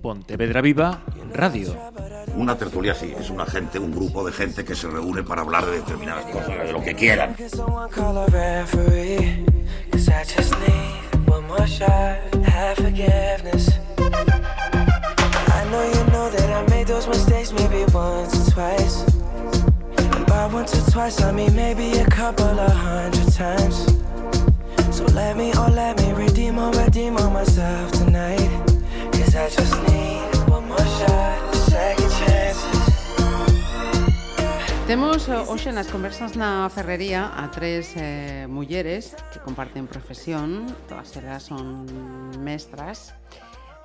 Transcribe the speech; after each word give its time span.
Pontevedra 0.00 0.60
Viva 0.60 1.02
Radio. 1.32 1.76
Una 2.36 2.56
tertulia 2.56 2.94
sí, 2.94 3.14
es 3.18 3.30
una 3.30 3.46
gente, 3.46 3.78
un 3.78 3.92
grupo 3.92 4.24
de 4.24 4.32
gente 4.32 4.64
que 4.64 4.74
se 4.74 4.88
reúne 4.88 5.22
para 5.22 5.42
hablar 5.42 5.66
de 5.66 5.72
determinadas 5.72 6.26
cosas, 6.26 6.66
de 6.66 6.72
lo 6.72 6.82
que 6.82 6.94
quieran. 6.94 7.36
Once 20.62 20.78
or 20.78 20.90
twice, 20.92 21.20
I 21.22 21.32
mean 21.32 21.54
maybe 21.56 21.98
a 21.98 22.06
couple 22.06 22.58
of 22.60 22.72
hundred 22.72 23.32
times. 23.32 23.86
So 24.90 25.04
let 25.14 25.36
me, 25.36 25.50
oh 25.56 25.68
let 25.72 25.98
me 25.98 26.12
redeem 26.12 26.58
or 26.58 26.70
redeem 26.70 27.16
on 27.16 27.32
myself 27.32 27.90
tonight. 27.92 28.50
Cause 29.12 29.34
I 29.34 29.48
just 29.48 29.74
need 29.88 30.22
one 30.48 30.68
more 30.68 30.86
shot, 30.98 31.54
second 31.66 32.10
chances. 32.20 32.82
Temos 34.86 35.28
eh, 35.28 35.34
hoxe 35.48 35.72
nas 35.72 35.88
conversas 35.88 36.36
na 36.36 36.68
ferrería 36.68 37.32
a 37.34 37.50
tres 37.50 37.94
eh, 37.96 38.46
mulleres 38.48 39.16
que 39.32 39.40
comparten 39.40 39.86
profesión, 39.86 40.66
todas 40.86 41.16
elas 41.16 41.42
son 41.44 41.86
mestras. 42.44 43.14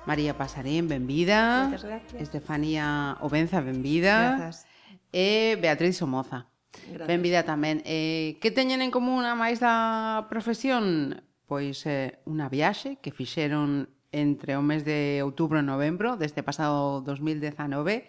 María 0.06 0.36
Pasarín, 0.36 0.88
benvida. 0.88 1.68
Moitas 1.68 1.84
gracias. 1.84 2.22
Estefanía 2.22 3.16
Obenza, 3.20 3.60
benvida. 3.60 4.36
Grazas. 4.36 4.66
E 5.12 5.56
Beatriz 5.60 5.96
Somoza. 5.96 6.46
Gracias. 6.88 7.08
Benvida 7.08 7.42
tamén. 7.42 7.80
Eh, 7.88 8.36
que 8.38 8.52
teñen 8.52 8.84
en 8.84 8.92
común 8.92 9.24
a 9.24 9.34
máis 9.34 9.58
da 9.58 10.28
profesión? 10.28 11.24
Pois 11.48 11.84
eh, 11.88 12.20
unha 12.28 12.52
viaxe 12.52 13.00
que 13.00 13.10
fixeron 13.10 13.88
entre 14.12 14.56
o 14.56 14.62
mes 14.64 14.84
de 14.84 15.20
outubro 15.24 15.60
e 15.60 15.64
novembro 15.64 16.16
deste 16.20 16.44
pasado 16.44 17.00
2019. 17.04 18.08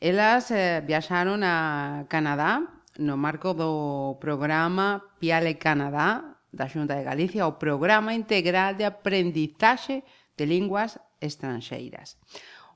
Elas 0.00 0.50
eh, 0.50 0.80
viaxaron 0.84 1.44
a 1.44 2.04
Canadá 2.08 2.82
no 2.98 3.16
marco 3.16 3.56
do 3.56 4.18
programa 4.20 5.00
Piale 5.16 5.56
Canadá 5.56 6.36
da 6.52 6.68
Xunta 6.68 6.92
de 6.92 7.04
Galicia, 7.08 7.48
o 7.48 7.56
programa 7.56 8.12
integral 8.12 8.76
de 8.76 8.84
aprendizaxe 8.84 10.04
de 10.36 10.44
linguas 10.44 11.00
estranxeiras. 11.22 12.18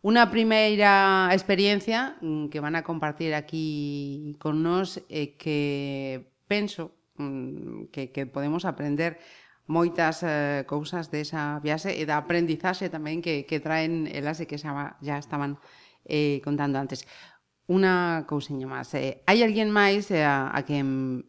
Unha 0.07 0.31
primeira 0.31 1.27
experiencia 1.35 2.15
mm, 2.23 2.47
que 2.47 2.63
van 2.63 2.79
a 2.79 2.87
compartir 2.87 3.35
aquí 3.35 4.39
con 4.39 4.63
nós 4.63 5.03
é 5.11 5.35
que 5.35 6.31
penso 6.47 6.95
mm, 7.19 7.91
que, 7.91 8.15
que 8.15 8.23
podemos 8.31 8.63
aprender 8.63 9.19
moitas 9.67 10.23
eh, 10.23 10.63
cousas 10.71 11.11
desa 11.11 11.59
viaxe 11.59 11.91
e 11.91 12.07
da 12.07 12.23
aprendizaxe 12.23 12.87
tamén 12.87 13.19
que, 13.19 13.43
que 13.51 13.59
traen 13.59 14.07
elas 14.07 14.39
e 14.39 14.47
que 14.47 14.63
xa, 14.63 14.95
ya 15.03 15.19
estaban 15.19 15.59
eh, 16.07 16.39
contando 16.47 16.79
antes. 16.79 17.03
Unha 17.67 18.23
cousiña 18.31 18.71
máis. 18.71 18.95
Eh, 18.95 19.27
hai 19.27 19.43
alguén 19.43 19.75
máis 19.75 20.07
eh, 20.15 20.23
a, 20.23 20.55
a 20.55 20.63
quen 20.63 21.27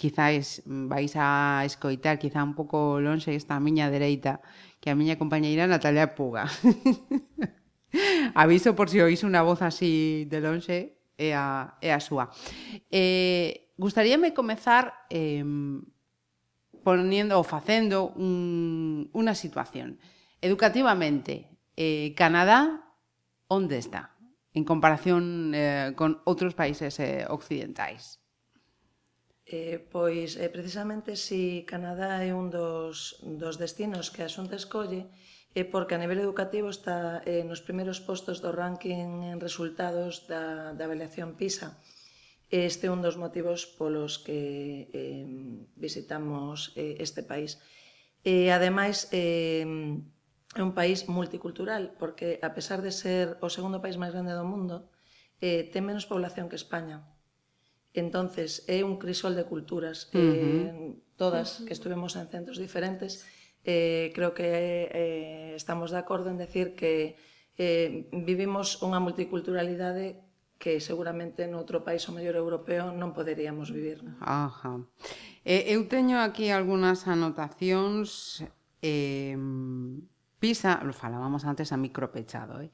quizáis 0.00 0.64
vais 0.64 1.12
a 1.20 1.60
escoitar 1.68 2.16
quizá 2.16 2.40
un 2.40 2.56
pouco 2.56 3.04
lonxe 3.04 3.36
esta 3.36 3.60
miña 3.60 3.92
dereita, 3.92 4.40
que 4.80 4.88
a 4.88 4.96
miña 4.96 5.20
compañeira 5.20 5.68
Natalia 5.68 6.16
Puga. 6.16 6.48
Aviso 8.34 8.72
por 8.72 8.88
si 8.88 9.04
oís 9.04 9.20
unha 9.20 9.44
voz 9.44 9.60
así 9.60 10.24
de 10.24 10.40
lonxe 10.40 10.96
é 11.20 11.36
a, 11.36 11.76
é 11.84 11.92
a 11.92 12.00
súa. 12.00 12.32
Eh, 12.88 13.76
gustaríame 13.76 14.32
comezar 14.32 15.04
eh, 15.12 15.44
ponendo 16.80 17.36
ou 17.36 17.44
facendo 17.44 18.16
un, 18.16 19.12
unha 19.12 19.36
situación. 19.36 20.00
Educativamente, 20.40 21.52
eh, 21.76 22.16
Canadá, 22.16 22.88
onde 23.52 23.76
está? 23.76 24.16
En 24.56 24.64
comparación 24.64 25.52
eh, 25.52 25.92
con 25.92 26.24
outros 26.24 26.56
países 26.56 26.96
eh, 27.04 27.28
occidentais. 27.28 28.19
Eh, 29.50 29.82
pois 29.90 30.38
eh, 30.38 30.46
precisamente 30.46 31.18
si 31.18 31.66
Canadá 31.66 32.22
é 32.22 32.30
un 32.30 32.54
dos, 32.54 33.18
dos 33.26 33.58
destinos 33.58 34.14
que 34.14 34.22
a 34.22 34.30
Xunta 34.30 34.54
escolle 34.54 35.10
é 35.50 35.66
porque 35.66 35.98
a 35.98 36.02
nivel 36.02 36.22
educativo 36.22 36.70
está 36.70 37.18
eh, 37.26 37.42
nos 37.42 37.58
primeiros 37.58 37.98
postos 37.98 38.38
do 38.38 38.54
ranking 38.54 39.26
en 39.26 39.42
resultados 39.42 40.30
da, 40.30 40.70
da 40.78 40.86
avaliación 40.86 41.34
PISA. 41.34 41.82
Este 42.46 42.86
é 42.86 42.94
un 42.94 43.02
dos 43.02 43.18
motivos 43.18 43.66
polos 43.66 44.22
que 44.22 44.86
eh, 44.94 45.26
visitamos 45.74 46.70
eh, 46.78 47.02
este 47.02 47.26
país. 47.26 47.58
E, 48.22 48.54
ademais, 48.54 49.10
eh, 49.10 49.66
é 50.54 50.62
un 50.62 50.74
país 50.78 51.10
multicultural, 51.10 51.90
porque 51.98 52.38
a 52.38 52.54
pesar 52.54 52.86
de 52.86 52.94
ser 52.94 53.34
o 53.42 53.50
segundo 53.50 53.82
país 53.82 53.98
máis 53.98 54.14
grande 54.14 54.38
do 54.38 54.46
mundo, 54.46 54.86
eh, 55.42 55.66
ten 55.74 55.82
menos 55.82 56.06
población 56.06 56.46
que 56.46 56.54
España. 56.54 57.02
Entonces, 57.92 58.62
é 58.70 58.84
un 58.86 58.98
crisol 59.02 59.34
de 59.34 59.44
culturas, 59.44 60.10
uh 60.14 60.18
-huh. 60.18 60.22
eh, 60.22 60.94
todas 61.18 61.62
que 61.66 61.74
estuvemos 61.74 62.14
en 62.14 62.28
centros 62.30 62.58
diferentes, 62.58 63.26
eh, 63.64 64.12
creo 64.14 64.32
que 64.32 64.88
eh, 64.92 65.52
estamos 65.54 65.90
de 65.90 65.98
acordo 65.98 66.30
en 66.30 66.38
decir 66.38 66.74
que 66.74 67.16
eh, 67.58 68.08
vivimos 68.12 68.80
unha 68.80 69.02
multiculturalidade 69.02 70.22
que 70.60 70.76
seguramente 70.80 71.48
noutro 71.48 71.80
país 71.84 72.04
o 72.08 72.12
mellor 72.12 72.36
europeo 72.36 72.92
non 72.92 73.16
poderíamos 73.16 73.72
vivir. 73.72 74.04
Non? 74.04 74.16
Ajá. 74.20 74.80
Eh, 75.44 75.72
eu 75.72 75.84
teño 75.88 76.20
aquí 76.20 76.52
algunhas 76.52 77.08
anotacións 77.08 78.44
eh, 78.84 79.36
Pisa, 80.40 80.80
lo 80.84 80.96
falábamos 80.96 81.44
antes 81.44 81.68
a 81.68 81.76
micropechado, 81.76 82.64
eh? 82.64 82.72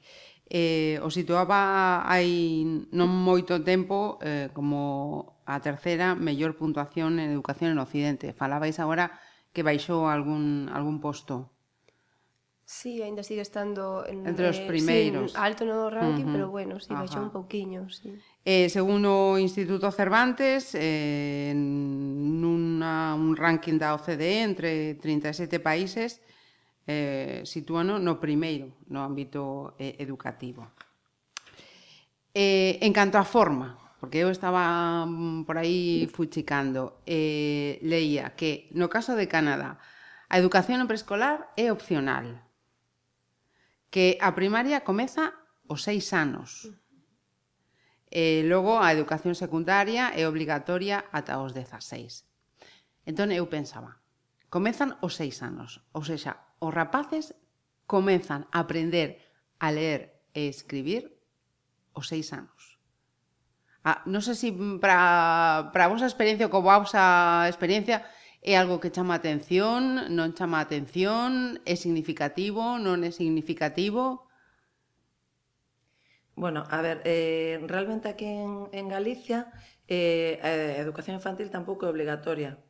eh, 0.49 0.99
o 1.03 1.11
situaba 1.11 2.07
hai 2.07 2.63
non 2.95 3.11
moito 3.11 3.59
tempo 3.63 4.15
eh, 4.23 4.47
como 4.55 5.39
a 5.43 5.59
terceira 5.59 6.15
mellor 6.15 6.55
puntuación 6.55 7.19
en 7.19 7.31
educación 7.31 7.75
en 7.75 7.79
Occidente. 7.83 8.31
Falabais 8.31 8.79
agora 8.79 9.11
que 9.51 9.63
baixou 9.63 10.07
algún, 10.07 10.71
algún 10.71 11.03
posto. 11.03 11.51
Sí, 12.67 13.01
ainda 13.01 13.23
sigue 13.23 13.39
estando 13.39 14.03
en, 14.05 14.27
entre 14.27 14.51
os 14.51 14.59
eh, 14.59 14.67
primeiros. 14.67 15.31
Sí, 15.31 15.37
alto 15.39 15.63
no 15.63 15.87
ranking, 15.89 16.27
uh 16.27 16.27
-huh. 16.27 16.35
pero 16.35 16.47
bueno, 16.51 16.79
sí, 16.83 16.91
baixou 16.91 17.23
Ajá. 17.23 17.27
un 17.27 17.31
pouquiño, 17.31 17.87
sí. 17.87 18.11
Eh, 18.43 18.67
segundo 18.67 19.35
o 19.35 19.39
Instituto 19.39 19.87
Cervantes, 19.91 20.75
eh, 20.75 21.55
nunha, 21.55 23.15
un 23.15 23.39
ranking 23.39 23.79
da 23.79 23.95
OCDE 23.95 24.43
entre 24.43 24.95
37 24.99 25.63
países, 25.63 26.19
eh, 26.87 27.43
sitúano 27.43 27.99
no 27.99 28.17
primeiro, 28.17 28.71
no 28.87 29.03
ámbito 29.03 29.75
eh, 29.77 29.99
educativo. 29.99 30.71
Eh, 32.31 32.79
en 32.81 32.95
canto 32.95 33.19
á 33.19 33.27
forma, 33.27 33.75
porque 33.99 34.23
eu 34.23 34.31
estaba 34.31 35.03
mm, 35.03 35.43
por 35.43 35.59
aí 35.59 36.07
fuchicando, 36.07 37.03
eh, 37.03 37.77
leía 37.83 38.39
que 38.39 38.71
no 38.71 38.87
caso 38.87 39.19
de 39.19 39.27
Canadá 39.27 39.83
a 40.31 40.39
educación 40.39 40.79
preescolar 40.87 41.51
é 41.59 41.71
opcional, 41.75 42.39
que 43.91 44.15
a 44.23 44.31
primaria 44.31 44.87
comeza 44.87 45.35
os 45.67 45.83
seis 45.83 46.15
anos, 46.15 46.71
e 48.07 48.47
logo 48.47 48.79
a 48.79 48.95
educación 48.95 49.35
secundaria 49.35 50.15
é 50.15 50.23
obligatoria 50.23 51.03
ata 51.11 51.43
os 51.43 51.51
16. 51.51 52.23
Entón 53.03 53.35
eu 53.35 53.51
pensaba, 53.51 53.99
comezan 54.47 54.95
os 55.03 55.19
seis 55.19 55.43
anos, 55.43 55.83
ou 55.91 56.03
seja, 56.07 56.46
os 56.59 56.73
rapaces 56.73 57.35
comezan 57.85 58.45
a 58.51 58.65
aprender 58.65 59.23
a 59.59 59.71
ler 59.71 60.21
e 60.33 60.47
escribir 60.47 61.17
os 61.93 62.07
seis 62.07 62.33
anos. 62.33 62.77
Ah, 63.87 64.03
non 64.03 64.19
sei 64.19 64.35
se 64.35 64.49
para, 64.83 65.71
para 65.71 65.87
a 65.87 65.91
vosa 65.91 66.05
experiencia 66.05 66.45
ou 66.45 66.53
como 66.53 66.67
a 66.67 66.83
vosa 66.83 67.47
experiencia 67.47 68.03
é 68.43 68.53
algo 68.59 68.83
que 68.83 68.93
chama 68.93 69.15
atención, 69.15 70.11
non 70.11 70.35
chama 70.35 70.59
atención, 70.59 71.57
é 71.63 71.73
significativo, 71.79 72.77
non 72.77 73.01
é 73.01 73.11
significativo? 73.15 74.27
Bueno, 76.37 76.67
a 76.69 76.79
ver, 76.85 77.01
eh, 77.07 77.57
realmente 77.65 78.11
aquí 78.11 78.29
en, 78.29 78.69
en 78.69 78.85
Galicia 78.91 79.49
eh, 79.87 80.37
a 80.43 80.83
educación 80.83 81.17
infantil 81.17 81.49
tampouco 81.49 81.87
é 81.87 81.89
obligatoria, 81.89 82.61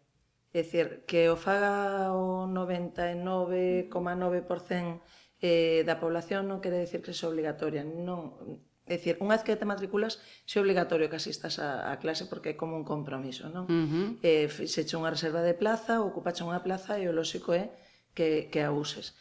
É 0.54 0.64
dicir, 0.64 1.04
que 1.06 1.30
o 1.30 1.36
faga 1.36 2.14
o 2.16 2.48
99,9% 2.48 5.02
eh, 5.42 5.84
da 5.86 6.02
población 6.02 6.48
non 6.48 6.64
quere 6.64 6.80
decir 6.82 7.04
que 7.04 7.12
é 7.14 7.28
obligatoria. 7.28 7.84
Non, 7.84 8.64
é 8.88 8.96
dicir, 8.96 9.20
unha 9.20 9.36
vez 9.36 9.44
que 9.44 9.60
te 9.60 9.68
matriculas, 9.68 10.24
é 10.48 10.56
obligatorio 10.58 11.12
que 11.12 11.20
asistas 11.20 11.60
a, 11.60 11.92
a 11.92 12.00
clase 12.00 12.26
porque 12.26 12.56
é 12.56 12.58
como 12.58 12.80
un 12.80 12.88
compromiso, 12.88 13.52
non? 13.52 13.68
Uh 13.68 13.86
-huh. 13.86 14.08
eh, 14.24 14.48
fixeche 14.48 14.96
unha 14.96 15.12
reserva 15.12 15.44
de 15.44 15.54
plaza, 15.54 16.00
ocupache 16.00 16.48
unha 16.48 16.64
plaza 16.64 16.96
e 16.98 17.06
o 17.06 17.14
lóxico 17.14 17.52
é 17.52 17.76
que, 18.16 18.48
que 18.50 18.64
a 18.64 18.72
uses. 18.72 19.20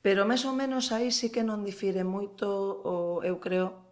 Pero 0.00 0.24
máis 0.24 0.46
ou 0.46 0.54
menos 0.54 0.94
aí 0.94 1.10
sí 1.10 1.34
que 1.34 1.42
non 1.42 1.66
difire 1.66 2.06
moito, 2.06 2.46
o, 2.46 3.20
eu 3.26 3.42
creo, 3.42 3.82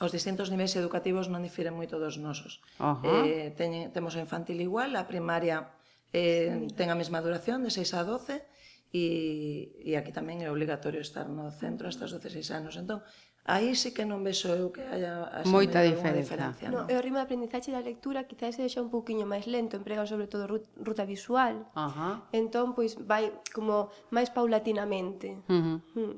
os 0.00 0.14
distintos 0.14 0.48
niveis 0.48 0.72
educativos 0.78 1.26
non 1.26 1.42
difiren 1.42 1.74
moito 1.74 1.98
dos 1.98 2.16
nosos. 2.16 2.62
Uh 2.78 3.02
-huh. 3.02 3.26
eh, 3.26 3.50
teñen, 3.58 3.90
temos 3.90 4.14
a 4.14 4.22
infantil 4.22 4.62
igual, 4.62 4.94
a 4.94 5.10
primaria 5.10 5.73
Eh, 6.14 6.70
ten 6.78 6.94
a 6.94 6.96
mesma 6.96 7.18
duración 7.18 7.66
de 7.66 7.74
6 7.74 7.98
a 7.98 8.06
12 8.06 8.46
e, 8.94 9.74
e 9.82 9.98
aquí 9.98 10.14
tamén 10.14 10.38
é 10.38 10.46
obligatorio 10.46 11.02
estar 11.02 11.26
no 11.26 11.50
centro 11.50 11.90
hasta 11.90 12.06
os 12.06 12.14
16 12.14 12.54
anos. 12.54 12.78
Entón, 12.78 13.02
aí 13.42 13.74
sí 13.74 13.90
que 13.90 14.06
non 14.06 14.22
vexo 14.22 14.54
eu 14.54 14.70
que 14.70 14.86
haya 14.86 15.26
moita 15.50 15.82
diferenza. 15.82 16.54
diferencia 16.54 16.70
no, 16.70 16.86
no. 16.86 16.90
E 16.90 16.94
o 16.94 17.02
ritmo 17.02 17.18
de 17.18 17.26
aprendizaxe 17.26 17.74
da 17.74 17.82
lectura 17.82 18.30
quizás 18.30 18.54
se 18.54 18.62
deixa 18.62 18.78
un 18.78 18.94
pouquiño 18.94 19.26
máis 19.26 19.50
lento, 19.50 19.74
empregan 19.74 20.06
sobre 20.06 20.30
todo 20.30 20.46
ruta 20.78 21.02
visual. 21.02 21.66
Ajá. 21.74 22.30
Entón, 22.30 22.78
pois 22.78 22.94
vai 23.02 23.34
como 23.50 23.90
máis 24.14 24.30
paulatinamente. 24.30 25.42
Uh 25.50 25.58
-huh. 25.58 25.78
mm. 25.98 26.16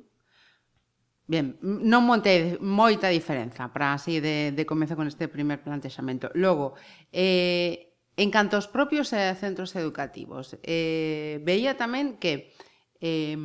Bien, 1.26 1.58
non 1.64 2.06
montei 2.06 2.54
moita 2.62 3.10
diferenza 3.10 3.66
para 3.72 3.96
así 3.96 4.20
de, 4.22 4.52
de 4.52 4.62
comezo 4.62 4.94
con 4.94 5.08
este 5.08 5.26
primer 5.26 5.58
plantexamento. 5.58 6.30
Logo, 6.38 6.78
eh, 7.10 7.85
En 8.16 8.32
canto 8.32 8.56
aos 8.56 8.64
propios 8.66 9.12
eh, 9.12 9.36
centros 9.36 9.76
educativos, 9.76 10.56
eh, 10.64 11.36
veía 11.44 11.76
tamén 11.76 12.16
que 12.16 12.56
eh, 12.96 13.36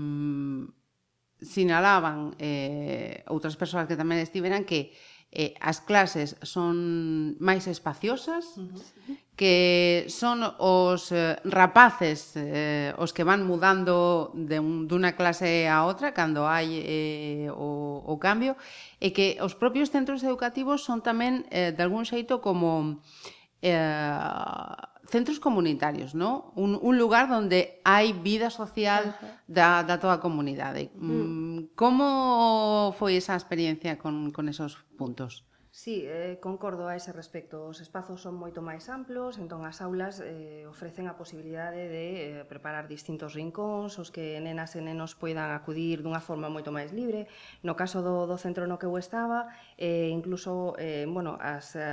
sinalaban 1.44 2.38
eh, 2.40 3.28
outras 3.28 3.60
persoas 3.60 3.90
que 3.92 4.00
tamén 4.00 4.24
estiveran 4.24 4.64
que 4.64 4.96
eh, 5.32 5.56
as 5.60 5.84
clases 5.84 6.36
son 6.44 7.36
máis 7.40 7.68
espaciosas, 7.68 8.60
uh 8.60 8.68
-huh. 8.68 9.16
que 9.36 9.56
son 10.12 10.44
os 10.60 11.12
eh, 11.12 11.40
rapaces 11.44 12.36
eh, 12.36 12.96
os 13.00 13.12
que 13.16 13.28
van 13.28 13.48
mudando 13.48 14.32
de 14.36 14.60
un, 14.60 14.88
dunha 14.88 15.16
clase 15.16 15.68
a 15.68 15.84
outra 15.88 16.16
cando 16.16 16.48
hai 16.48 16.80
eh, 16.80 17.48
o, 17.52 18.04
o 18.08 18.16
cambio, 18.20 18.60
e 19.04 19.12
que 19.16 19.40
os 19.44 19.56
propios 19.56 19.92
centros 19.92 20.24
educativos 20.24 20.84
son 20.84 21.04
tamén, 21.04 21.48
eh, 21.52 21.72
de 21.72 21.82
algún 21.84 22.04
xeito, 22.04 22.44
como 22.44 23.00
eh, 23.62 24.82
centros 25.12 25.40
comunitarios, 25.40 26.16
¿no? 26.16 26.54
Un, 26.56 26.80
un 26.82 26.98
lugar 26.98 27.28
donde 27.28 27.82
hai 27.84 28.14
vida 28.14 28.50
social 28.50 29.14
da, 29.46 29.84
da 29.84 30.00
toda 30.00 30.18
a 30.18 30.24
comunidade. 30.24 30.90
Mm. 30.96 31.76
Como 31.76 32.96
foi 32.96 33.20
esa 33.20 33.36
experiencia 33.36 34.00
con, 34.00 34.32
con 34.32 34.48
esos 34.48 34.80
puntos? 34.96 35.44
Sí, 35.74 36.04
eh, 36.06 36.38
concordo 36.42 36.90
a 36.90 36.98
ese 36.98 37.14
respecto. 37.14 37.64
Os 37.66 37.80
espazos 37.80 38.20
son 38.20 38.36
moito 38.36 38.60
máis 38.60 38.92
amplos, 38.92 39.40
entón 39.40 39.64
as 39.64 39.80
aulas 39.80 40.20
eh, 40.20 40.68
ofrecen 40.68 41.08
a 41.08 41.16
posibilidade 41.16 41.88
de 41.88 42.44
eh, 42.44 42.44
preparar 42.44 42.92
distintos 42.92 43.32
rincóns, 43.40 43.96
os 43.96 44.12
que 44.12 44.36
nenas 44.44 44.76
e 44.76 44.84
nenos 44.84 45.16
poidan 45.16 45.56
acudir 45.56 46.04
dunha 46.04 46.20
forma 46.20 46.52
moito 46.52 46.76
máis 46.76 46.92
libre. 46.92 47.32
No 47.64 47.80
caso 47.80 48.04
do, 48.04 48.28
do 48.28 48.36
centro 48.36 48.68
no 48.68 48.76
que 48.76 48.84
eu 48.84 49.00
estaba, 49.00 49.48
eh, 49.80 50.12
incluso 50.12 50.76
eh, 50.76 51.08
bueno, 51.08 51.40
as, 51.40 51.72
eh, 51.80 51.88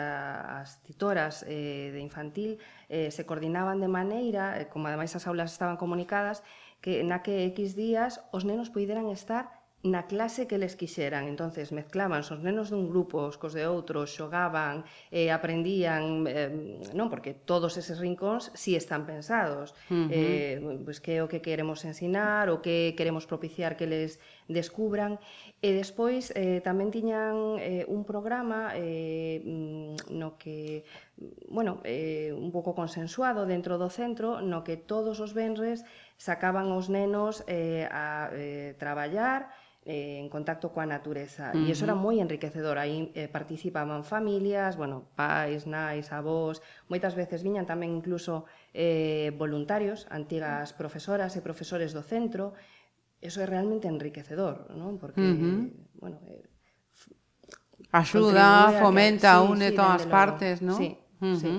as 0.58 0.82
titoras 0.82 1.46
eh, 1.46 1.94
de 1.94 2.02
infantil 2.02 2.58
eh, 2.90 3.14
se 3.14 3.22
coordinaban 3.30 3.78
de 3.78 3.86
maneira, 3.86 4.58
eh, 4.58 4.66
como 4.66 4.90
ademais 4.90 5.14
as 5.14 5.30
aulas 5.30 5.54
estaban 5.54 5.78
comunicadas, 5.78 6.42
que 6.82 7.06
na 7.06 7.22
que 7.22 7.46
X 7.54 7.78
días 7.78 8.26
os 8.34 8.42
nenos 8.42 8.74
poideran 8.74 9.06
estar 9.10 9.57
na 9.86 10.10
clase 10.10 10.50
que 10.50 10.58
les 10.58 10.74
quixeran. 10.74 11.30
Entonces 11.30 11.70
mezclaban 11.70 12.26
os 12.26 12.42
nenos 12.42 12.74
dun 12.74 12.90
grupo, 12.90 13.30
os 13.30 13.38
cos 13.38 13.54
de 13.54 13.62
outros, 13.70 14.10
xogaban, 14.10 14.82
eh, 15.14 15.30
aprendían, 15.30 16.26
eh, 16.26 16.50
non 16.98 17.06
porque 17.06 17.30
todos 17.30 17.78
eses 17.78 18.02
rincóns 18.02 18.50
si 18.58 18.74
están 18.74 19.06
pensados. 19.06 19.78
Uh 19.86 19.94
-huh. 19.94 20.08
eh, 20.10 20.54
pois 20.82 20.82
pues, 20.82 20.98
que 20.98 21.12
é 21.18 21.20
o 21.22 21.30
que 21.30 21.38
queremos 21.38 21.86
ensinar, 21.86 22.50
o 22.50 22.58
que 22.58 22.98
queremos 22.98 23.22
propiciar 23.30 23.78
que 23.78 23.86
les 23.86 24.18
descubran. 24.50 25.22
E 25.62 25.70
despois 25.70 26.34
eh, 26.34 26.58
tamén 26.58 26.90
tiñan 26.90 27.62
eh, 27.62 27.86
un 27.86 28.02
programa 28.02 28.74
eh, 28.74 29.38
mm, 29.46 30.10
no 30.10 30.34
que 30.38 30.82
bueno, 31.48 31.80
eh, 31.84 32.30
un 32.34 32.50
pouco 32.52 32.74
consensuado 32.74 33.46
dentro 33.46 33.78
do 33.78 33.90
centro, 33.90 34.38
no 34.42 34.62
que 34.62 34.78
todos 34.78 35.18
os 35.18 35.34
venres 35.34 35.82
sacaban 36.18 36.70
os 36.70 36.86
nenos 36.90 37.42
eh, 37.46 37.86
a 37.90 38.30
eh, 38.34 38.74
traballar, 38.78 39.50
eh, 39.88 40.20
en 40.20 40.28
contacto 40.28 40.68
coa 40.68 40.84
natureza. 40.84 41.48
Uh 41.56 41.64
-huh. 41.64 41.66
E 41.66 41.72
iso 41.72 41.88
era 41.88 41.96
moi 41.96 42.20
enriquecedor. 42.20 42.76
Aí 42.76 43.08
eh, 43.16 43.24
participaban 43.32 44.04
familias, 44.04 44.76
bueno, 44.76 45.08
pais, 45.16 45.64
nais, 45.64 46.12
avós, 46.12 46.60
moitas 46.92 47.16
veces 47.16 47.40
viñan 47.40 47.64
tamén 47.64 47.96
incluso 47.96 48.44
eh, 48.76 49.32
voluntarios, 49.40 50.04
antigas 50.12 50.76
profesoras 50.76 51.32
e 51.34 51.40
profesores 51.40 51.96
do 51.96 52.04
centro. 52.04 52.52
Eso 53.24 53.40
é 53.40 53.46
realmente 53.48 53.88
enriquecedor, 53.88 54.68
non? 54.76 55.00
Porque, 55.00 55.24
uh 55.24 55.34
-huh. 55.34 55.58
bueno... 55.96 56.20
Eh, 56.28 56.44
Axuda, 57.88 58.76
fomenta, 58.84 59.40
que, 59.40 59.40
sí, 59.40 59.52
une 59.52 59.68
sí, 59.72 59.74
todas 59.74 60.04
as 60.04 60.06
partes, 60.06 60.60
non? 60.60 60.76
Sí, 60.76 61.00
uh 61.24 61.32
-huh. 61.32 61.40
sí. 61.40 61.54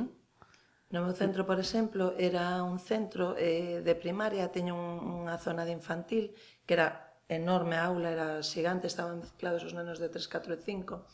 No 0.93 1.05
meu 1.05 1.13
centro, 1.13 1.45
por 1.45 1.57
exemplo, 1.57 2.13
era 2.17 2.61
un 2.61 2.77
centro 2.77 3.33
eh, 3.37 3.81
de 3.81 3.93
primaria, 3.93 4.53
teño 4.53 4.73
un, 4.77 5.25
unha 5.25 5.37
zona 5.37 5.65
de 5.65 5.73
infantil 5.73 6.33
que 6.65 6.73
era 6.77 7.08
enorme 7.29 7.77
a 7.77 7.85
aula, 7.85 8.09
era 8.09 8.41
xigante, 8.41 8.89
estaban 8.89 9.21
mezclados 9.21 9.61
os 9.63 9.77
nenos 9.77 10.01
de 10.01 10.09
3, 10.09 10.27
4 10.27 10.53
e 10.53 10.59
5. 10.59 11.05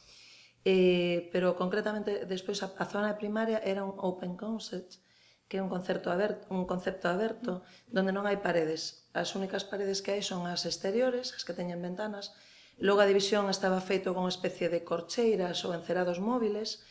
Eh, 0.65 1.29
pero 1.29 1.53
concretamente 1.53 2.25
despois 2.25 2.63
a, 2.65 2.73
a 2.73 2.85
zona 2.89 3.13
de 3.13 3.19
primaria 3.21 3.61
era 3.61 3.85
un 3.85 3.93
open 4.01 4.33
concept, 4.33 4.97
que 5.45 5.59
é 5.59 5.61
un 5.61 5.69
concerto 5.69 6.09
aberto, 6.09 6.49
un 6.49 6.65
concepto 6.65 7.05
aberto 7.05 7.61
donde 7.91 8.09
non 8.15 8.25
hai 8.25 8.41
paredes. 8.41 9.05
As 9.13 9.37
únicas 9.37 9.61
paredes 9.61 10.01
que 10.01 10.17
hai 10.17 10.23
son 10.25 10.49
as 10.49 10.65
exteriores, 10.65 11.37
as 11.37 11.45
que 11.45 11.53
teñen 11.53 11.85
ventanas. 11.85 12.33
Logo 12.81 13.03
a 13.03 13.07
división 13.07 13.45
estaba 13.51 13.77
feito 13.77 14.17
con 14.17 14.25
especie 14.25 14.73
de 14.73 14.81
corcheiras 14.81 15.61
ou 15.67 15.75
encerados 15.77 16.17
móviles 16.17 16.81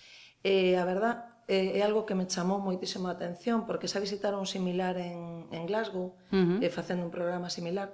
e 0.47 0.79
a 0.79 0.85
verdad 0.87 1.35
é, 1.51 1.77
é 1.77 1.83
algo 1.83 2.07
que 2.07 2.15
me 2.15 2.31
chamou 2.31 2.63
moitísimo 2.63 3.11
a 3.11 3.17
atención 3.19 3.67
porque 3.67 3.91
xa 3.91 3.99
visitaron 3.99 4.45
un 4.45 4.49
similar 4.49 4.97
en, 4.97 5.51
en 5.51 5.67
Glasgow 5.67 6.15
uh 6.15 6.15
-huh. 6.31 6.63
eh, 6.63 6.71
facendo 6.71 7.03
un 7.05 7.13
programa 7.13 7.51
similar 7.51 7.91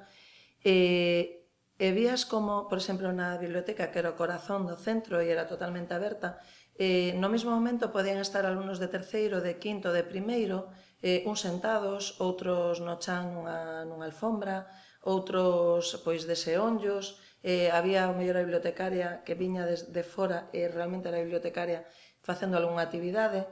E, 0.65 1.49
e 1.81 1.89
vías 1.97 2.29
como, 2.29 2.69
por 2.69 2.77
exemplo, 2.77 3.09
na 3.13 3.41
biblioteca 3.41 3.89
que 3.89 3.99
era 4.03 4.13
o 4.13 4.19
corazón 4.19 4.69
do 4.69 4.77
centro 4.77 5.21
e 5.25 5.33
era 5.33 5.49
totalmente 5.49 5.97
aberta, 5.97 6.39
eh, 6.77 7.13
no 7.17 7.29
mesmo 7.33 7.53
momento 7.53 7.93
podían 7.93 8.21
estar 8.21 8.45
alumnos 8.45 8.81
de 8.81 8.89
terceiro, 8.89 9.41
de 9.41 9.57
quinto, 9.57 9.89
de 9.93 10.05
primeiro, 10.05 10.69
eh, 11.01 11.25
uns 11.25 11.41
sentados, 11.41 12.21
outros 12.21 12.85
no 12.85 13.01
chan 13.01 13.33
nunha, 13.33 13.85
nunha 13.89 14.09
alfombra, 14.09 14.69
outros 15.01 16.01
pois 16.05 16.29
de 16.29 16.37
seonllos, 16.37 17.17
eh, 17.43 17.73
había 17.73 18.05
a 18.05 18.13
mellor 18.13 18.37
bibliotecaria 18.45 19.25
que 19.25 19.33
viña 19.33 19.65
de, 19.65 19.77
de 19.89 20.05
fora 20.05 20.53
e 20.53 20.65
eh, 20.65 20.69
realmente 20.69 21.09
era 21.09 21.25
bibliotecaria 21.25 21.89
facendo 22.21 22.61
algunha 22.61 22.85
actividade, 22.85 23.49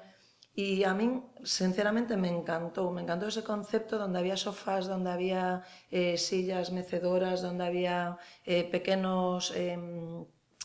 E 0.58 0.82
a 0.82 0.90
min, 0.90 1.22
sinceramente, 1.46 2.18
me 2.18 2.26
encantou. 2.26 2.90
Me 2.90 3.06
encantou 3.06 3.30
ese 3.30 3.46
concepto 3.46 3.94
donde 3.94 4.18
había 4.18 4.34
sofás, 4.34 4.90
donde 4.90 5.14
había 5.14 5.62
eh, 5.94 6.18
sillas 6.18 6.74
mecedoras, 6.74 7.38
donde 7.46 7.62
había 7.68 8.18
eh, 8.42 8.66
pequenos... 8.66 9.54
Eh, 9.54 9.78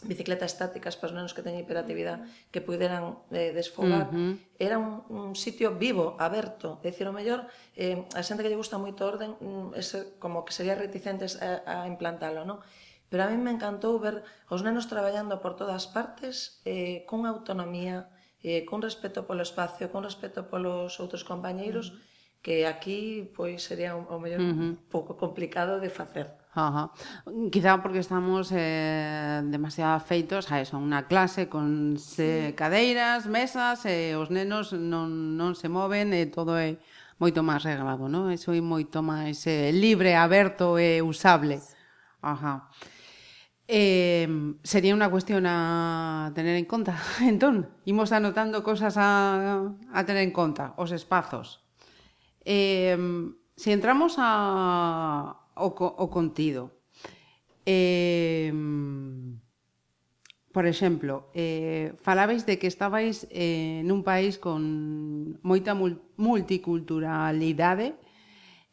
bicicletas 0.03 0.51
estáticas 0.51 0.97
para 0.99 1.07
os 1.07 1.15
nenos 1.15 1.31
que 1.31 1.45
teñen 1.45 1.63
hiperactividade 1.63 2.27
que 2.51 2.59
puderan 2.59 3.23
eh, 3.31 3.55
desfogar. 3.55 4.11
Uh 4.11 4.15
-huh. 4.15 4.33
Era 4.59 4.75
un, 4.75 5.07
un 5.07 5.31
sitio 5.35 5.79
vivo, 5.79 6.19
aberto. 6.19 6.83
É 6.83 6.91
dicir, 6.91 7.07
o 7.07 7.15
mellor, 7.15 7.47
eh, 7.79 8.03
a 8.11 8.19
xente 8.19 8.43
que 8.43 8.51
lle 8.51 8.59
gusta 8.59 8.75
moito 8.75 9.07
orden, 9.07 9.39
mm, 9.39 9.79
ese, 9.79 10.19
como 10.19 10.43
que 10.43 10.51
sería 10.51 10.75
reticentes 10.75 11.39
a, 11.39 11.63
a 11.63 11.87
implantalo, 11.87 12.43
non? 12.43 12.59
Pero 13.07 13.23
a 13.23 13.29
mí 13.31 13.37
me 13.37 13.53
encantou 13.53 13.95
ver 14.01 14.25
os 14.49 14.59
nenos 14.65 14.89
traballando 14.91 15.39
por 15.39 15.53
todas 15.55 15.87
partes 15.87 16.59
eh, 16.67 17.05
con 17.07 17.23
autonomía, 17.23 18.09
eh, 18.43 18.67
con 18.67 18.83
respeto 18.83 19.25
polo 19.25 19.41
espacio, 19.41 19.89
con 19.89 20.03
respeto 20.03 20.51
polos 20.51 20.99
outros 20.99 21.23
compañeiros, 21.23 21.89
uh 21.89 21.95
-huh 21.95 22.11
que 22.43 22.67
aquí 22.67 23.31
pois 23.33 23.63
sería 23.63 23.95
o 23.95 24.19
mellor 24.19 24.43
uh 24.43 24.53
-huh. 24.53 24.71
pouco 24.91 25.15
complicado 25.15 25.79
de 25.79 25.89
facer. 25.89 26.27
Ajá. 26.53 26.91
Quizá 27.49 27.81
porque 27.81 28.03
estamos 28.03 28.51
eh, 28.51 29.41
demasiado 29.47 29.95
afeitos 29.95 30.51
a 30.51 30.59
eso, 30.61 30.77
unha 30.77 31.07
clase 31.07 31.47
con 31.47 31.97
se, 31.97 32.51
sí. 32.51 32.53
cadeiras, 32.53 33.25
mesas, 33.25 33.87
e 33.87 34.13
eh, 34.13 34.19
os 34.19 34.29
nenos 34.29 34.75
non, 34.75 35.39
non 35.39 35.55
se 35.55 35.71
moven 35.71 36.11
e 36.13 36.27
eh, 36.27 36.29
todo 36.29 36.59
é 36.59 36.77
moito 37.17 37.41
máis 37.41 37.63
reglado, 37.63 38.11
non? 38.11 38.29
Eso 38.29 38.51
é 38.51 38.59
moito 38.59 38.99
máis 39.01 39.47
eh, 39.47 39.71
libre, 39.71 40.13
aberto 40.19 40.75
e 40.77 40.99
usable. 40.99 41.63
Ajá. 42.21 42.69
Eh, 43.67 44.27
sería 44.63 44.91
unha 44.91 45.07
cuestión 45.07 45.47
a 45.47 46.35
tener 46.35 46.59
en 46.59 46.67
conta. 46.67 46.99
Entón, 47.23 47.71
imos 47.87 48.11
anotando 48.11 48.59
cosas 48.59 48.99
a, 48.99 49.71
a 49.87 49.99
tener 50.03 50.27
en 50.27 50.35
conta, 50.35 50.75
os 50.75 50.91
espazos. 50.91 51.63
Eh, 52.43 52.99
se 53.55 53.71
entramos 53.71 54.19
a, 54.19 55.47
o, 55.55 55.71
o 55.71 56.05
contido, 56.11 56.75
eh, 57.65 58.51
por 60.51 60.67
exemplo, 60.67 61.31
eh, 61.33 61.95
falabais 62.03 62.45
de 62.45 62.59
que 62.59 62.67
estabais 62.67 63.25
eh, 63.31 63.79
nun 63.87 64.03
país 64.03 64.35
con 64.37 65.39
moita 65.41 65.73
multiculturalidade 65.73 67.95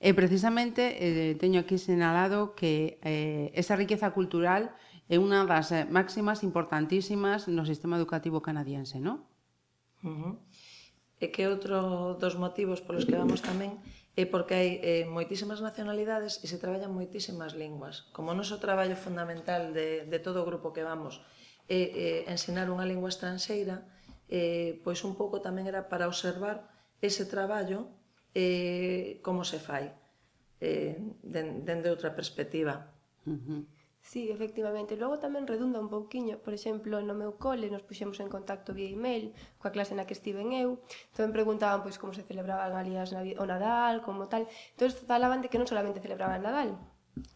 E 0.00 0.16
precisamente 0.16 0.96
eh, 0.96 1.36
teño 1.36 1.60
aquí 1.60 1.76
señalado 1.76 2.56
que 2.56 2.96
eh, 3.04 3.52
esa 3.52 3.76
riqueza 3.76 4.16
cultural 4.16 4.72
é 5.12 5.20
unha 5.20 5.44
das 5.44 5.76
eh, 5.76 5.84
máximas 5.84 6.40
importantísimas 6.40 7.52
no 7.52 7.68
sistema 7.68 8.00
educativo 8.00 8.40
canadiense, 8.40 8.96
non? 8.96 9.28
Uh 10.00 10.08
-huh. 10.08 10.34
E 11.20 11.28
que 11.28 11.44
outro 11.44 12.16
dos 12.16 12.40
motivos 12.40 12.80
polos 12.80 13.04
que 13.04 13.20
vamos 13.20 13.44
tamén 13.44 13.76
é 14.16 14.24
porque 14.24 14.56
hai 14.56 14.70
eh, 14.80 15.04
moitísimas 15.04 15.60
nacionalidades 15.60 16.40
e 16.40 16.48
se 16.48 16.56
traballan 16.56 16.96
moitísimas 16.96 17.52
linguas. 17.52 18.08
Como 18.16 18.32
o 18.32 18.38
noso 18.40 18.56
traballo 18.56 18.96
fundamental 18.96 19.76
de, 19.76 20.08
de 20.08 20.18
todo 20.24 20.40
o 20.40 20.48
grupo 20.48 20.72
que 20.72 20.80
vamos 20.80 21.20
é 21.68 21.76
eh, 21.76 22.20
ensinar 22.24 22.72
unha 22.72 22.88
lingua 22.88 23.12
estranxeira, 23.12 23.84
eh, 24.32 24.80
pois 24.80 25.04
un 25.04 25.12
pouco 25.12 25.44
tamén 25.44 25.68
era 25.68 25.92
para 25.92 26.08
observar 26.08 26.72
ese 27.04 27.28
traballo 27.28 27.99
eh, 28.34 29.18
como 29.22 29.44
se 29.44 29.58
fai 29.58 29.92
eh, 30.60 30.96
den, 31.22 31.64
dende 31.64 31.90
outra 31.90 32.14
perspectiva. 32.14 32.92
Uh 33.26 33.38
-huh. 33.38 33.62
Sí, 34.02 34.30
efectivamente. 34.30 34.96
Logo 34.96 35.20
tamén 35.20 35.44
redunda 35.46 35.78
un 35.78 35.92
pouquiño. 35.92 36.40
Por 36.40 36.56
exemplo, 36.56 37.04
no 37.04 37.14
meu 37.14 37.36
cole 37.36 37.68
nos 37.68 37.84
puxemos 37.84 38.16
en 38.20 38.32
contacto 38.32 38.72
vía 38.72 38.88
email 38.88 39.36
coa 39.60 39.70
clase 39.74 39.92
na 39.94 40.08
que 40.08 40.16
estiven 40.16 40.56
eu. 40.56 40.80
Tamén 41.12 41.36
preguntaban 41.36 41.84
pois 41.84 42.00
como 42.00 42.16
se 42.16 42.24
celebraban 42.24 42.72
alías 42.74 43.12
o 43.12 43.44
Nadal, 43.44 44.00
como 44.00 44.26
tal. 44.32 44.48
Entón 44.74 44.90
falaban 45.04 45.44
de 45.44 45.48
que 45.52 45.60
non 45.60 45.68
solamente 45.68 46.00
celebraban 46.00 46.40
Nadal, 46.42 46.80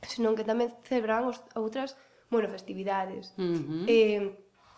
senón 0.08 0.34
que 0.34 0.48
tamén 0.48 0.72
celebraban 0.88 1.28
os, 1.30 1.38
outras, 1.54 2.00
bueno, 2.32 2.48
festividades. 2.48 3.36
Uh 3.36 3.60
-huh. 3.60 3.84
Eh, 3.86 4.20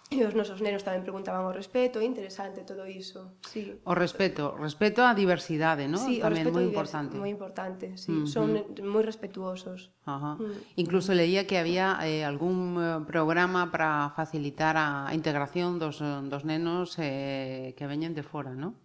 E 0.07 0.23
os 0.23 0.39
nosos 0.39 0.63
nenos 0.63 0.87
tamén 0.87 1.03
preguntaban 1.03 1.43
o 1.43 1.51
respeto, 1.51 1.99
interesante 1.99 2.63
todo 2.63 2.87
iso. 2.87 3.43
Sí. 3.43 3.75
O 3.83 3.91
respeto, 3.91 4.55
respeto 4.55 5.03
á 5.03 5.11
diversidade, 5.19 5.91
non? 5.91 5.99
Sí, 5.99 6.23
tamén 6.23 6.47
moi 6.55 6.63
importante. 6.63 7.19
Moi 7.19 7.27
importante, 7.27 7.99
sí. 7.99 8.15
Uh 8.15 8.23
-huh. 8.23 8.31
Son 8.31 8.47
moi 8.87 9.03
respetuosos. 9.03 9.91
Ajá. 10.07 10.39
Uh 10.39 10.47
-huh. 10.47 10.79
Incluso 10.79 11.11
leía 11.11 11.51
que 11.51 11.59
había 11.59 11.99
eh, 12.07 12.23
algún 12.23 12.79
eh, 12.79 13.03
programa 13.03 13.75
para 13.75 14.15
facilitar 14.15 14.79
a 14.79 15.11
integración 15.11 15.83
dos, 15.83 15.99
dos 15.99 16.47
nenos 16.47 16.95
eh, 17.03 17.75
que 17.75 17.91
veñen 17.91 18.15
de 18.15 18.23
fora, 18.23 18.55
non? 18.55 18.79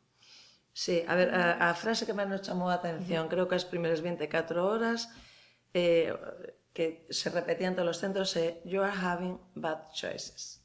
Sí, 0.73 1.05
a 1.05 1.13
ver, 1.13 1.29
a, 1.37 1.69
a 1.69 1.77
frase 1.77 2.09
que 2.09 2.17
máis 2.17 2.33
nos 2.33 2.41
chamou 2.41 2.73
a 2.73 2.81
atención, 2.81 3.29
creo 3.29 3.45
que 3.45 3.53
as 3.53 3.69
primeiras 3.69 4.01
24 4.01 4.57
horas 4.65 5.05
eh, 5.77 6.17
que 6.73 7.05
se 7.13 7.29
repetían 7.29 7.77
todos 7.77 7.93
os 7.93 7.99
centros 8.01 8.33
é 8.33 8.41
eh, 8.41 8.51
you 8.65 8.81
are 8.81 8.95
having 8.95 9.37
bad 9.53 9.91
choices 9.93 10.60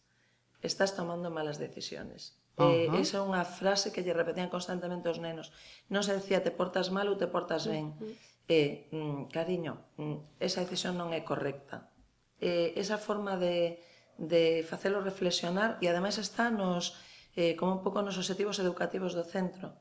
estás 0.66 0.98
tomando 0.98 1.30
malas 1.30 1.58
decisiones. 1.62 2.36
Uh 2.58 2.64
-huh. 2.64 2.98
eh, 2.98 3.02
esa 3.02 3.18
é 3.18 3.22
unha 3.22 3.44
frase 3.46 3.92
que 3.94 4.02
lle 4.04 4.16
repetían 4.16 4.52
constantemente 4.52 5.08
os 5.08 5.22
nenos. 5.22 5.54
Non 5.92 6.02
se 6.02 6.12
decía 6.18 6.44
te 6.44 6.52
portas 6.52 6.90
mal 6.90 7.06
ou 7.08 7.16
te 7.16 7.30
portas 7.30 7.64
ben. 7.70 7.94
Uh 7.94 8.02
-huh. 8.02 8.14
Eh, 8.46 8.86
mm, 8.94 9.26
cariño, 9.34 9.90
mm, 9.98 10.38
esa 10.38 10.62
decisión 10.62 10.94
non 10.94 11.10
é 11.10 11.26
correcta. 11.26 11.90
Eh, 12.38 12.78
esa 12.78 12.94
forma 12.94 13.34
de, 13.34 13.82
de 14.18 14.62
facelo 14.62 15.02
reflexionar 15.02 15.82
e 15.82 15.90
ademais 15.90 16.16
está 16.22 16.46
nos 16.48 16.94
eh, 17.34 17.58
como 17.58 17.74
un 17.76 17.82
pouco 17.84 18.00
nos 18.06 18.16
objetivos 18.16 18.62
educativos 18.62 19.12
do 19.18 19.26
centro 19.26 19.74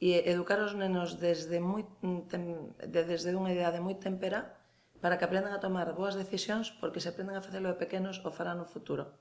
e 0.00 0.16
educar 0.26 0.60
os 0.64 0.72
nenos 0.74 1.20
desde 1.20 1.60
moi 1.60 1.84
mm, 2.02 2.20
tem, 2.26 2.44
de, 2.88 3.00
desde 3.04 3.36
unha 3.36 3.52
idade 3.52 3.84
moi 3.84 3.96
tempera 3.96 4.56
para 5.00 5.16
que 5.16 5.24
aprendan 5.24 5.56
a 5.56 5.64
tomar 5.64 5.92
boas 5.96 6.16
decisións 6.16 6.72
porque 6.80 7.00
se 7.00 7.08
aprenden 7.12 7.36
a 7.36 7.44
facelo 7.44 7.68
de 7.72 7.80
pequenos 7.80 8.20
o 8.24 8.30
farán 8.32 8.60
no 8.60 8.66
futuro. 8.68 9.16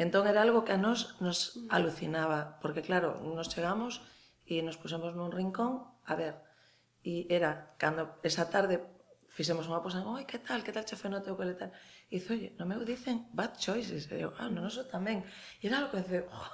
Entón 0.00 0.24
era 0.24 0.40
algo 0.40 0.64
que 0.64 0.72
a 0.72 0.80
nós 0.80 1.20
nos 1.20 1.56
mm. 1.56 1.68
alucinaba, 1.68 2.58
porque 2.64 2.80
claro, 2.80 3.20
nos 3.20 3.52
chegamos 3.52 4.00
e 4.48 4.64
nos 4.64 4.80
pusemos 4.80 5.12
nun 5.12 5.32
rincón 5.32 5.84
a 6.08 6.14
ver. 6.16 6.40
E 7.02 7.26
era, 7.28 7.74
cando 7.76 8.18
esa 8.22 8.48
tarde 8.48 8.80
fixemos 9.32 9.64
unha 9.68 9.80
posa, 9.80 10.04
oi, 10.04 10.28
que 10.28 10.40
tal, 10.40 10.60
que 10.60 10.72
tal 10.72 10.84
che 10.84 10.96
foi 10.96 11.08
no 11.08 11.24
teu 11.24 11.36
cole 11.36 11.56
tal? 11.56 11.72
E 12.12 12.20
dixo, 12.20 12.36
"Oye, 12.36 12.52
no 12.60 12.68
meu 12.68 12.84
dicen 12.84 13.28
bad 13.32 13.56
choices. 13.56 14.08
E 14.12 14.20
eu, 14.20 14.32
ah, 14.36 14.52
no 14.52 14.60
noso 14.60 14.84
tamén. 14.88 15.24
E 15.60 15.68
era 15.68 15.80
algo 15.80 15.92
que 15.92 16.04
dice, 16.04 16.28
oh, 16.28 16.52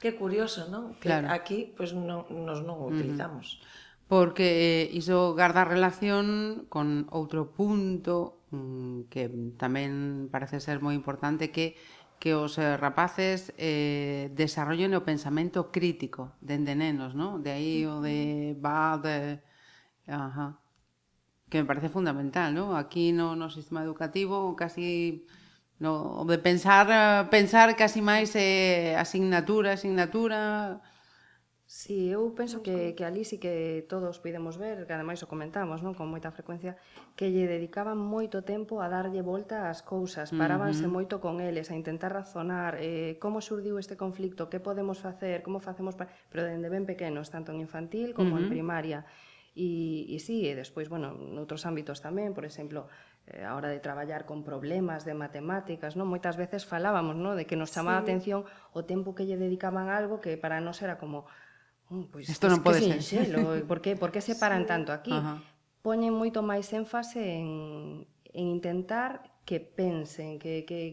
que 0.00 0.16
curioso, 0.16 0.68
non? 0.72 0.96
Que 0.96 1.12
claro. 1.12 1.28
aquí, 1.32 1.72
pois, 1.76 1.92
pues, 1.92 1.96
non, 1.96 2.24
nos 2.28 2.60
non 2.64 2.80
o 2.80 2.88
utilizamos. 2.88 3.60
Porque 4.06 4.86
eh, 4.86 4.96
iso 4.96 5.34
garda 5.34 5.66
relación 5.66 6.64
con 6.70 7.10
outro 7.10 7.52
punto 7.52 8.46
mm, 8.54 9.12
que 9.12 9.28
tamén 9.60 10.28
parece 10.32 10.62
ser 10.62 10.78
moi 10.80 10.94
importante 10.94 11.50
que 11.50 11.74
que 12.18 12.34
os 12.34 12.58
eh, 12.58 12.76
rapaces 12.76 13.52
eh, 13.58 14.32
desarrollen 14.34 14.96
o 14.96 15.04
pensamento 15.04 15.70
crítico 15.70 16.32
dende 16.40 16.74
nenos, 16.74 17.12
non? 17.12 17.44
De 17.44 17.52
aí 17.52 17.84
o 17.84 18.00
de 18.00 18.56
bad... 18.56 19.04
de... 19.04 19.16
Ajá. 20.08 20.58
Que 21.50 21.62
me 21.62 21.68
parece 21.68 21.88
fundamental, 21.92 22.50
non? 22.56 22.74
Aquí 22.74 23.12
no, 23.12 23.36
no 23.36 23.52
sistema 23.52 23.84
educativo 23.84 24.56
casi... 24.56 25.24
No, 25.76 26.20
o 26.20 26.24
de 26.24 26.40
pensar, 26.40 26.88
eh, 26.88 27.28
pensar 27.28 27.68
casi 27.76 28.00
máis 28.00 28.32
eh, 28.32 28.96
asignatura, 28.96 29.76
asignatura, 29.76 30.80
Sí, 31.86 32.10
eu 32.10 32.34
penso 32.34 32.66
que, 32.66 32.98
que 32.98 33.04
ali 33.06 33.22
sí 33.22 33.38
que 33.38 33.86
todos 33.88 34.18
podemos 34.18 34.58
ver, 34.58 34.90
que 34.90 34.92
ademais 34.98 35.22
o 35.22 35.30
comentamos 35.30 35.86
non 35.86 35.94
con 35.94 36.10
moita 36.10 36.34
frecuencia, 36.34 36.74
que 37.14 37.30
lle 37.30 37.46
dedicaban 37.46 37.94
moito 37.94 38.42
tempo 38.42 38.82
a 38.82 38.90
darlle 38.90 39.22
volta 39.22 39.70
ás 39.70 39.86
cousas, 39.86 40.34
parábanse 40.34 40.82
uh 40.82 40.90
-huh. 40.90 40.96
moito 40.98 41.22
con 41.22 41.38
eles, 41.38 41.70
a 41.70 41.78
intentar 41.78 42.10
razonar 42.10 42.82
eh, 42.82 43.22
como 43.22 43.38
surdiu 43.38 43.78
este 43.78 43.94
conflicto, 43.94 44.50
que 44.50 44.58
podemos 44.58 44.98
facer, 44.98 45.46
como 45.46 45.62
facemos, 45.62 45.94
para... 45.94 46.10
pero 46.26 46.42
dende 46.42 46.66
ben 46.66 46.90
pequenos, 46.90 47.30
tanto 47.30 47.54
en 47.54 47.62
infantil 47.62 48.18
como 48.18 48.34
uh 48.34 48.42
-huh. 48.42 48.50
en 48.50 48.50
primaria. 48.50 49.06
E, 49.54 50.10
e 50.10 50.18
sí, 50.18 50.42
e 50.42 50.58
despois, 50.58 50.90
bueno, 50.90 51.14
noutros 51.14 51.70
ámbitos 51.70 52.02
tamén, 52.02 52.34
por 52.34 52.42
exemplo, 52.42 52.90
eh, 53.30 53.46
a 53.46 53.54
hora 53.54 53.70
de 53.70 53.78
traballar 53.78 54.26
con 54.26 54.42
problemas 54.42 55.06
de 55.06 55.14
matemáticas, 55.14 55.94
non? 55.94 56.10
Moitas 56.10 56.34
veces 56.34 56.66
falábamos, 56.66 57.14
non? 57.14 57.38
De 57.38 57.46
que 57.46 57.54
nos 57.54 57.70
chamaba 57.70 58.02
sí. 58.02 58.02
a 58.02 58.06
atención 58.10 58.40
o 58.74 58.82
tempo 58.82 59.14
que 59.14 59.22
lle 59.22 59.38
dedicaban 59.38 59.86
a 59.86 59.94
algo 59.94 60.18
que 60.18 60.34
para 60.34 60.58
nós 60.58 60.82
era 60.82 60.98
como 60.98 61.30
Oh, 61.90 62.04
pois 62.10 62.26
Isto 62.26 62.50
non 62.50 62.66
pode 62.66 62.82
ser. 62.82 62.98
Sinxelo, 62.98 63.54
¿eh? 63.54 63.62
por 63.62 63.78
que, 63.78 63.94
por 63.94 64.10
que 64.10 64.18
se 64.18 64.34
paran 64.34 64.66
sí. 64.66 64.68
tanto 64.70 64.90
aquí? 64.90 65.14
Ajá. 65.14 65.38
Poñen 65.86 66.10
moito 66.10 66.42
máis 66.42 66.66
énfase 66.74 67.22
en, 67.22 68.02
en 68.34 68.44
intentar 68.50 69.36
que 69.46 69.60
pensen, 69.62 70.40
que, 70.42 70.66
que 70.66 70.90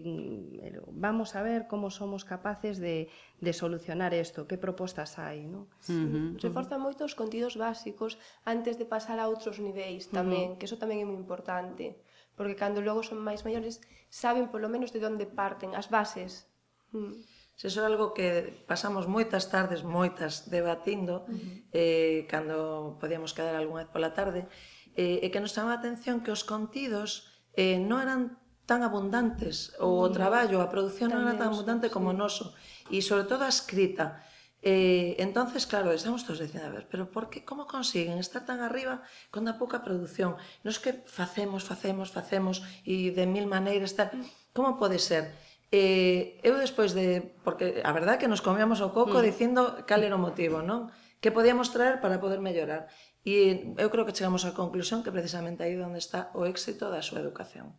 vamos 0.94 1.34
a 1.34 1.42
ver 1.42 1.66
como 1.66 1.90
somos 1.90 2.22
capaces 2.24 2.78
de, 2.78 3.10
de 3.42 3.52
solucionar 3.52 4.14
isto, 4.14 4.46
que 4.46 4.62
propostas 4.62 5.18
hai, 5.18 5.50
non? 5.50 5.66
Sí. 5.82 5.98
Uh 5.98 6.06
-huh. 6.06 6.28
Reforza 6.38 6.78
moito 6.78 7.02
os 7.02 7.18
contidos 7.18 7.58
básicos 7.58 8.22
antes 8.46 8.78
de 8.78 8.86
pasar 8.86 9.18
a 9.18 9.26
outros 9.26 9.58
niveis 9.58 10.14
tamén, 10.14 10.48
uh 10.48 10.50
-huh. 10.54 10.58
que 10.62 10.70
eso 10.70 10.78
tamén 10.78 11.02
é 11.02 11.06
moi 11.10 11.18
importante, 11.18 11.98
porque 12.38 12.54
cando 12.54 12.86
logo 12.86 13.02
son 13.02 13.18
máis 13.18 13.42
maiores 13.42 13.82
saben 14.14 14.46
polo 14.54 14.70
menos 14.70 14.94
de 14.94 15.02
onde 15.02 15.26
parten, 15.26 15.74
as 15.74 15.90
bases. 15.90 16.46
Uh 16.94 17.10
-huh. 17.10 17.33
Se 17.54 17.70
iso 17.70 17.82
é 17.82 17.86
algo 17.86 18.18
que 18.18 18.66
pasamos 18.66 19.06
moitas 19.06 19.54
tardes, 19.54 19.86
moitas, 19.86 20.50
debatindo, 20.50 21.24
uh 21.24 21.30
-huh. 21.30 21.70
eh, 21.72 22.20
cando 22.26 22.98
podíamos 22.98 23.32
quedar 23.32 23.54
algunha 23.54 23.86
vez 23.86 23.92
pola 23.94 24.12
tarde, 24.18 24.50
eh, 24.98 25.22
e 25.22 25.28
que 25.30 25.42
nos 25.42 25.54
chamaba 25.54 25.78
a 25.78 25.82
atención 25.82 26.22
que 26.26 26.34
os 26.34 26.42
contidos 26.42 27.30
eh, 27.54 27.78
non 27.78 28.02
eran 28.02 28.42
tan 28.66 28.82
abundantes, 28.82 29.76
ou 29.78 30.02
o 30.02 30.10
traballo, 30.10 30.64
a 30.64 30.72
produción 30.72 31.12
non 31.12 31.28
era 31.28 31.38
tan 31.38 31.52
abundante 31.52 31.94
como 31.94 32.16
o 32.16 32.18
noso, 32.18 32.56
e 32.90 33.04
sobre 33.04 33.28
todo 33.30 33.44
a 33.46 33.52
escrita. 33.52 34.24
Eh, 34.64 35.20
entonces, 35.20 35.68
claro, 35.68 35.92
estamos 35.92 36.24
todos 36.24 36.40
dicindo, 36.40 36.66
a 36.66 36.72
ver, 36.72 36.88
pero 36.88 37.12
por 37.12 37.28
que, 37.28 37.44
como 37.44 37.68
consiguen 37.68 38.16
estar 38.18 38.48
tan 38.48 38.64
arriba 38.64 39.04
con 39.28 39.44
tan 39.44 39.60
pouca 39.60 39.84
produción? 39.84 40.40
Nos 40.64 40.80
que 40.80 41.04
facemos, 41.04 41.68
facemos, 41.68 42.16
facemos, 42.16 42.64
e 42.88 43.12
de 43.12 43.28
mil 43.28 43.46
maneiras 43.46 43.94
tal. 44.00 44.16
Como 44.56 44.80
pode 44.80 45.04
ser? 45.04 45.36
Eh, 45.74 46.38
eu 46.46 46.54
despois 46.62 46.94
de... 46.94 47.34
Porque 47.42 47.82
a 47.82 47.90
verdad 47.98 48.22
que 48.22 48.30
nos 48.30 48.46
comíamos 48.46 48.78
o 48.86 48.94
coco 48.94 49.18
mm. 49.18 49.26
dicindo 49.26 49.62
cal 49.90 50.06
era 50.06 50.14
o 50.14 50.22
motivo, 50.22 50.62
non? 50.62 50.94
Que 51.18 51.34
podíamos 51.34 51.74
traer 51.74 51.98
para 51.98 52.22
poder 52.22 52.38
mellorar. 52.38 52.94
E 53.26 53.74
eu 53.82 53.90
creo 53.90 54.06
que 54.06 54.14
chegamos 54.14 54.46
á 54.46 54.54
conclusión 54.54 55.02
que 55.02 55.10
precisamente 55.10 55.66
aí 55.66 55.74
onde 55.82 55.98
está 55.98 56.30
o 56.38 56.46
éxito 56.46 56.94
da 56.94 57.02
súa 57.02 57.26
educación. 57.26 57.74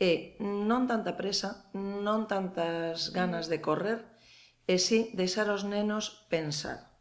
E 0.00 0.40
non 0.40 0.88
tanta 0.88 1.20
presa, 1.20 1.68
non 1.76 2.24
tantas 2.24 3.12
ganas 3.12 3.52
de 3.52 3.60
correr, 3.60 4.08
e 4.64 4.80
sí 4.80 5.12
deixar 5.12 5.52
os 5.52 5.68
nenos 5.68 6.24
pensar. 6.32 6.96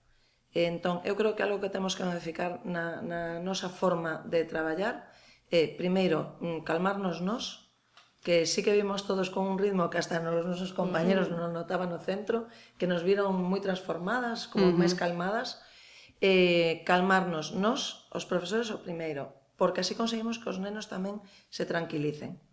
E 0.52 0.68
entón, 0.68 1.00
eu 1.08 1.16
creo 1.16 1.40
que 1.40 1.46
algo 1.46 1.64
que 1.64 1.72
temos 1.72 1.96
que 1.96 2.04
modificar 2.04 2.66
na, 2.68 3.00
na 3.00 3.40
nosa 3.40 3.72
forma 3.72 4.28
de 4.28 4.44
traballar 4.44 5.08
é, 5.48 5.72
primeiro, 5.72 6.36
mm, 6.44 6.68
calmarnos 6.68 7.24
nós, 7.24 7.67
que 8.28 8.46
sí 8.46 8.62
que 8.62 8.74
vimos 8.74 9.08
todos 9.08 9.30
con 9.30 9.48
un 9.48 9.58
ritmo 9.58 9.90
que 9.90 9.98
hasta 9.98 10.20
nos, 10.20 10.44
nosos 10.44 10.74
compañeros 10.76 11.32
uh 11.32 11.40
-huh. 11.40 11.48
non 11.48 11.56
notaban 11.56 11.96
no 11.96 12.00
centro, 12.04 12.52
que 12.76 12.84
nos 12.84 13.08
viron 13.08 13.32
moi 13.40 13.64
transformadas, 13.64 14.52
como 14.52 14.68
uh 14.68 14.76
-huh. 14.76 14.82
máis 14.84 15.00
calmadas, 15.00 15.64
eh, 16.20 16.84
calmarnos 16.84 17.56
nos, 17.56 18.12
os 18.12 18.28
profesores, 18.28 18.68
o 18.76 18.84
primeiro, 18.84 19.32
porque 19.56 19.80
así 19.80 19.96
conseguimos 19.96 20.44
que 20.44 20.52
os 20.52 20.60
nenos 20.60 20.92
tamén 20.92 21.24
se 21.48 21.64
tranquilicen. 21.64 22.44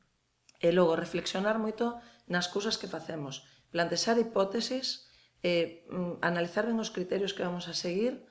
E 0.63 0.71
logo, 0.71 0.95
reflexionar 0.95 1.59
moito 1.59 1.99
nas 2.31 2.47
cousas 2.47 2.79
que 2.79 2.87
facemos, 2.87 3.43
plantexar 3.75 4.15
hipóteses, 4.23 5.11
eh, 5.43 5.83
mm, 5.91 6.23
analizar 6.23 6.71
ben 6.71 6.79
os 6.79 6.95
criterios 6.95 7.35
que 7.35 7.43
vamos 7.43 7.67
a 7.67 7.75
seguir, 7.75 8.23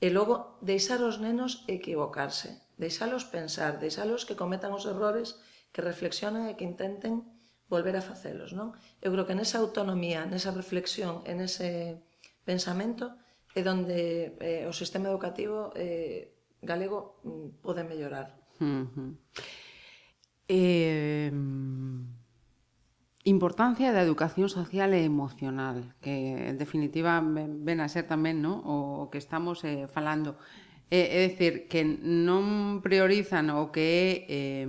e 0.00 0.08
logo 0.08 0.56
deixar 0.64 1.04
os 1.04 1.20
nenos 1.20 1.60
equivocarse, 1.68 2.56
deixalos 2.80 3.28
pensar, 3.28 3.76
deixalos 3.84 4.24
que 4.24 4.32
cometan 4.32 4.72
os 4.72 4.88
errores, 4.88 5.36
que 5.76 5.84
reflexionen 5.84 6.48
e 6.48 6.56
que 6.56 6.64
intenten 6.64 7.20
volver 7.68 8.00
a 8.00 8.00
facelos, 8.00 8.56
non? 8.56 8.72
Eu 9.04 9.12
creo 9.12 9.28
que 9.28 9.36
nesa 9.36 9.60
autonomía, 9.60 10.24
nesa 10.24 10.56
reflexión, 10.56 11.20
en 11.28 11.44
ese 11.44 12.00
pensamento 12.48 13.12
é 13.52 13.60
onde 13.60 14.32
eh, 14.40 14.64
o 14.64 14.72
sistema 14.72 15.12
educativo 15.12 15.76
eh, 15.76 16.32
galego 16.64 17.20
mm, 17.28 17.60
pode 17.60 17.84
mellorar. 17.84 18.40
Uh 18.56 18.88
-huh. 18.88 19.10
eh, 20.48 21.28
importancia 23.28 23.92
da 23.92 24.00
educación 24.00 24.48
social 24.48 24.96
e 24.96 25.04
emocional, 25.04 25.92
que 26.00 26.48
en 26.48 26.56
definitiva 26.56 27.20
ven 27.20 27.84
a 27.84 27.92
ser 27.92 28.08
tamén, 28.08 28.40
non? 28.40 28.64
O 28.64 29.12
que 29.12 29.20
estamos 29.20 29.60
eh, 29.68 29.84
falando. 29.92 30.40
Eh, 30.40 30.65
É, 30.88 31.24
é 31.24 31.28
dicir, 31.28 31.66
que 31.66 31.82
non 31.82 32.78
priorizan 32.78 33.50
o 33.50 33.74
que 33.74 33.82
é 33.82 34.62
eh, 34.62 34.66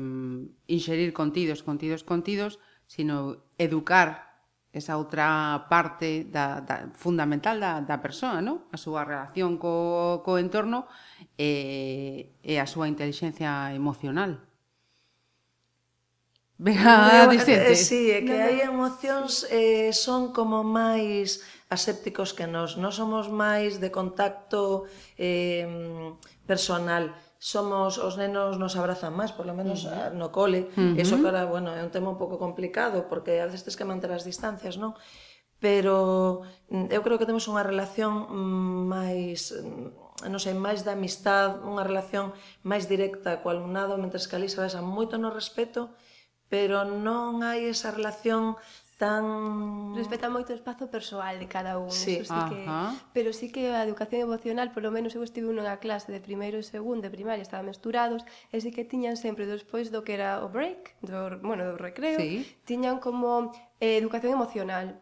inxerir 0.66 1.14
contidos, 1.14 1.62
contidos, 1.62 2.02
contidos, 2.02 2.58
sino 2.90 3.46
educar 3.62 4.28
esa 4.74 4.98
outra 4.98 5.66
parte 5.70 6.26
da, 6.26 6.62
da, 6.62 6.90
fundamental 6.94 7.60
da, 7.60 7.82
da 7.82 7.98
persoa, 8.02 8.42
no? 8.42 8.70
a 8.74 8.78
súa 8.78 9.06
relación 9.06 9.58
co, 9.58 10.22
co 10.26 10.42
entorno 10.42 10.90
e, 11.38 12.38
e 12.42 12.58
a 12.58 12.66
súa 12.66 12.90
inteligencia 12.90 13.74
emocional. 13.74 14.42
Verá, 16.58 17.28
dicente. 17.32 17.74
Eh, 17.74 17.76
sí, 17.78 18.10
é 18.10 18.26
que 18.26 18.34
hai 18.34 18.62
emocións 18.66 19.46
eh, 19.54 19.94
son 19.94 20.34
como 20.34 20.66
máis 20.66 21.46
asépticos 21.70 22.34
que 22.34 22.48
nós. 22.48 22.78
Nós 22.80 22.96
somos 22.96 23.28
máis 23.28 23.80
de 23.84 23.92
contacto 23.92 24.88
eh, 25.20 25.68
personal, 26.48 27.12
somos 27.38 28.00
os 28.00 28.18
nenos 28.18 28.58
nos 28.58 28.80
abrazan 28.80 29.14
máis, 29.14 29.36
por 29.36 29.46
lo 29.46 29.54
menos 29.54 29.86
uh 29.86 29.92
-huh. 29.92 30.16
no 30.16 30.32
cole. 30.32 30.72
Uh 30.74 30.96
-huh. 30.96 31.02
Eso 31.02 31.20
para, 31.22 31.46
bueno, 31.46 31.76
é 31.76 31.84
un 31.84 31.92
tema 31.92 32.10
un 32.10 32.18
pouco 32.18 32.40
complicado 32.40 33.06
porque 33.12 33.44
a 33.44 33.46
veces 33.46 33.64
tens 33.64 33.78
que 33.78 33.86
manter 33.86 34.10
as 34.12 34.24
distancias, 34.24 34.80
non? 34.80 34.96
Pero 35.60 36.46
mm, 36.70 36.94
eu 36.94 37.02
creo 37.02 37.18
que 37.18 37.30
temos 37.30 37.46
unha 37.50 37.66
relación 37.66 38.14
mm, 38.30 38.82
máis 38.88 39.52
mm, 39.54 40.32
non 40.32 40.42
sei, 40.42 40.58
máis 40.58 40.82
de 40.82 40.90
amistad, 40.98 41.62
unha 41.62 41.86
relación 41.86 42.34
máis 42.66 42.90
directa 42.90 43.46
co 43.46 43.54
alumnado, 43.54 44.02
mentre 44.02 44.18
que 44.18 44.34
ali 44.34 44.50
se 44.50 44.58
basa 44.58 44.82
moito 44.82 45.22
no 45.22 45.30
respeto, 45.30 45.94
pero 46.50 46.82
non 46.88 47.46
hai 47.46 47.70
esa 47.70 47.94
relación 47.94 48.58
tan... 48.98 49.94
Respeta 49.94 50.28
moito 50.28 50.52
o 50.52 50.58
espazo 50.58 50.90
persoal 50.90 51.38
de 51.38 51.48
cada 51.48 51.78
un, 51.78 51.94
sí. 51.94 52.18
Eso 52.18 52.34
sí 52.34 52.42
que... 52.50 52.66
Pero 53.14 53.30
sí 53.32 53.48
que 53.54 53.70
a 53.72 53.86
educación 53.86 54.26
emocional, 54.26 54.74
polo 54.74 54.90
menos 54.90 55.14
eu 55.14 55.22
estive 55.22 55.54
nunha 55.54 55.78
clase 55.78 56.10
de 56.10 56.20
primeiro 56.20 56.58
e 56.58 56.66
segundo 56.66 57.06
de 57.06 57.14
primaria, 57.14 57.46
estaban 57.46 57.70
mesturados, 57.70 58.26
e 58.50 58.58
sí 58.58 58.74
que 58.74 58.84
tiñan 58.84 59.16
sempre, 59.16 59.46
despois 59.46 59.94
do 59.94 60.02
que 60.02 60.18
era 60.18 60.42
o 60.42 60.50
break, 60.50 60.98
do, 61.06 61.38
bueno, 61.46 61.64
do 61.70 61.78
recreo, 61.78 62.18
sí. 62.18 62.44
tiñan 62.66 62.98
como 62.98 63.54
eh, 63.78 64.02
educación 64.02 64.34
emocional, 64.34 64.98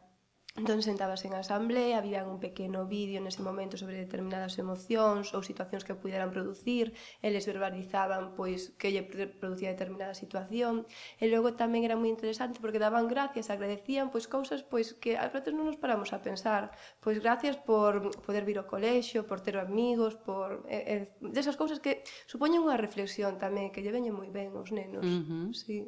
Entón 0.56 0.80
sentabase 0.80 1.28
en 1.28 1.36
asamblea, 1.36 2.00
había 2.00 2.24
un 2.24 2.40
pequeno 2.40 2.88
vídeo 2.88 3.20
nese 3.20 3.44
momento 3.44 3.76
sobre 3.76 4.00
determinadas 4.00 4.56
emocións 4.56 5.36
ou 5.36 5.44
situacións 5.44 5.84
que 5.84 6.00
puderan 6.00 6.32
producir, 6.32 6.96
eles 7.20 7.44
verbalizaban 7.44 8.40
pois 8.40 8.72
que 8.80 8.88
lle 8.96 9.04
producía 9.04 9.76
determinada 9.76 10.16
situación, 10.16 10.88
e 11.20 11.28
logo 11.28 11.60
tamén 11.60 11.84
era 11.84 12.00
moi 12.00 12.08
interesante 12.08 12.64
porque 12.64 12.80
daban 12.80 13.12
gracias, 13.12 13.52
agradecían 13.52 14.08
pois 14.16 14.32
cousas 14.32 14.64
pois 14.64 14.96
que 14.96 15.20
ás 15.20 15.36
veces 15.36 15.52
non 15.52 15.68
nos 15.68 15.76
paramos 15.76 16.16
a 16.16 16.24
pensar, 16.24 16.72
pois 17.04 17.20
gracias 17.20 17.60
por 17.60 18.16
poder 18.24 18.48
vir 18.48 18.56
ao 18.56 18.70
colexio, 18.72 19.28
por 19.28 19.44
ter 19.44 19.60
amigos, 19.60 20.16
por 20.16 20.64
eh, 20.72 21.12
eh, 21.12 21.20
desas 21.20 21.60
cousas 21.60 21.84
que 21.84 22.08
supoñen 22.32 22.64
unha 22.64 22.80
reflexión 22.80 23.36
tamén 23.36 23.76
que 23.76 23.84
lle 23.84 23.92
veñen 23.92 24.16
moi 24.16 24.32
ben 24.32 24.56
aos 24.56 24.72
nenos. 24.72 25.04
Uh 25.04 25.20
-huh. 25.20 25.46
Sí. 25.52 25.84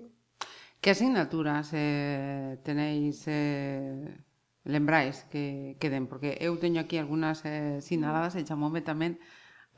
Que 0.83 0.91
asignaturas 0.91 1.71
eh, 1.71 2.59
tenéis 2.67 3.24
eh, 3.31 4.26
lembráis 4.67 5.24
que, 5.31 5.79
que 5.79 5.88
den, 5.89 6.05
porque 6.12 6.36
eu 6.43 6.59
teño 6.59 6.83
aquí 6.83 7.00
algunhas 7.00 7.41
eh, 7.47 7.79
sinaladas 7.79 8.36
e 8.36 8.43
chamoume 8.43 8.83
tamén 8.83 9.18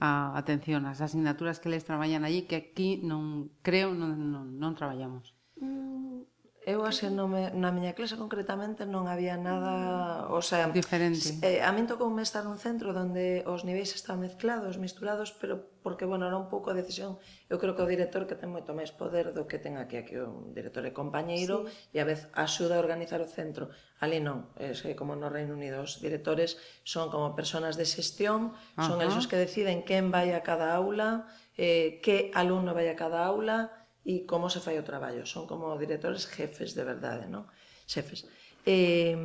a 0.01 0.33
atención 0.33 0.89
as 0.89 0.99
asignaturas 0.99 1.61
que 1.61 1.69
les 1.69 1.85
traballan 1.85 2.25
allí 2.25 2.49
que 2.49 2.57
aquí 2.57 2.97
non 3.05 3.53
creo 3.61 3.93
non, 3.93 4.17
non, 4.33 4.57
non 4.57 4.73
traballamos. 4.73 5.37
Mm. 5.61 6.25
Eu 6.69 6.85
así 6.85 7.09
no 7.09 7.25
me, 7.25 7.49
na 7.57 7.73
miña 7.73 7.97
clase 7.97 8.13
concretamente 8.13 8.85
non 8.85 9.09
había 9.09 9.41
nada, 9.41 10.29
o 10.29 10.37
sea, 10.37 10.69
diferente. 10.69 11.41
Eh, 11.41 11.65
a 11.65 11.73
min 11.73 11.89
tocoume 11.89 12.21
estar 12.21 12.45
nun 12.45 12.61
centro 12.61 12.93
onde 12.93 13.41
os 13.49 13.65
niveis 13.65 13.97
están 13.97 14.21
mezclados, 14.21 14.77
misturados, 14.77 15.33
pero 15.33 15.65
porque 15.81 16.05
bueno, 16.05 16.29
era 16.29 16.37
un 16.37 16.45
pouco 16.45 16.69
a 16.69 16.77
decisión. 16.77 17.17
Eu 17.49 17.57
creo 17.57 17.73
que 17.73 17.81
o 17.81 17.89
director 17.89 18.29
que 18.29 18.37
ten 18.37 18.53
moito 18.53 18.77
máis 18.77 18.93
poder 18.93 19.33
do 19.33 19.49
que 19.49 19.57
ten 19.57 19.81
aquí 19.81 19.97
aquí 19.97 20.13
o 20.21 20.53
director 20.53 20.85
e 20.85 20.93
compañeiro 20.93 21.65
sí. 21.65 21.97
e 21.97 21.97
a 21.97 22.05
vez 22.05 22.29
axuda 22.37 22.77
a 22.77 22.83
organizar 22.85 23.17
o 23.17 23.25
centro. 23.25 23.73
Ali 23.97 24.21
non, 24.21 24.53
é 24.61 24.69
que 24.69 24.93
como 24.93 25.17
no 25.17 25.25
Reino 25.25 25.57
Unido 25.57 25.81
os 25.81 25.97
directores 25.97 26.61
son 26.85 27.09
como 27.09 27.33
personas 27.33 27.81
de 27.81 27.89
xestión, 27.89 28.53
son 28.77 29.01
eles 29.01 29.17
os 29.17 29.25
que 29.25 29.41
deciden 29.41 29.81
quen 29.81 30.13
vai 30.13 30.37
a 30.37 30.45
cada 30.45 30.77
aula, 30.77 31.25
eh, 31.57 31.97
que 32.05 32.29
alumno 32.37 32.77
vai 32.77 32.93
a 32.93 32.95
cada 32.95 33.25
aula, 33.25 33.78
e 34.05 34.25
como 34.25 34.49
se 34.49 34.59
fai 34.59 34.79
o 34.79 34.87
traballo. 34.87 35.25
Son 35.25 35.47
como 35.47 35.75
directores 35.77 36.27
jefes 36.27 36.75
de 36.75 36.83
verdade, 36.83 37.27
non? 37.27 37.47
Xefes. 37.87 38.27
E, 38.67 39.15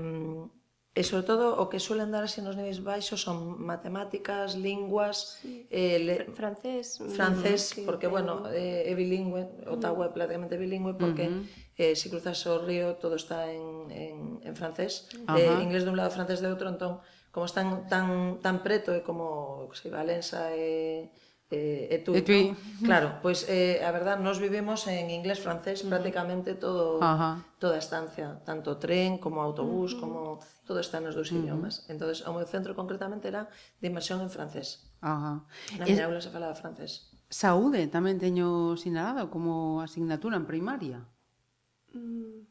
e 0.94 1.02
sobre 1.02 1.26
todo 1.26 1.58
o 1.58 1.66
que 1.66 1.82
suelen 1.82 2.14
dar 2.14 2.22
así 2.22 2.38
nos 2.38 2.54
niveis 2.54 2.80
baixos 2.80 3.22
son 3.22 3.58
matemáticas, 3.58 4.54
linguas, 4.54 5.42
sí. 5.42 5.66
eh, 5.70 5.98
le... 5.98 6.14
francés, 6.32 7.02
francés, 7.14 7.74
sí, 7.74 7.82
porque 7.82 8.06
sí, 8.06 8.14
bueno, 8.14 8.46
eh, 8.50 8.86
é 8.86 8.92
bilingüe, 8.94 9.66
Ottawa 9.66 10.06
é 10.06 10.14
prácticamente 10.14 10.54
bilingüe 10.54 10.94
porque 10.94 11.26
uh 11.26 11.34
-huh 11.34 11.64
eh, 11.76 11.96
se 11.96 12.08
cruzas 12.10 12.46
o 12.46 12.58
río 12.58 12.96
todo 12.96 13.16
está 13.16 13.50
en, 13.50 13.90
en, 13.90 14.40
en 14.42 14.56
francés, 14.56 15.08
Ajá. 15.26 15.38
eh, 15.38 15.62
inglés 15.62 15.84
de 15.84 15.90
un 15.90 15.96
lado, 15.96 16.10
francés 16.10 16.40
de 16.40 16.48
outro, 16.48 16.70
entón, 16.70 17.02
como 17.34 17.46
están 17.46 17.90
tan, 17.90 18.38
tan 18.38 18.62
preto, 18.62 18.94
e 18.94 18.98
eh, 18.98 19.02
como, 19.02 19.66
se 19.74 19.90
Valença 19.90 20.54
e... 20.54 21.10
Eh, 21.10 21.23
eh, 21.54 21.94
e 21.94 21.98
tú, 22.02 22.10
e 22.18 22.22
tú. 22.26 22.34
¿no? 22.34 22.56
claro, 22.82 23.08
pois 23.22 23.46
pues, 23.46 23.54
eh, 23.54 23.86
a 23.86 23.90
verdad 23.94 24.18
nos 24.18 24.42
vivimos 24.42 24.86
en 24.90 25.10
inglés 25.10 25.38
francés 25.38 25.84
mm. 25.84 25.88
prácticamente 25.88 26.54
todo 26.54 27.02
Ajá. 27.02 27.46
toda 27.62 27.76
a 27.76 27.82
estancia, 27.82 28.42
tanto 28.44 28.76
tren 28.82 29.18
como 29.22 29.40
autobús, 29.40 29.94
uh 29.94 29.96
-huh. 29.96 30.00
como 30.00 30.18
todo 30.66 30.80
está 30.82 30.98
nos 30.98 31.14
dous 31.14 31.30
uh 31.30 31.38
mm-hmm. 31.38 31.38
-huh. 31.38 31.44
idiomas. 31.44 31.74
Entonces, 31.88 32.26
o 32.26 32.34
meu 32.34 32.46
centro 32.46 32.74
concretamente 32.74 33.30
era 33.30 33.46
de 33.80 33.86
inmersión 33.86 34.18
en 34.20 34.30
francés. 34.30 34.90
Ajá. 35.00 35.46
Na 35.78 35.84
miña 35.86 36.04
es... 36.04 36.08
aula 36.10 36.20
se 36.20 36.30
falaba 36.34 36.54
francés. 36.58 37.14
Saúde 37.30 37.86
tamén 37.88 38.18
teño 38.18 38.74
sinalado 38.74 39.30
como 39.30 39.80
asignatura 39.80 40.36
en 40.36 40.46
primaria. 40.48 40.98
Mm, 41.94 42.46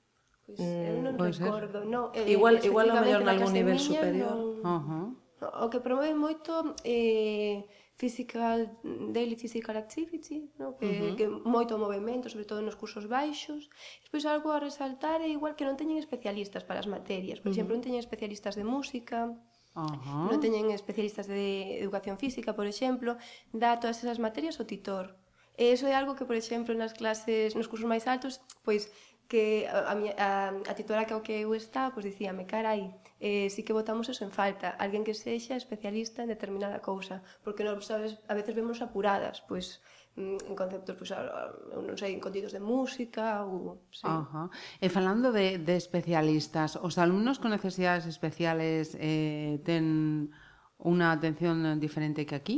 pois 0.48 0.58
pues, 0.58 0.70
eu 0.90 0.96
mm, 0.98 1.04
non 1.04 1.14
recordo, 1.20 1.78
no, 1.84 2.02
eh, 2.16 2.32
igual 2.32 2.62
igual 2.64 2.88
a 2.92 3.04
mellor 3.04 3.24
nalgún 3.28 3.52
nivel 3.52 3.80
superior. 3.80 4.34
Non... 4.64 4.64
Uh 4.64 4.82
-huh. 4.88 5.08
O 5.44 5.68
que 5.68 5.84
promove 5.84 6.16
moito 6.16 6.78
eh 6.88 7.68
physical, 8.04 8.58
daily 9.16 9.38
physical 9.44 9.76
activity, 9.78 10.40
no? 10.60 10.68
que, 10.78 10.86
uh 10.86 10.92
-huh. 10.92 11.16
que 11.18 11.26
moito 11.56 11.74
movimento, 11.86 12.26
sobre 12.34 12.48
todo 12.50 12.60
nos 12.68 12.76
cursos 12.82 13.06
baixos. 13.18 13.62
Despois 14.04 14.24
algo 14.34 14.48
a 14.52 14.60
resaltar 14.68 15.18
é 15.28 15.30
igual 15.38 15.54
que 15.58 15.64
non 15.68 15.80
teñen 15.80 15.98
especialistas 16.06 16.64
para 16.68 16.80
as 16.84 16.90
materias. 16.96 17.38
Por 17.40 17.48
uh 17.48 17.48
-huh. 17.48 17.56
exemplo, 17.56 17.72
non 17.76 17.86
teñen 17.86 18.04
especialistas 18.06 18.54
de 18.60 18.66
música, 18.76 19.18
uh 19.32 19.96
-huh. 19.96 20.28
non 20.32 20.40
teñen 20.44 20.66
especialistas 20.80 21.26
de 21.32 21.44
educación 21.86 22.16
física, 22.24 22.52
por 22.60 22.68
exemplo, 22.74 23.12
dá 23.64 23.72
todas 23.82 23.98
esas 24.04 24.20
materias 24.26 24.60
o 24.60 24.68
titor. 24.72 25.06
E 25.62 25.64
iso 25.76 25.86
é 25.92 25.96
algo 26.02 26.18
que, 26.18 26.28
por 26.30 26.38
exemplo, 26.42 26.72
nas 26.82 26.94
clases, 27.00 27.48
nos 27.58 27.70
cursos 27.72 27.88
máis 27.94 28.04
altos, 28.14 28.34
pois 28.66 28.84
que 29.32 29.44
a, 29.78 29.80
a, 29.92 29.96
a, 30.28 30.30
a 30.72 30.74
titora 30.80 31.08
que 31.08 31.16
o 31.20 31.24
que 31.26 31.36
eu 31.46 31.52
está, 31.64 31.84
pois 31.94 32.06
dicíame, 32.10 32.44
carai, 32.54 32.82
eh, 33.24 33.48
sí 33.50 33.64
que 33.64 33.72
votamos 33.72 34.12
eso 34.12 34.28
en 34.28 34.36
falta, 34.36 34.76
alguén 34.76 35.08
que 35.08 35.16
sexa 35.16 35.56
especialista 35.56 36.28
en 36.28 36.30
determinada 36.36 36.84
cousa, 36.84 37.24
porque 37.40 37.64
nos 37.64 37.88
sabes, 37.88 38.20
a 38.28 38.36
veces 38.36 38.52
vemos 38.52 38.84
apuradas, 38.84 39.40
pois 39.48 39.80
en 40.20 40.56
conceptos, 40.60 41.00
pois, 41.00 41.10
non 41.72 41.96
sei, 41.96 42.12
en 42.12 42.22
contidos 42.22 42.52
de 42.52 42.60
música 42.60 43.48
ou... 43.48 43.88
Sí. 43.96 44.04
Ajá. 44.04 44.52
E 44.78 44.92
falando 44.92 45.32
de, 45.32 45.56
de 45.56 45.80
especialistas, 45.80 46.76
os 46.76 47.00
alumnos 47.00 47.40
con 47.40 47.56
necesidades 47.56 48.04
especiales 48.12 48.94
eh, 49.00 49.64
ten 49.64 50.28
unha 50.84 51.16
atención 51.16 51.64
diferente 51.80 52.28
que 52.28 52.36
aquí? 52.36 52.58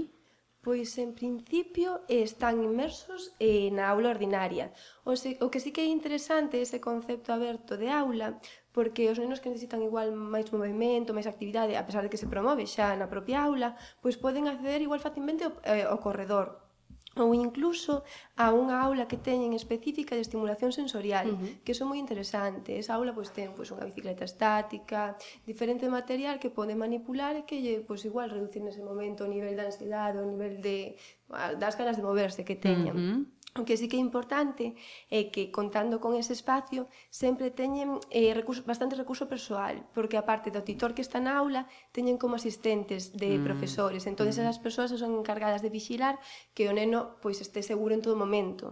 Pois, 0.65 0.97
en 0.97 1.13
principio, 1.13 2.01
están 2.09 2.57
inmersos 2.65 3.37
eh, 3.37 3.69
na 3.69 3.93
aula 3.93 4.09
ordinaria. 4.09 4.73
O, 5.05 5.13
se, 5.13 5.37
o 5.45 5.53
que 5.53 5.61
sí 5.61 5.69
que 5.69 5.85
é 5.85 5.89
interesante 5.93 6.57
ese 6.57 6.81
concepto 6.81 7.29
aberto 7.29 7.77
de 7.77 7.93
aula, 7.93 8.41
porque 8.75 9.07
os 9.07 9.15
nenos 9.15 9.39
que 9.39 9.47
necesitan 9.47 9.79
igual 9.79 10.11
máis 10.11 10.51
movimento, 10.51 11.15
máis 11.15 11.31
actividade, 11.31 11.79
a 11.79 11.87
pesar 11.87 12.03
de 12.03 12.11
que 12.11 12.19
se 12.19 12.27
promove 12.27 12.67
xa 12.67 12.91
na 12.99 13.07
propia 13.07 13.47
aula, 13.47 13.79
pois 14.03 14.19
poden 14.19 14.51
acceder 14.51 14.83
igual 14.83 14.99
facilmente 14.99 15.47
ao, 15.47 15.55
eh, 15.63 15.87
ao 15.87 16.03
corredor, 16.03 16.59
ou 17.15 17.31
incluso 17.31 18.03
a 18.35 18.51
unha 18.51 18.75
aula 18.83 19.07
que 19.07 19.15
teñen 19.15 19.55
específica 19.55 20.19
de 20.19 20.23
estimulación 20.27 20.75
sensorial, 20.75 21.31
uh 21.31 21.39
-huh. 21.39 21.63
que 21.63 21.71
son 21.71 21.87
moi 21.87 21.99
interesante. 22.03 22.75
Esa 22.75 22.99
aula 22.99 23.15
pois 23.15 23.31
ten 23.31 23.55
pois 23.55 23.71
unha 23.71 23.87
bicicleta 23.87 24.27
estática, 24.27 25.15
diferente 25.47 25.87
material 25.87 26.35
que 26.35 26.51
pode 26.51 26.75
manipular 26.75 27.39
e 27.39 27.47
que 27.47 27.63
lle 27.63 27.79
pois 27.87 28.03
igual 28.03 28.27
reducir 28.27 28.59
nese 28.59 28.83
momento 28.83 29.23
o 29.23 29.31
nivel 29.31 29.55
de 29.55 29.63
ansiedade, 29.71 30.19
o 30.19 30.27
nivel 30.27 30.59
de 30.59 30.99
das 31.55 31.79
ganas 31.79 31.95
de 31.95 32.03
moverse 32.03 32.43
que 32.43 32.59
teñan. 32.59 32.95
Uh 32.99 32.99
-huh. 32.99 33.19
O 33.55 33.63
que 33.63 33.77
sí 33.79 33.87
que 33.87 33.95
é 33.95 34.03
importante 34.03 34.65
é 35.19 35.31
que, 35.31 35.43
contando 35.57 35.95
con 36.03 36.11
ese 36.21 36.33
espacio, 36.35 36.81
sempre 37.21 37.55
teñen 37.61 38.03
eh, 38.11 38.35
recurso, 38.35 38.61
bastante 38.71 38.99
recurso 38.99 39.31
persoal, 39.33 39.75
porque 39.95 40.19
aparte 40.19 40.51
do 40.51 40.65
titor 40.67 40.91
que 40.91 41.05
está 41.07 41.23
na 41.23 41.39
aula, 41.41 41.61
teñen 41.95 42.19
como 42.19 42.35
asistentes 42.35 43.15
de 43.21 43.39
mm. 43.39 43.43
profesores. 43.47 44.03
Entón, 44.11 44.27
mm. 44.27 44.33
esas 44.35 44.59
persoas 44.59 44.91
son 44.91 45.11
encargadas 45.15 45.63
de 45.63 45.71
vigilar 45.71 46.19
que 46.55 46.67
o 46.67 46.75
neno 46.75 46.99
pois 47.23 47.39
este 47.39 47.63
seguro 47.63 47.95
en 47.95 48.03
todo 48.03 48.19
momento 48.19 48.65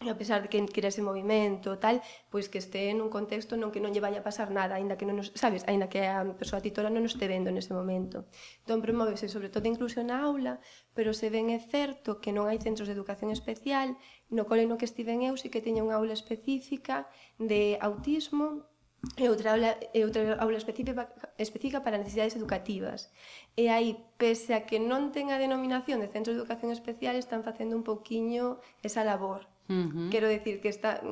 a 0.00 0.14
pesar 0.14 0.42
de 0.42 0.48
que 0.48 0.60
quere 0.66 0.88
ese 0.88 1.00
movimento, 1.00 1.78
tal, 1.78 2.02
pois 2.28 2.52
que 2.52 2.60
este 2.60 2.92
nun 2.92 3.08
contexto 3.08 3.56
non 3.56 3.72
que 3.72 3.80
non 3.80 3.96
lle 3.96 4.04
vaya 4.04 4.20
a 4.20 4.26
pasar 4.28 4.52
nada, 4.52 4.76
aínda 4.76 5.00
que 5.00 5.08
non 5.08 5.16
nos, 5.16 5.32
sabes, 5.32 5.64
aínda 5.64 5.88
que 5.88 6.04
a 6.04 6.20
persoa 6.36 6.60
titora 6.60 6.92
non 6.92 7.00
nos 7.00 7.16
este 7.16 7.24
vendo 7.24 7.48
nese 7.48 7.72
momento. 7.72 8.28
Entón 8.60 8.84
promóvese 8.84 9.32
sobre 9.32 9.48
todo 9.48 9.64
a 9.64 9.72
inclusión 9.72 10.12
na 10.12 10.20
aula, 10.20 10.60
pero 10.92 11.16
se 11.16 11.32
ven 11.32 11.48
é 11.48 11.56
certo 11.56 12.20
que 12.20 12.28
non 12.28 12.44
hai 12.44 12.60
centros 12.60 12.92
de 12.92 12.92
educación 12.92 13.32
especial, 13.32 13.96
no 14.28 14.44
cole 14.44 14.68
no 14.68 14.76
que 14.76 14.84
estiven 14.84 15.24
eu 15.24 15.40
si 15.40 15.48
que 15.48 15.64
teña 15.64 15.80
unha 15.80 15.96
aula 15.96 16.12
específica 16.12 17.08
de 17.40 17.80
autismo, 17.80 18.68
e 19.16 19.32
outra 19.32 19.56
aula, 19.56 19.80
e 19.96 20.04
outra 20.04 20.36
aula 20.44 20.60
específica, 20.60 21.08
específica 21.40 21.80
para 21.80 21.96
necesidades 21.96 22.36
educativas. 22.36 23.08
E 23.56 23.72
aí, 23.72 23.96
pese 24.20 24.52
a 24.52 24.68
que 24.68 24.76
non 24.76 25.08
ten 25.08 25.32
a 25.32 25.40
denominación 25.40 26.04
de 26.04 26.12
centro 26.12 26.36
de 26.36 26.40
educación 26.44 26.68
especial, 26.68 27.16
están 27.16 27.40
facendo 27.48 27.72
un 27.80 27.84
pouquiño 27.86 28.60
esa 28.84 29.00
labor 29.00 29.55
Uh 29.68 29.90
-huh. 29.90 30.08
Quero 30.10 30.28
decir 30.28 30.60
que 30.60 30.68
está 30.68 31.02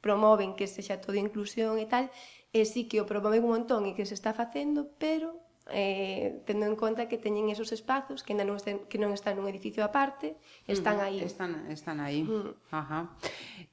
promoven 0.00 0.54
que 0.54 0.66
sexa 0.66 1.02
todo 1.02 1.18
inclusión 1.18 1.78
e 1.82 1.86
tal, 1.86 2.10
e 2.54 2.62
sí 2.64 2.86
que 2.86 3.02
o 3.02 3.06
promoven 3.06 3.42
un 3.42 3.52
montón 3.58 3.84
e 3.84 3.92
que 3.92 4.06
se 4.06 4.14
está 4.14 4.30
facendo, 4.32 4.94
pero 5.02 5.46
eh, 5.70 6.42
tendo 6.46 6.66
en 6.66 6.76
conta 6.76 7.08
que 7.10 7.18
teñen 7.18 7.50
esos 7.50 7.74
espazos 7.74 8.22
que 8.22 8.34
non 8.38 8.54
estén, 8.54 8.86
que 8.86 9.02
non 9.02 9.10
están 9.10 9.34
nun 9.34 9.50
edificio 9.50 9.82
aparte, 9.82 10.38
están 10.70 11.02
aí. 11.02 11.18
Están, 11.26 11.66
están 11.66 11.98
aí. 11.98 12.22
Mm. 12.22 12.54
Ajá. 12.70 13.10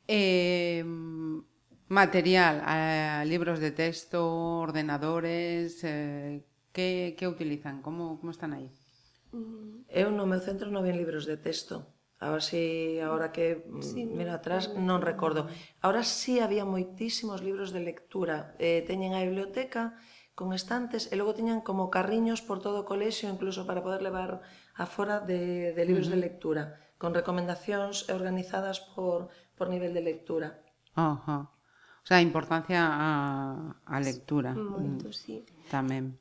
Eh, 0.10 0.82
material, 1.93 2.65
eh, 2.65 3.22
libros 3.30 3.62
de 3.62 3.69
texto, 3.69 4.26
ordenadores, 4.58 5.86
eh, 5.86 6.41
que, 6.74 7.13
que 7.13 7.30
utilizan? 7.30 7.86
Como, 7.86 8.17
como 8.17 8.34
están 8.34 8.58
aí? 8.58 8.74
Eu 9.89 10.10
no 10.10 10.26
meu 10.26 10.41
centro 10.41 10.74
non 10.74 10.82
ven 10.82 10.98
libros 10.98 11.30
de 11.30 11.38
texto. 11.38 11.92
A 12.23 12.31
ver 12.31 12.41
si 12.41 12.99
agora 13.03 13.36
que 13.36 13.67
mm, 13.67 13.83
sí, 13.83 14.07
miro 14.07 14.31
atrás 14.31 14.71
non 14.79 15.03
recordo. 15.03 15.51
Ahora 15.83 16.07
sí 16.07 16.39
había 16.39 16.63
moitísimos 16.63 17.43
libros 17.43 17.75
de 17.75 17.83
lectura. 17.83 18.55
Eh, 18.63 18.88
teñen 18.88 19.12
a 19.12 19.27
biblioteca 19.27 19.99
con 20.31 20.55
estantes 20.55 21.12
e 21.12 21.19
logo 21.19 21.36
tiñan 21.36 21.59
como 21.59 21.91
carriños 21.91 22.39
por 22.39 22.63
todo 22.63 22.81
o 22.81 22.88
colexio, 22.88 23.27
incluso 23.27 23.67
para 23.67 23.83
poder 23.83 23.99
levar 23.99 24.39
afora 24.73 25.19
de, 25.19 25.75
de 25.75 25.83
libros 25.83 26.07
uh 26.07 26.15
-huh. 26.15 26.17
de 26.17 26.25
lectura, 26.25 26.63
con 26.95 27.12
recomendacións 27.12 28.07
organizadas 28.09 28.79
por, 28.79 29.27
por 29.59 29.67
nivel 29.67 29.91
de 29.91 30.01
lectura. 30.01 30.63
Ajá. 30.95 31.51
O 32.03 32.05
sea, 32.07 32.19
importancia 32.23 32.81
a, 32.83 33.77
a 33.83 33.97
lectura. 33.99 34.55
Moito, 34.55 35.07
mm, 35.07 35.15
sí. 35.15 35.43
Tamén. 35.67 36.17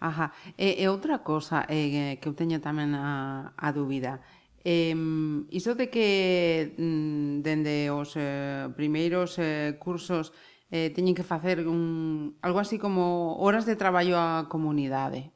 Ajá. 0.00 0.32
E, 0.56 0.80
e 0.80 0.84
outra 0.88 1.20
cosa 1.20 1.68
eh, 1.68 2.16
que 2.16 2.26
eu 2.30 2.34
teño 2.34 2.58
tamén 2.64 2.96
a, 2.96 3.52
a 3.52 3.68
dúbida 3.76 4.24
Eh, 4.64 4.94
iso 5.48 5.74
de 5.74 5.88
que 5.88 6.74
mm, 6.76 7.40
dende 7.40 7.88
os 7.88 8.12
eh, 8.16 8.68
primeiros 8.76 9.40
eh, 9.40 9.80
cursos 9.80 10.36
eh, 10.70 10.92
teñen 10.92 11.16
que 11.16 11.24
facer 11.24 11.66
un, 11.66 12.36
algo 12.44 12.60
así 12.60 12.78
como 12.78 13.40
horas 13.40 13.64
de 13.64 13.74
traballo 13.74 14.20
á 14.20 14.46
comunidade. 14.52 15.32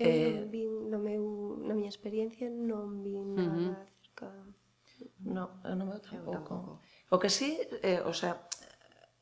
Eu 0.00 0.08
eh, 0.08 0.32
non 0.32 0.48
vin, 0.48 0.70
no 0.88 0.98
meu, 0.98 1.24
na 1.60 1.76
miña 1.76 1.92
experiencia 1.92 2.48
non 2.48 3.04
vin 3.04 3.36
nada 3.36 3.52
uh 3.52 3.60
-huh. 3.60 3.84
acerca... 3.84 4.28
No, 5.20 5.60
eu 5.68 5.76
non 5.76 5.92
meu 5.92 6.00
tampouco. 6.00 6.80
O 7.12 7.16
que 7.20 7.28
sí, 7.28 7.60
eh, 7.84 8.00
o 8.00 8.16
sea, 8.16 8.48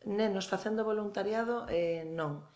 nenos 0.07 0.47
facendo 0.47 0.87
voluntariado, 0.87 1.67
eh, 1.67 2.07
non 2.07 2.47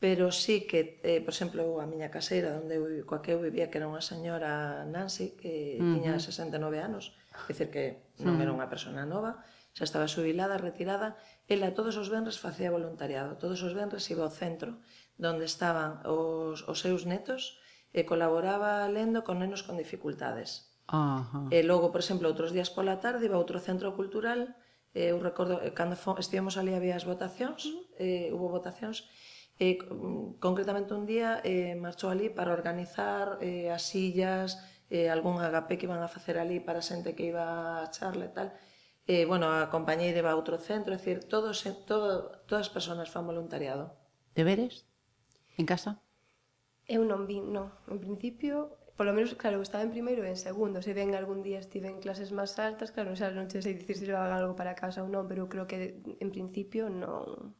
pero 0.00 0.30
sí 0.30 0.66
que, 0.66 1.00
eh, 1.02 1.20
por 1.20 1.34
exemplo, 1.34 1.80
a 1.82 1.86
miña 1.86 2.10
caseira 2.10 2.54
onde 2.54 2.78
eu, 2.78 2.86
coa 3.02 3.18
que 3.18 3.34
eu 3.34 3.42
vivía, 3.42 3.66
que 3.70 3.82
era 3.82 3.90
unha 3.90 4.02
señora 4.02 4.86
Nancy, 4.86 5.34
que 5.34 5.78
uh 5.78 5.82
-huh. 5.82 5.94
tiña 5.98 6.12
69 6.22 6.78
anos, 6.78 7.18
é 7.34 7.50
dicir 7.50 7.68
que 7.74 8.14
non 8.22 8.34
uh 8.34 8.38
-huh. 8.38 8.42
era 8.46 8.54
unha 8.54 8.70
persona 8.70 9.02
nova, 9.02 9.42
xa 9.74 9.82
estaba 9.82 10.06
subilada, 10.06 10.54
retirada, 10.58 11.18
ela 11.50 11.74
todos 11.74 11.98
os 11.98 12.08
venres 12.14 12.38
facía 12.38 12.70
voluntariado, 12.70 13.38
todos 13.42 13.58
os 13.66 13.74
venres 13.74 14.06
iba 14.14 14.22
ao 14.22 14.30
centro, 14.30 14.78
donde 15.18 15.44
estaban 15.50 15.98
os, 16.06 16.62
os 16.70 16.78
seus 16.78 17.02
netos, 17.02 17.58
e 17.92 18.04
colaboraba 18.04 18.86
lendo 18.86 19.24
con 19.26 19.40
nenos 19.42 19.64
con 19.66 19.80
dificultades. 19.80 20.68
Uh 20.88 21.26
-huh. 21.26 21.46
E 21.50 21.58
logo, 21.66 21.90
por 21.92 22.00
exemplo, 22.00 22.30
outros 22.30 22.52
días 22.54 22.70
pola 22.70 23.00
tarde 23.04 23.26
iba 23.28 23.36
a 23.36 23.42
outro 23.42 23.58
centro 23.58 23.92
cultural, 23.98 24.54
eh, 24.94 25.12
eu 25.12 25.18
recordo, 25.20 25.60
eh, 25.60 25.72
cando 25.78 25.96
estivemos 26.22 26.54
ali 26.56 26.72
había 26.72 26.96
as 26.96 27.04
votacións, 27.04 27.60
uh 27.64 27.72
-huh. 27.72 28.04
eh, 28.04 28.28
hubo 28.34 28.48
votacións, 28.48 29.08
eh, 29.58 29.78
concretamente 30.38 30.94
un 30.94 31.04
día 31.06 31.42
eh, 31.42 31.74
marchou 31.74 32.10
ali 32.10 32.30
para 32.30 32.54
organizar 32.54 33.38
eh, 33.42 33.70
as 33.74 33.82
sillas, 33.82 34.62
eh, 34.90 35.10
algún 35.10 35.42
agape 35.42 35.76
que 35.76 35.86
iban 35.86 36.02
a 36.02 36.08
facer 36.08 36.38
ali 36.38 36.60
para 36.62 36.80
xente 36.80 37.14
que 37.14 37.26
iba 37.28 37.82
a 37.82 37.90
charla 37.90 38.24
e 38.26 38.32
tal. 38.32 38.48
Eh, 39.08 39.24
bueno, 39.24 39.50
a 39.50 39.66
compañeira 39.72 40.20
iba 40.20 40.30
a 40.30 40.38
outro 40.38 40.60
centro, 40.60 40.92
é 40.92 41.00
dicir, 41.00 41.24
todos, 41.26 41.64
todo, 41.88 42.38
todas 42.46 42.68
as 42.68 42.72
persoas 42.72 43.10
fan 43.10 43.26
voluntariado. 43.26 43.96
Deberes? 44.36 44.86
En 45.56 45.66
casa? 45.66 45.98
Eu 46.86 47.02
non 47.04 47.26
vin, 47.26 47.50
non. 47.50 47.74
En 47.90 47.98
principio, 47.98 48.78
polo 48.94 49.16
menos, 49.16 49.34
claro, 49.34 49.58
estaba 49.60 49.84
en 49.84 49.90
primeiro 49.90 50.22
e 50.22 50.30
en 50.30 50.38
segundo. 50.38 50.80
Se 50.84 50.94
ven 50.94 51.16
algún 51.18 51.42
día 51.42 51.58
estive 51.58 51.88
en 51.90 51.98
clases 52.04 52.30
máis 52.30 52.54
altas, 52.60 52.94
claro, 52.94 53.16
xa 53.18 53.34
non 53.34 53.50
sei 53.50 53.74
dicir 53.74 53.96
se 53.98 54.06
levaba 54.06 54.38
algo 54.38 54.54
para 54.54 54.78
casa 54.78 55.02
ou 55.02 55.08
non, 55.10 55.26
pero 55.26 55.50
creo 55.50 55.66
que 55.66 55.98
en 56.04 56.30
principio 56.30 56.86
non 56.92 57.57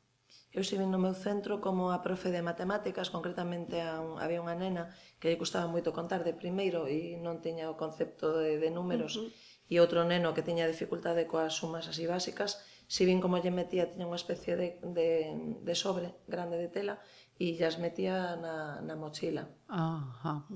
Eu 0.49 0.65
estive 0.65 0.89
no 0.89 0.97
meu 0.97 1.13
centro 1.13 1.61
como 1.61 1.93
a 1.93 2.01
profe 2.01 2.33
de 2.33 2.41
matemáticas, 2.41 3.13
concretamente 3.13 3.85
a 3.85 4.01
un, 4.01 4.17
había 4.17 4.41
unha 4.41 4.57
nena 4.57 4.89
que 5.21 5.29
lle 5.29 5.37
custaba 5.37 5.69
moito 5.69 5.93
contar 5.93 6.25
de 6.25 6.33
primeiro 6.33 6.89
e 6.89 7.21
non 7.21 7.45
tiña 7.45 7.69
o 7.69 7.77
concepto 7.77 8.41
de, 8.41 8.57
de 8.57 8.73
números 8.73 9.21
uh 9.21 9.29
-huh. 9.29 9.73
e 9.73 9.77
outro 9.77 10.09
neno 10.09 10.33
que 10.33 10.41
tiña 10.41 10.65
dificultade 10.65 11.29
coas 11.29 11.53
sumas 11.53 11.85
así 11.85 12.09
básicas, 12.09 12.65
se 12.89 13.05
vin 13.05 13.21
como 13.21 13.37
lle 13.37 13.53
metía, 13.53 13.93
tiña 13.93 14.09
unha 14.09 14.17
especie 14.17 14.57
de, 14.57 14.81
de, 14.81 15.37
de 15.61 15.75
sobre 15.77 16.17
grande 16.25 16.57
de 16.57 16.73
tela 16.73 16.97
e 17.37 17.53
llas 17.53 17.77
metía 17.77 18.41
na, 18.41 18.81
na 18.81 18.97
mochila. 18.97 19.53
Ajá. 19.69 20.49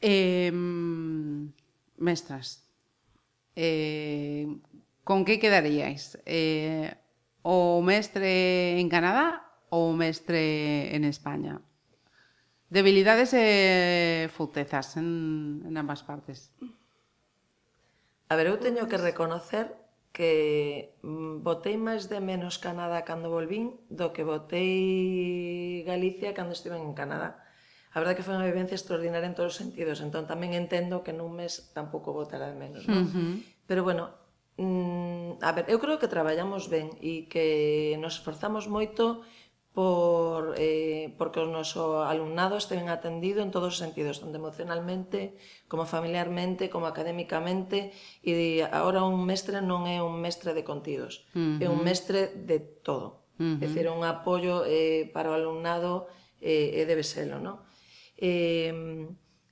Eh, 0.00 0.48
mestras, 2.00 2.64
eh, 3.52 4.48
con 5.04 5.28
que 5.28 5.36
quedaríais? 5.36 6.16
Eh, 6.24 7.03
o 7.44 7.84
mestre 7.84 8.80
en 8.80 8.88
Canadá 8.88 9.44
ou 9.68 9.92
mestre 9.92 10.96
en 10.96 11.04
España. 11.04 11.60
Debilidades 12.72 13.36
e 13.36 14.26
fortezas 14.32 14.96
en, 14.96 15.60
en 15.68 15.74
ambas 15.76 16.00
partes. 16.02 16.56
A 18.32 18.34
ver, 18.34 18.48
eu 18.48 18.56
teño 18.56 18.88
que 18.88 18.96
reconocer 18.96 19.76
que 20.16 20.96
mm, 21.04 21.44
botei 21.44 21.76
máis 21.76 22.08
de 22.08 22.24
menos 22.24 22.56
Canadá 22.56 23.04
cando 23.04 23.28
volvín 23.28 23.76
do 23.92 24.16
que 24.16 24.24
botei 24.24 25.84
Galicia 25.84 26.32
cando 26.32 26.56
estive 26.56 26.80
en 26.80 26.96
Canadá. 26.96 27.44
A 27.92 28.00
verdade 28.00 28.16
que 28.16 28.26
foi 28.26 28.40
unha 28.40 28.48
vivencia 28.48 28.78
extraordinaria 28.78 29.28
en 29.28 29.36
todos 29.36 29.54
os 29.54 29.60
sentidos, 29.60 30.00
entón 30.00 30.24
tamén 30.24 30.56
entendo 30.56 31.04
que 31.04 31.12
nun 31.12 31.36
mes 31.36 31.70
tampouco 31.76 32.16
botara 32.16 32.48
de 32.48 32.56
menos. 32.56 32.88
Uh 32.88 33.04
-huh. 33.04 33.34
Pero 33.68 33.84
bueno, 33.84 34.23
Mm, 34.56 35.42
a 35.42 35.50
ver, 35.50 35.66
eu 35.66 35.82
creo 35.82 35.98
que 35.98 36.06
traballamos 36.06 36.70
ben 36.70 36.94
e 37.02 37.26
que 37.26 37.98
nos 37.98 38.22
esforzamos 38.22 38.70
moito 38.70 39.26
por 39.74 40.54
eh, 40.56 41.10
porque 41.18 41.42
o 41.42 41.50
noso 41.50 42.06
alumnado 42.06 42.54
esteven 42.54 42.86
atendido 42.86 43.42
en 43.42 43.50
todos 43.50 43.74
os 43.74 43.82
sentidos, 43.82 44.22
tanto 44.22 44.38
emocionalmente, 44.38 45.34
como 45.66 45.82
familiarmente, 45.82 46.70
como 46.70 46.86
académicamente, 46.86 47.90
e 48.22 48.62
agora 48.70 49.02
un 49.02 49.26
mestre 49.26 49.58
non 49.58 49.90
é 49.90 49.98
un 49.98 50.22
mestre 50.22 50.54
de 50.54 50.62
contidos, 50.62 51.26
uh 51.34 51.58
-huh. 51.58 51.58
é 51.58 51.66
un 51.66 51.82
mestre 51.82 52.30
de 52.38 52.62
todo. 52.62 53.26
Uh 53.42 53.58
-huh. 53.58 53.62
É 53.62 53.66
dicir, 53.66 53.90
un 53.90 54.06
apoio 54.06 54.62
eh, 54.62 55.10
para 55.10 55.34
o 55.34 55.34
alumnado 55.34 56.06
eh, 56.38 56.78
e 56.78 56.86
debe 56.86 57.02
serlo, 57.02 57.42
non? 57.42 57.58
Eh, 58.14 58.70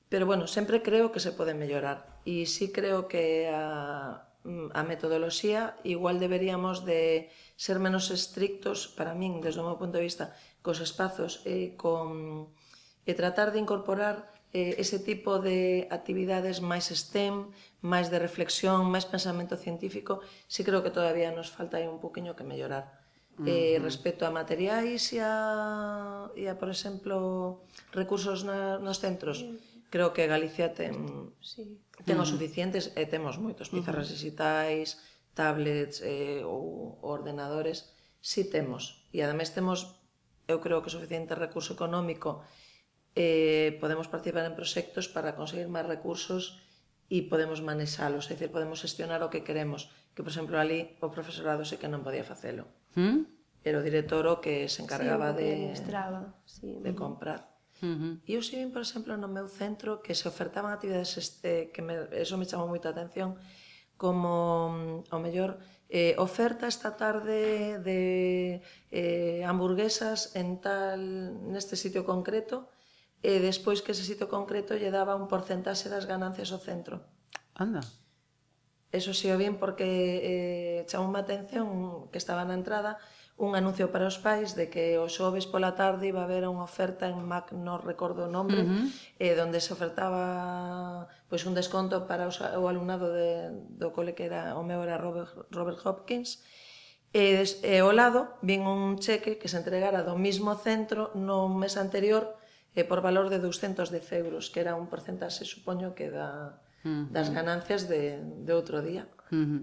pero 0.06 0.30
bueno, 0.30 0.46
sempre 0.46 0.86
creo 0.86 1.10
que 1.10 1.18
se 1.18 1.34
pode 1.34 1.58
mellorar, 1.58 2.22
e 2.22 2.46
sí 2.46 2.70
creo 2.70 3.10
que 3.10 3.50
a 3.50 4.30
Mm, 4.44 4.74
a 4.74 4.83
metodoloxía, 4.83 5.78
igual 5.87 6.18
deberíamos 6.18 6.83
de 6.83 7.31
ser 7.55 7.78
menos 7.78 8.11
estrictos, 8.11 8.90
para 8.90 9.14
min, 9.14 9.38
desde 9.38 9.62
o 9.62 9.66
meu 9.70 9.78
punto 9.78 10.02
de 10.02 10.07
vista, 10.11 10.35
cos 10.66 10.83
espazos 10.83 11.46
e 11.46 11.78
con 11.78 12.50
e 13.07 13.14
tratar 13.14 13.55
de 13.55 13.62
incorporar 13.62 14.35
eh, 14.50 14.83
ese 14.83 14.98
tipo 14.98 15.38
de 15.38 15.87
actividades 15.94 16.59
máis 16.59 16.90
STEM, 16.90 17.55
máis 17.87 18.11
de 18.11 18.18
reflexión, 18.18 18.90
máis 18.90 19.07
pensamento 19.07 19.55
científico, 19.55 20.26
si 20.50 20.66
creo 20.66 20.83
que 20.83 20.90
todavía 20.90 21.31
nos 21.31 21.46
falta 21.46 21.78
aí 21.78 21.87
un 21.87 22.02
poquinho 22.02 22.35
que 22.35 22.42
mellorar. 22.42 22.98
Uh 23.38 23.46
-huh. 23.46 23.46
Eh, 23.46 23.78
respecto 23.78 24.26
a 24.26 24.35
materiais 24.35 25.14
e 25.14 25.22
a, 25.22 25.35
e 26.35 26.50
a 26.50 26.59
por 26.59 26.66
exemplo, 26.66 27.62
recursos 27.94 28.42
na, 28.42 28.83
nos 28.83 28.98
centros, 28.98 29.46
uh 29.46 29.55
-huh 29.55 29.71
creo 29.92 30.16
que 30.16 30.24
Galicia 30.26 30.72
ten 30.72 30.96
sí. 31.44 31.76
ten 32.09 32.16
os 32.16 32.33
mm. 32.33 32.33
suficientes 32.33 32.85
e 32.96 33.05
temos 33.05 33.37
moitos 33.37 33.68
pizarras 33.68 34.09
digitais, 34.09 34.96
tablets 35.37 36.00
eh, 36.00 36.40
ou, 36.48 36.96
ordenadores, 37.05 37.92
si 38.24 38.48
temos. 38.48 39.05
E 39.12 39.20
ademais 39.20 39.52
temos, 39.52 40.00
eu 40.48 40.64
creo 40.64 40.81
que 40.81 40.88
suficiente 40.88 41.37
recurso 41.37 41.76
económico 41.76 42.40
eh, 43.12 43.76
podemos 43.85 44.09
participar 44.09 44.48
en 44.48 44.57
proxectos 44.57 45.12
para 45.12 45.37
conseguir 45.37 45.68
máis 45.68 45.85
recursos 45.85 46.64
e 47.12 47.28
podemos 47.28 47.61
manexalos, 47.61 48.33
é 48.33 48.33
dicir, 48.33 48.48
podemos 48.48 48.81
gestionar 48.81 49.20
o 49.20 49.28
que 49.28 49.44
queremos, 49.44 49.92
que, 50.16 50.24
por 50.24 50.33
exemplo, 50.33 50.57
ali 50.57 50.96
o 51.05 51.12
profesorado 51.12 51.68
sei 51.68 51.76
que 51.76 51.92
non 51.92 52.00
podía 52.00 52.24
facelo. 52.24 52.64
¿Mm? 52.96 53.28
Era 53.61 53.76
o 53.76 53.85
director 53.85 54.24
o 54.24 54.40
que 54.40 54.72
se 54.72 54.81
encargaba 54.81 55.37
sí, 55.37 55.44
de, 55.44 55.50
sí. 56.48 56.70
de 56.81 56.92
comprar. 56.96 57.51
Uh 57.82 57.86
-huh. 57.86 58.20
E 58.26 58.34
eu 58.34 58.40
estive, 58.40 58.70
por 58.70 58.80
exemplo, 58.80 59.16
no 59.16 59.26
meu 59.26 59.48
centro 59.48 60.00
que 60.00 60.14
se 60.14 60.28
ofertaban 60.28 60.70
actividades 60.70 61.18
este, 61.18 61.74
que 61.74 61.82
me, 61.82 61.94
eso 62.12 62.38
me 62.38 62.46
chamou 62.46 62.68
moita 62.70 62.88
atención 62.90 63.34
como, 63.98 65.02
ao 65.10 65.18
mellor, 65.18 65.58
eh, 65.90 66.14
oferta 66.18 66.66
esta 66.66 66.96
tarde 66.96 67.78
de 67.82 68.62
eh, 68.90 69.42
hamburguesas 69.44 70.34
en 70.34 70.58
tal, 70.58 70.98
neste 71.52 71.74
sitio 71.76 72.02
concreto, 72.06 72.70
e 73.22 73.38
despois 73.38 73.82
que 73.82 73.94
ese 73.94 74.02
sitio 74.02 74.26
concreto 74.26 74.74
lle 74.74 74.90
daba 74.90 75.14
un 75.14 75.30
porcentaxe 75.30 75.86
das 75.86 76.06
ganancias 76.06 76.50
ao 76.50 76.58
centro. 76.58 77.06
Anda. 77.54 77.82
Eso 78.90 79.14
si 79.14 79.30
o 79.30 79.38
bien 79.38 79.62
porque 79.62 79.86
eh, 79.86 80.78
chamou 80.90 81.10
má 81.10 81.22
atención 81.22 82.10
que 82.10 82.18
estaba 82.18 82.42
na 82.42 82.58
entrada, 82.58 82.98
un 83.36 83.56
anuncio 83.56 83.90
para 83.90 84.06
os 84.06 84.20
pais 84.20 84.54
de 84.54 84.68
que 84.68 85.00
o 85.00 85.08
xoves 85.08 85.48
pola 85.48 85.74
tarde 85.74 86.06
iba 86.12 86.20
a 86.22 86.28
haber 86.28 86.44
unha 86.44 86.62
oferta 86.62 87.08
en 87.08 87.18
Mac, 87.24 87.50
non 87.56 87.80
recordo 87.80 88.28
o 88.28 88.32
nombre, 88.32 88.62
uh 88.62 88.68
-huh. 88.68 88.86
eh, 89.18 89.34
donde 89.34 89.58
se 89.58 89.72
ofertaba 89.72 91.08
pois 91.32 91.42
un 91.48 91.56
desconto 91.56 92.04
para 92.04 92.28
os, 92.28 92.38
o 92.38 92.64
alumnado 92.68 93.08
de, 93.10 93.50
do 93.80 93.90
cole 93.90 94.12
que 94.12 94.28
era 94.28 94.54
o 94.54 94.62
meu 94.62 94.84
era 94.84 95.00
Robert, 95.00 95.32
Robert 95.50 95.80
Hopkins, 95.82 96.44
e, 97.12 97.40
e 97.44 97.74
ao 97.80 97.92
lado 97.92 98.36
vin 98.44 98.64
un 98.68 99.00
cheque 99.00 99.40
que 99.40 99.48
se 99.48 99.56
entregara 99.56 100.04
do 100.04 100.16
mismo 100.16 100.52
centro 100.56 101.12
no 101.16 101.48
mes 101.48 101.80
anterior 101.80 102.36
eh, 102.76 102.84
por 102.84 103.00
valor 103.00 103.28
de 103.28 103.40
210 103.40 104.12
euros, 104.12 104.48
que 104.48 104.60
era 104.60 104.76
un 104.76 104.88
porcentaxe, 104.88 105.44
supoño, 105.44 105.96
que 105.96 106.08
da, 106.08 106.60
uh 106.84 106.88
-huh. 106.88 107.04
das 107.12 107.28
ganancias 107.28 107.88
de, 107.88 108.20
de 108.20 108.52
outro 108.52 108.80
día. 108.80 109.08
Uh 109.32 109.36
-huh. 109.36 109.62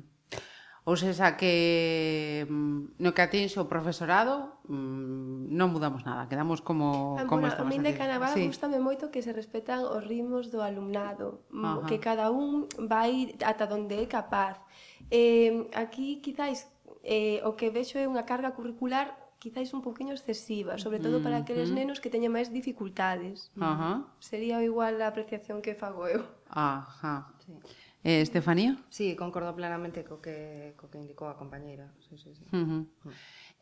Ou 0.88 0.96
seja 0.96 1.36
que 1.36 2.48
mm, 2.50 3.04
no 3.04 3.12
que 3.12 3.22
atinxe 3.22 3.60
o 3.60 3.68
profesorado 3.68 4.63
mm, 4.65 5.52
non 5.52 5.76
mudamos 5.76 6.08
nada, 6.08 6.32
quedamos 6.32 6.63
como, 6.63 7.20
ah, 7.20 7.28
como 7.28 7.44
bueno, 7.44 7.54
estamos. 7.54 7.70
A 7.70 7.74
min 7.76 7.84
de 7.84 7.94
Canaval 7.94 8.34
sí. 8.34 8.48
gustame 8.48 8.80
moito 8.80 9.12
que 9.12 9.20
se 9.20 9.36
respetan 9.36 9.84
os 9.84 10.02
ritmos 10.08 10.50
do 10.50 10.63
alumnado, 10.63 11.44
mm, 11.52 11.65
Ajá. 11.65 11.88
que 11.92 11.98
cada 12.00 12.32
un 12.32 12.65
vai 12.80 13.36
ata 13.44 13.68
onde 13.70 14.00
é 14.00 14.08
capaz. 14.08 14.63
Eh, 15.12 15.68
aquí 15.76 16.24
quizáis 16.24 16.72
eh, 17.04 17.44
o 17.44 17.60
que 17.60 17.70
vexo 17.70 18.00
é 18.00 18.08
unha 18.08 18.24
carga 18.24 18.56
curricular 18.56 19.30
quizáis 19.39 19.72
un 19.72 19.82
poquinho 19.82 20.12
excesiva, 20.12 20.78
sobre 20.78 21.00
todo 21.00 21.24
para 21.24 21.38
aqueles 21.38 21.72
nenos 21.72 22.04
que 22.04 22.12
teñen 22.12 22.36
máis 22.36 22.52
dificultades. 22.52 23.48
Ajá. 23.56 24.04
Sería 24.20 24.60
igual 24.60 25.00
a 25.00 25.08
apreciación 25.08 25.63
que 25.63 25.80
fago 25.80 26.12
eu. 26.12 26.28
Ajá. 26.52 27.32
Sí. 27.48 27.56
Eh, 28.04 28.22
Estefanía? 28.22 28.78
Sí, 28.90 29.16
concordo 29.16 29.52
plenamente 29.56 30.08
co 30.08 30.24
que, 30.24 30.74
co 30.80 30.88
que 30.88 31.00
indicou 31.04 31.28
a 31.28 31.36
compañeira. 31.36 31.92
Sí, 32.00 32.16
sí, 32.16 32.32
sí. 32.32 32.48
Uh 32.56 32.64
-huh. 32.64 33.12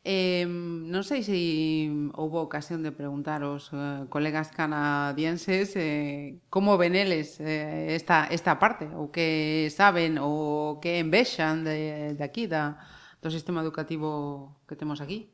Eh, 0.05 0.45
non 0.47 1.01
sei 1.03 1.25
se 1.25 1.35
houve 2.15 2.37
ocasión 2.39 2.85
de 2.85 2.93
preguntar 2.93 3.41
aos 3.41 3.73
eh, 3.73 4.05
colegas 4.13 4.53
canadienses 4.53 5.73
eh, 5.75 6.37
como 6.53 6.77
ven 6.77 6.93
eles 6.95 7.41
eh, 7.41 7.97
esta, 7.97 8.29
esta 8.29 8.61
parte, 8.61 8.87
ou 8.93 9.09
que 9.09 9.67
saben, 9.73 10.21
ou 10.21 10.77
que 10.79 11.01
envexan 11.01 11.65
de, 11.65 12.13
de 12.13 12.23
aquí, 12.23 12.45
da, 12.45 12.77
do 13.19 13.33
sistema 13.33 13.65
educativo 13.65 14.53
que 14.69 14.77
temos 14.77 15.01
aquí 15.01 15.33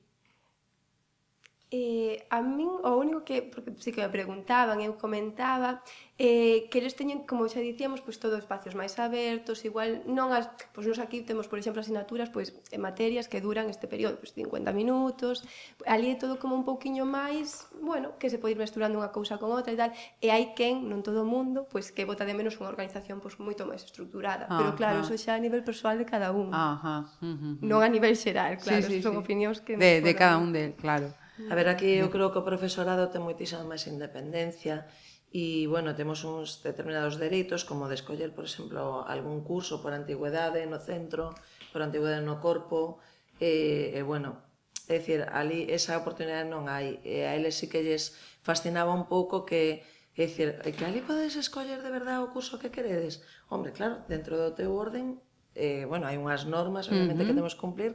eh, 1.74 2.22
a 2.30 2.46
min 2.46 2.70
o 2.70 2.92
único 3.02 3.26
que, 3.26 3.42
porque 3.42 3.74
sí 3.82 3.90
que 3.90 4.06
me 4.06 4.14
preguntaban, 4.14 4.78
eu 4.78 4.94
comentaba, 4.94 5.82
eh, 6.22 6.70
que 6.70 6.78
eles 6.78 6.94
teñen, 6.94 7.26
como 7.26 7.50
xa 7.50 7.66
dicíamos, 7.66 8.06
pois 8.06 8.22
todos 8.22 8.38
espacios 8.38 8.78
máis 8.78 8.94
abertos, 9.02 9.66
igual 9.66 10.06
non 10.06 10.30
as, 10.30 10.54
pois 10.70 10.86
nos 10.86 11.02
aquí 11.02 11.26
temos, 11.26 11.50
por 11.50 11.58
exemplo, 11.58 11.82
asignaturas, 11.82 12.30
pois 12.30 12.54
en 12.70 12.78
materias 12.78 13.26
que 13.26 13.42
duran 13.42 13.74
este 13.74 13.90
período, 13.90 14.22
pois 14.22 14.38
50 14.38 14.70
minutos, 14.70 15.42
ali 15.90 16.14
é 16.14 16.16
todo 16.22 16.38
como 16.38 16.54
un 16.54 16.62
pouquiño 16.62 17.10
máis, 17.10 17.66
bueno, 17.82 18.22
que 18.22 18.30
se 18.30 18.38
pode 18.38 18.54
ir 18.54 18.62
mesturando 18.62 19.02
unha 19.02 19.10
cousa 19.10 19.42
con 19.42 19.50
outra 19.50 19.74
e 19.74 19.80
tal, 19.82 19.90
e 20.22 20.30
hai 20.30 20.54
quen, 20.54 20.86
non 20.86 21.02
todo 21.02 21.26
o 21.26 21.28
mundo, 21.28 21.66
pois 21.66 21.90
que 21.90 22.06
bota 22.06 22.22
de 22.22 22.38
menos 22.38 22.54
unha 22.62 22.70
organización 22.70 23.18
pois 23.18 23.42
moito 23.42 23.66
máis 23.66 23.82
estructurada, 23.82 24.46
ah, 24.46 24.62
pero 24.62 24.70
claro, 24.78 25.02
ah. 25.02 25.04
eso 25.10 25.18
xa 25.18 25.34
a 25.34 25.42
nivel 25.42 25.66
persoal 25.66 25.98
de 25.98 26.06
cada 26.06 26.30
un. 26.30 26.54
Ajá. 26.54 26.70
Ah, 26.86 27.02
ah, 27.02 27.26
uh, 27.26 27.34
-huh. 27.34 27.54
Non 27.66 27.82
a 27.82 27.90
nivel 27.90 28.14
xeral, 28.14 28.62
claro, 28.62 28.86
sí, 28.86 29.02
sí, 29.02 29.02
son 29.02 29.18
sí. 29.18 29.22
opinións 29.26 29.58
que 29.66 29.74
de, 29.74 30.06
de 30.06 30.14
cada 30.14 30.38
un 30.38 30.54
del, 30.54 30.78
claro. 30.78 31.23
A 31.50 31.54
ver, 31.56 31.68
aquí 31.70 31.98
eu 31.98 32.08
mm. 32.08 32.14
creo 32.14 32.28
que 32.32 32.40
o 32.42 32.48
profesorado 32.48 33.10
ten 33.10 33.26
moitísima 33.26 33.66
máis 33.66 33.90
independencia 33.90 34.86
e, 35.34 35.66
bueno, 35.66 35.98
temos 35.98 36.22
uns 36.22 36.62
determinados 36.62 37.18
dereitos, 37.18 37.66
como 37.66 37.90
de 37.90 37.98
escoller, 37.98 38.38
por 38.38 38.46
exemplo, 38.46 39.02
algún 39.10 39.42
curso 39.42 39.82
por 39.82 39.98
antigüedade 39.98 40.62
no 40.70 40.78
centro, 40.78 41.34
por 41.74 41.82
antigüedade 41.82 42.22
no 42.22 42.38
corpo, 42.38 43.02
e, 43.42 43.98
e 43.98 44.02
bueno, 44.06 44.46
é 44.86 45.02
dicir, 45.02 45.26
ali 45.34 45.66
esa 45.74 45.98
oportunidade 45.98 46.46
non 46.46 46.70
hai. 46.70 47.02
E 47.02 47.26
a 47.26 47.34
eles 47.34 47.58
sí 47.58 47.66
que 47.66 47.82
lles 47.82 48.14
fascinaba 48.46 48.94
un 48.94 49.10
pouco 49.10 49.42
que 49.42 49.82
É 50.14 50.30
dicir, 50.30 50.62
que 50.62 50.86
ali 50.86 51.02
podes 51.02 51.34
escoller 51.34 51.82
de 51.82 51.90
verdade 51.90 52.22
o 52.22 52.30
curso 52.30 52.62
que 52.62 52.70
queredes. 52.70 53.26
Hombre, 53.50 53.74
claro, 53.74 54.06
dentro 54.06 54.38
do 54.38 54.54
teu 54.54 54.70
orden, 54.78 55.18
eh, 55.58 55.90
bueno, 55.90 56.06
hai 56.06 56.22
unhas 56.22 56.46
normas, 56.46 56.86
obviamente, 56.86 57.18
uh 57.18 57.26
-huh. 57.26 57.30
que 57.34 57.40
temos 57.42 57.58
que 57.58 57.66
cumplir, 57.66 57.92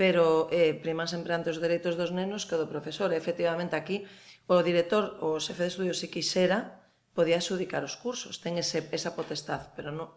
pero 0.00 0.48
eh, 0.48 0.72
priman 0.72 1.12
sempre 1.12 1.36
ante 1.36 1.52
os 1.52 1.60
dereitos 1.60 2.00
dos 2.00 2.08
nenos 2.08 2.48
que 2.48 2.56
do 2.56 2.72
profesor. 2.72 3.12
E, 3.12 3.20
efectivamente, 3.20 3.76
aquí 3.76 4.08
o 4.48 4.64
director 4.64 5.20
o 5.20 5.36
xefe 5.36 5.68
de 5.68 5.70
estudio, 5.76 5.92
se 5.92 6.08
quixera 6.08 6.88
podía 7.12 7.36
adxudicar 7.36 7.84
os 7.84 8.00
cursos, 8.00 8.40
ten 8.40 8.56
ese, 8.56 8.88
esa 8.96 9.12
potestad, 9.12 9.76
pero 9.76 9.92
non, 9.92 10.08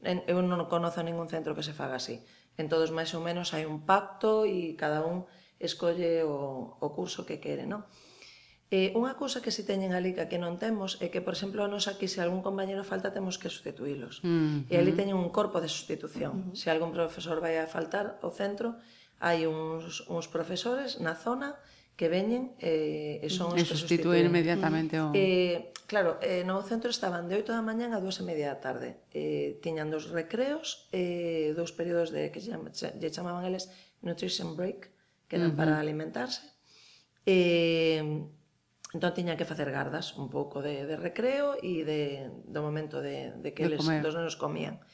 en, 0.00 0.24
eu 0.24 0.40
non 0.40 0.64
conozo 0.72 1.04
ningún 1.04 1.28
centro 1.28 1.52
que 1.52 1.60
se 1.60 1.76
faga 1.76 2.00
así. 2.00 2.24
En 2.56 2.72
todos 2.72 2.96
máis 2.96 3.12
ou 3.12 3.20
menos 3.20 3.52
hai 3.52 3.68
un 3.68 3.84
pacto 3.84 4.48
e 4.48 4.72
cada 4.72 5.04
un 5.04 5.28
escolle 5.60 6.24
o, 6.24 6.80
o 6.80 6.88
curso 6.96 7.28
que 7.28 7.36
quere, 7.36 7.68
non? 7.68 7.84
Eh, 8.72 8.96
unha 8.96 9.20
cousa 9.20 9.44
que 9.44 9.52
si 9.52 9.68
teñen 9.68 9.92
ali 9.92 10.16
que 10.16 10.40
non 10.40 10.56
temos 10.56 10.96
é 11.04 11.12
que, 11.12 11.20
por 11.20 11.36
exemplo, 11.36 11.68
nos 11.68 11.92
aquí 11.92 12.08
se 12.08 12.24
algún 12.24 12.40
compañero 12.40 12.88
falta 12.88 13.12
temos 13.12 13.36
que 13.36 13.52
sustituílos. 13.52 14.24
Mm 14.24 14.32
-hmm. 14.32 14.58
E 14.72 14.74
ali 14.80 14.96
teñen 14.96 15.20
un 15.20 15.28
corpo 15.28 15.60
de 15.60 15.68
sustitución. 15.68 16.32
Mm 16.32 16.42
-hmm. 16.50 16.56
Se 16.56 16.72
algún 16.72 16.96
profesor 16.96 17.38
vai 17.44 17.60
a 17.60 17.68
faltar 17.68 18.16
ao 18.24 18.32
centro, 18.32 18.80
hai 19.20 19.48
uns, 19.48 20.04
uns 20.08 20.26
profesores 20.28 21.00
na 21.00 21.16
zona 21.16 21.56
que 21.96 22.12
veñen 22.12 22.52
eh, 22.60 23.24
e 23.24 23.28
son 23.32 23.56
os 23.56 23.60
e 23.60 23.64
que 23.64 23.72
sustituen 23.72 24.28
inmediatamente 24.28 25.00
o... 25.00 25.16
Eh, 25.16 25.72
claro, 25.88 26.20
eh, 26.20 26.44
no 26.44 26.60
centro 26.60 26.92
estaban 26.92 27.24
de 27.24 27.40
8 27.40 27.56
da 27.56 27.64
mañan 27.64 27.96
a 27.96 28.04
2 28.04 28.20
e 28.20 28.24
media 28.28 28.52
da 28.52 28.60
tarde. 28.60 29.00
Eh, 29.16 29.56
tiñan 29.64 29.88
dos 29.88 30.12
recreos, 30.12 30.92
eh, 30.92 31.56
dous 31.56 31.72
períodos 31.72 32.12
de 32.12 32.28
que 32.28 32.44
lle 32.44 33.08
chamaban 33.08 33.48
eles 33.48 33.72
nutrition 34.04 34.52
break, 34.60 34.92
que 35.24 35.40
eran 35.40 35.50
uh 35.50 35.52
-huh. 35.56 35.60
para 35.64 35.80
alimentarse. 35.80 36.44
Eh, 37.24 38.04
entón 38.92 39.12
tiñan 39.16 39.40
que 39.40 39.48
facer 39.48 39.72
gardas 39.72 40.20
un 40.20 40.28
pouco 40.28 40.60
de, 40.60 40.84
de 40.84 41.00
recreo 41.00 41.56
e 41.64 41.80
de, 41.80 42.28
do 42.44 42.60
momento 42.60 43.00
de, 43.00 43.32
de 43.40 43.56
que 43.56 43.64
de 43.64 43.72
eles, 43.72 43.80
comer. 43.80 44.04
dos 44.04 44.12
nenos 44.12 44.36
comían. 44.36 44.84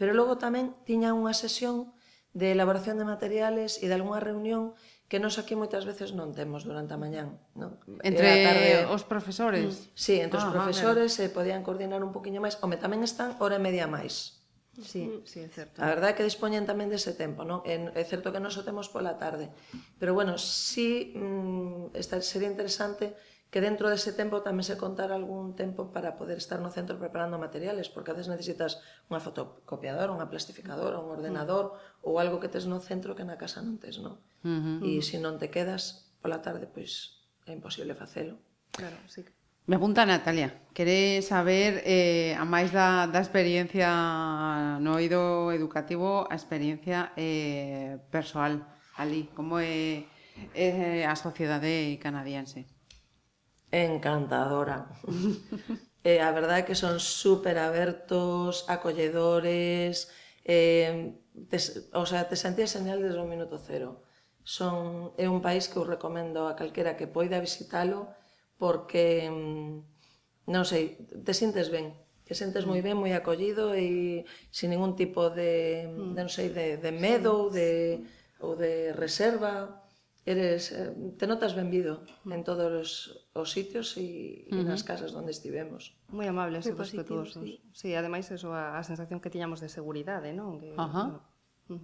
Pero 0.00 0.16
logo 0.16 0.40
tamén 0.40 0.72
tiñan 0.88 1.20
unha 1.20 1.36
sesión 1.36 1.95
de 2.36 2.52
elaboración 2.52 3.00
de 3.00 3.08
materiales 3.08 3.80
e 3.80 3.88
de 3.88 3.96
algunha 3.96 4.20
reunión 4.20 4.76
que 5.08 5.16
nos 5.16 5.40
aquí 5.40 5.56
moitas 5.56 5.88
veces 5.88 6.12
non 6.12 6.36
temos 6.36 6.68
durante 6.68 6.92
a 6.92 7.00
mañán. 7.00 7.40
Non? 7.56 7.80
Entre 8.04 8.44
tarde... 8.44 8.84
os 8.92 9.08
profesores? 9.08 9.72
Mm, 9.72 9.96
sí, 9.96 10.14
entre 10.20 10.36
ah, 10.36 10.44
os 10.44 10.52
profesores 10.52 11.16
se 11.16 11.32
podían 11.32 11.64
coordinar 11.64 12.04
un 12.04 12.12
poquinho 12.12 12.44
máis. 12.44 12.60
Home, 12.60 12.76
tamén 12.76 13.00
están 13.00 13.32
hora 13.40 13.56
e 13.56 13.62
media 13.62 13.88
máis. 13.88 14.44
Sí, 14.76 15.24
sí, 15.24 15.40
é 15.40 15.48
certo. 15.48 15.80
A 15.80 15.88
verdade 15.88 16.12
é 16.12 16.16
que 16.20 16.28
dispoñen 16.28 16.68
tamén 16.68 16.92
dese 16.92 17.16
tempo, 17.16 17.48
non? 17.48 17.64
É 17.64 18.04
certo 18.04 18.28
que 18.28 18.42
non 18.42 18.52
o 18.52 18.62
temos 18.66 18.92
pola 18.92 19.16
tarde. 19.16 19.48
Pero 19.96 20.12
bueno, 20.12 20.36
sí, 20.36 21.16
mm, 21.16 21.96
esta, 21.96 22.20
sería 22.20 22.52
interesante 22.52 23.16
que 23.56 23.64
dentro 23.64 23.88
dese 23.88 24.12
tempo 24.12 24.44
tamén 24.44 24.68
se 24.68 24.76
contar 24.76 25.16
algún 25.16 25.56
tempo 25.56 25.88
para 25.88 26.20
poder 26.20 26.36
estar 26.36 26.60
no 26.60 26.68
centro 26.68 27.00
preparando 27.00 27.40
materiales, 27.40 27.88
porque 27.88 28.12
a 28.12 28.16
veces 28.20 28.28
necesitas 28.28 28.84
unha 29.08 29.16
fotocopiadora, 29.16 30.12
unha 30.12 30.28
plastificadora, 30.28 31.00
un 31.00 31.08
ordenador 31.08 31.72
ou 32.04 32.20
algo 32.20 32.36
que 32.36 32.52
tes 32.52 32.68
no 32.68 32.84
centro 32.84 33.16
que 33.16 33.24
na 33.24 33.40
casa 33.40 33.64
non 33.64 33.80
tes, 33.80 33.96
non? 33.96 34.20
Uh 34.44 34.60
-huh. 34.60 35.00
E 35.00 35.00
se 35.00 35.16
non 35.16 35.40
te 35.40 35.48
quedas 35.48 36.12
pola 36.20 36.44
tarde, 36.44 36.68
pois 36.68 37.24
é 37.48 37.56
imposible 37.56 37.96
facelo. 37.96 38.36
Claro, 38.76 39.00
sí 39.08 39.24
Me 39.64 39.80
apunta 39.80 40.04
Natalia, 40.04 40.68
quere 40.76 41.24
saber, 41.24 41.80
eh, 41.88 42.36
a 42.36 42.44
máis 42.44 42.76
da, 42.76 43.08
da 43.08 43.24
experiencia 43.24 43.88
no 44.84 45.00
oído 45.00 45.48
educativo, 45.56 46.28
a 46.28 46.36
experiencia 46.36 47.16
eh, 47.16 48.04
persoal 48.12 48.68
ali, 49.00 49.32
como 49.32 49.56
é, 49.56 50.04
é 50.52 51.08
a 51.08 51.16
sociedade 51.16 51.96
canadiense? 52.04 52.75
encantadora. 53.84 54.88
eh, 56.04 56.20
a 56.22 56.30
verdade 56.30 56.62
é 56.62 56.66
que 56.68 56.78
son 56.78 57.02
super 57.02 57.58
abertos, 57.58 58.64
acolledores, 58.70 60.08
eh, 60.46 61.18
te, 61.50 61.58
o 61.92 62.06
sea, 62.06 62.28
te 62.28 62.36
sentías 62.36 62.70
señal 62.70 63.02
desde 63.02 63.18
o 63.18 63.26
minuto 63.26 63.58
cero. 63.58 64.06
Son, 64.46 65.10
é 65.18 65.26
un 65.26 65.42
país 65.42 65.66
que 65.66 65.76
eu 65.76 65.84
recomendo 65.84 66.46
a 66.46 66.54
calquera 66.54 66.94
que 66.94 67.10
poida 67.10 67.42
visitalo 67.42 68.14
porque, 68.56 69.26
mm, 69.26 69.82
non 70.46 70.64
sei, 70.64 70.96
te 71.26 71.34
sintes 71.34 71.68
ben, 71.74 71.98
te 72.22 72.38
sentes 72.38 72.62
moi 72.66 72.78
ben, 72.78 72.94
moi 72.94 73.10
acollido 73.10 73.74
e 73.74 74.22
sin 74.54 74.70
ningún 74.70 74.94
tipo 74.94 75.34
de, 75.34 75.90
de 75.90 76.14
non 76.14 76.30
sei, 76.30 76.54
de, 76.54 76.78
de 76.78 76.92
medo 76.94 77.50
sí. 77.50 77.58
de, 77.58 77.70
ou 78.38 78.54
de 78.54 78.94
reserva. 78.94 79.82
Eres, 80.26 80.70
eh, 80.70 80.94
te 81.18 81.26
notas 81.26 81.58
benvido 81.58 82.06
en 82.26 82.42
todos 82.46 82.70
os 82.70 82.90
os 83.36 83.52
sitios 83.52 83.96
e, 83.96 84.48
uh 84.50 84.56
-huh. 84.56 84.60
e 84.60 84.64
nas 84.64 84.82
casas 84.82 85.12
onde 85.12 85.30
estivemos. 85.36 85.94
Moi 86.10 86.26
amables 86.26 86.64
e 86.66 86.72
respetuosos. 86.72 87.44
Sí. 87.44 87.60
sí, 87.72 87.88
ademais 87.94 88.26
eso 88.32 88.52
a, 88.52 88.80
a 88.80 88.82
sensación 88.82 89.20
que 89.22 89.30
tiñamos 89.30 89.60
de 89.60 89.68
seguridade, 89.68 90.32
non? 90.32 90.58
Que, 90.60 90.72
Ajá. 90.76 91.20
Uh 91.68 91.78
-huh. 91.78 91.82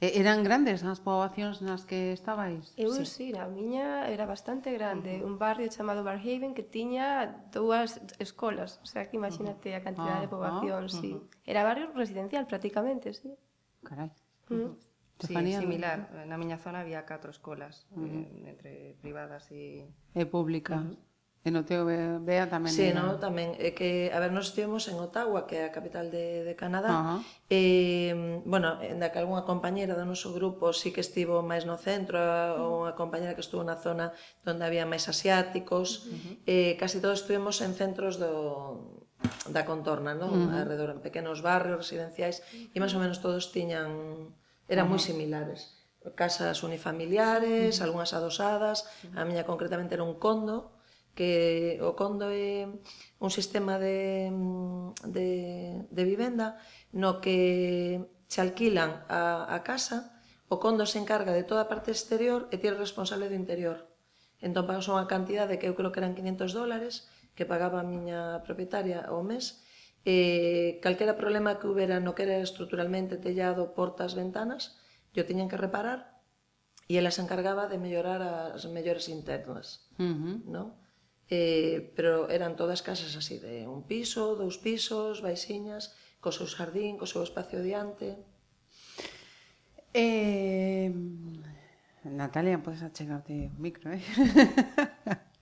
Eran 0.00 0.42
grandes 0.44 0.84
as 0.84 1.00
poboacións 1.00 1.62
nas 1.64 1.86
que 1.88 2.12
estabais? 2.12 2.74
Eu 2.76 2.90
sí, 2.92 3.06
sí 3.06 3.26
a 3.38 3.46
miña 3.48 4.10
era 4.10 4.26
bastante 4.26 4.68
grande, 4.74 5.16
uh 5.16 5.20
-huh. 5.22 5.28
un 5.30 5.34
barrio 5.38 5.68
chamado 5.70 6.04
Barhaven 6.04 6.52
que 6.52 6.64
tiña 6.76 7.06
dúas 7.54 8.02
escolas, 8.18 8.70
o 8.84 8.86
sea, 8.90 9.08
que 9.08 9.16
imagínate 9.16 9.72
a 9.72 9.80
cantidad 9.86 10.18
uh 10.18 10.20
-huh. 10.20 10.24
de 10.24 10.28
ah, 10.28 10.32
ah, 10.32 10.34
poboación, 10.34 10.82
uh 10.84 10.90
-huh. 10.90 11.00
sí. 11.00 11.10
Era 11.46 11.64
barrio 11.64 11.86
residencial 11.94 12.44
prácticamente, 12.50 13.14
sí. 13.14 13.30
Carai. 13.88 14.10
Uh 14.50 14.54
-huh. 14.54 14.70
Estefanía, 15.18 15.58
sí, 15.60 15.64
similar. 15.66 16.10
No? 16.12 16.26
Na 16.26 16.36
miña 16.36 16.58
zona 16.58 16.80
había 16.80 17.06
catro 17.06 17.30
escolas, 17.30 17.86
uh 17.94 18.02
-huh. 18.02 18.10
eh, 18.10 18.50
entre 18.50 18.72
privadas 19.02 19.50
e... 19.50 19.86
E 20.14 20.24
pública. 20.26 20.82
Uh 20.82 20.90
-huh. 20.90 21.14
E 21.44 21.52
no 21.52 21.60
teu 21.68 21.84
Bea 22.24 22.48
tamén 22.48 22.72
Sí, 22.72 22.88
era... 22.88 23.04
no, 23.04 23.20
tamén 23.20 23.52
é 23.60 23.76
que 23.76 24.08
a 24.08 24.16
ver, 24.16 24.32
nós 24.32 24.48
estivemos 24.48 24.88
en 24.88 24.96
Ottawa, 24.96 25.44
que 25.44 25.60
é 25.60 25.68
a 25.68 25.74
capital 25.76 26.08
de 26.08 26.40
de 26.40 26.56
Canadá. 26.56 26.88
Uh 26.88 27.04
-huh. 27.04 27.20
E 27.52 27.62
bueno, 28.48 28.80
ainda 28.80 29.12
que 29.12 29.20
algunha 29.20 29.44
compañeira 29.44 29.92
do 29.92 30.08
noso 30.08 30.32
grupo 30.32 30.72
sí 30.72 30.88
que 30.88 31.04
estivo 31.04 31.44
máis 31.44 31.68
no 31.68 31.76
centro, 31.76 32.16
uh 32.16 32.56
-huh. 32.56 32.80
unha 32.88 32.92
compañeira 32.96 33.36
que 33.36 33.44
estuvo 33.44 33.60
na 33.60 33.76
zona 33.76 34.16
onde 34.48 34.64
había 34.64 34.88
máis 34.88 35.04
asiáticos, 35.04 36.08
uh 36.08 36.16
-huh. 36.16 36.34
eh 36.48 36.72
casi 36.80 36.96
todos 37.04 37.20
estivemos 37.20 37.60
en 37.60 37.76
centros 37.76 38.16
do 38.16 38.32
da 39.52 39.68
contorna, 39.68 40.16
non? 40.16 40.32
Uh 40.32 40.48
-huh. 40.48 40.64
Arredor 40.64 40.96
en 40.96 41.00
pequenos 41.04 41.44
barrios 41.44 41.76
residenciais 41.84 42.40
e 42.72 42.76
máis 42.80 42.96
ou 42.96 43.00
menos 43.04 43.20
todos 43.20 43.52
tiñan 43.52 44.32
Eran 44.68 44.88
moi 44.88 45.00
similares. 45.00 45.76
Casas 46.14 46.60
unifamiliares, 46.62 47.72
uh 47.72 47.78
-huh. 47.80 47.86
algunhas 47.86 48.12
adosadas, 48.12 48.84
uh 48.84 49.12
-huh. 49.12 49.20
a 49.20 49.22
miña 49.24 49.48
concretamente 49.48 49.96
era 49.96 50.04
un 50.04 50.20
condo, 50.20 50.74
que 51.14 51.78
o 51.80 51.94
condo 51.94 52.28
é 52.28 52.66
un 53.22 53.30
sistema 53.30 53.78
de, 53.78 54.28
mm, 54.34 55.14
de, 55.14 55.30
de 55.88 56.02
vivenda 56.04 56.58
no 56.90 57.22
que 57.22 58.02
se 58.26 58.42
alquilan 58.42 59.06
a, 59.08 59.46
a 59.46 59.58
casa, 59.62 60.10
o 60.50 60.58
condo 60.58 60.84
se 60.90 60.98
encarga 60.98 61.32
de 61.32 61.46
toda 61.46 61.64
a 61.64 61.70
parte 61.70 61.94
exterior 61.94 62.50
e 62.50 62.58
ti 62.58 62.68
responsable 62.68 63.30
do 63.30 63.38
interior. 63.38 63.86
Entón 64.42 64.66
pagas 64.68 64.90
unha 64.90 65.06
cantidade 65.06 65.56
que 65.56 65.70
eu 65.70 65.78
creo 65.78 65.94
que 65.94 66.02
eran 66.02 66.18
500 66.18 66.52
dólares 66.52 67.08
que 67.38 67.48
pagaba 67.48 67.80
a 67.80 67.88
miña 67.88 68.42
propietaria 68.42 69.06
ao 69.06 69.22
mes 69.22 69.63
eh, 70.04 70.78
calquera 70.84 71.16
problema 71.16 71.58
que 71.58 71.66
houbera 71.66 72.00
no 72.00 72.14
que 72.14 72.28
era 72.28 72.38
estruturalmente 72.44 73.16
tellado, 73.16 73.72
portas, 73.72 74.14
ventanas, 74.14 74.76
yo 75.16 75.24
tiñan 75.24 75.48
que 75.48 75.56
reparar 75.56 76.20
e 76.88 77.00
ela 77.00 77.08
se 77.10 77.24
encargaba 77.24 77.64
de 77.72 77.80
mellorar 77.80 78.20
as 78.52 78.68
mellores 78.68 79.08
internas, 79.08 79.88
uh 79.96 80.04
-huh. 80.04 80.36
no? 80.44 80.76
Eh, 81.32 81.92
pero 81.96 82.28
eran 82.28 82.56
todas 82.56 82.84
casas 82.84 83.16
así 83.16 83.40
de 83.40 83.64
un 83.64 83.88
piso, 83.88 84.36
dous 84.36 84.60
pisos, 84.60 85.24
baixiñas, 85.24 85.96
co 86.20 86.28
seu 86.28 86.44
xardín, 86.44 87.00
co 87.00 87.08
seu 87.08 87.24
espacio 87.24 87.64
diante. 87.64 88.20
Eh, 89.96 90.92
Natalia, 92.04 92.60
podes 92.60 92.84
achegarte 92.84 93.48
o 93.48 93.56
micro, 93.56 93.88
eh? 93.88 94.04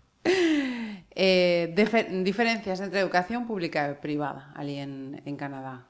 Eh, 1.15 1.77
diferencias 2.25 2.81
entre 2.81 3.01
educación 3.05 3.45
pública 3.45 3.85
e 3.85 4.01
privada 4.01 4.49
ali 4.57 4.81
en, 4.81 5.21
en 5.29 5.37
Canadá. 5.37 5.85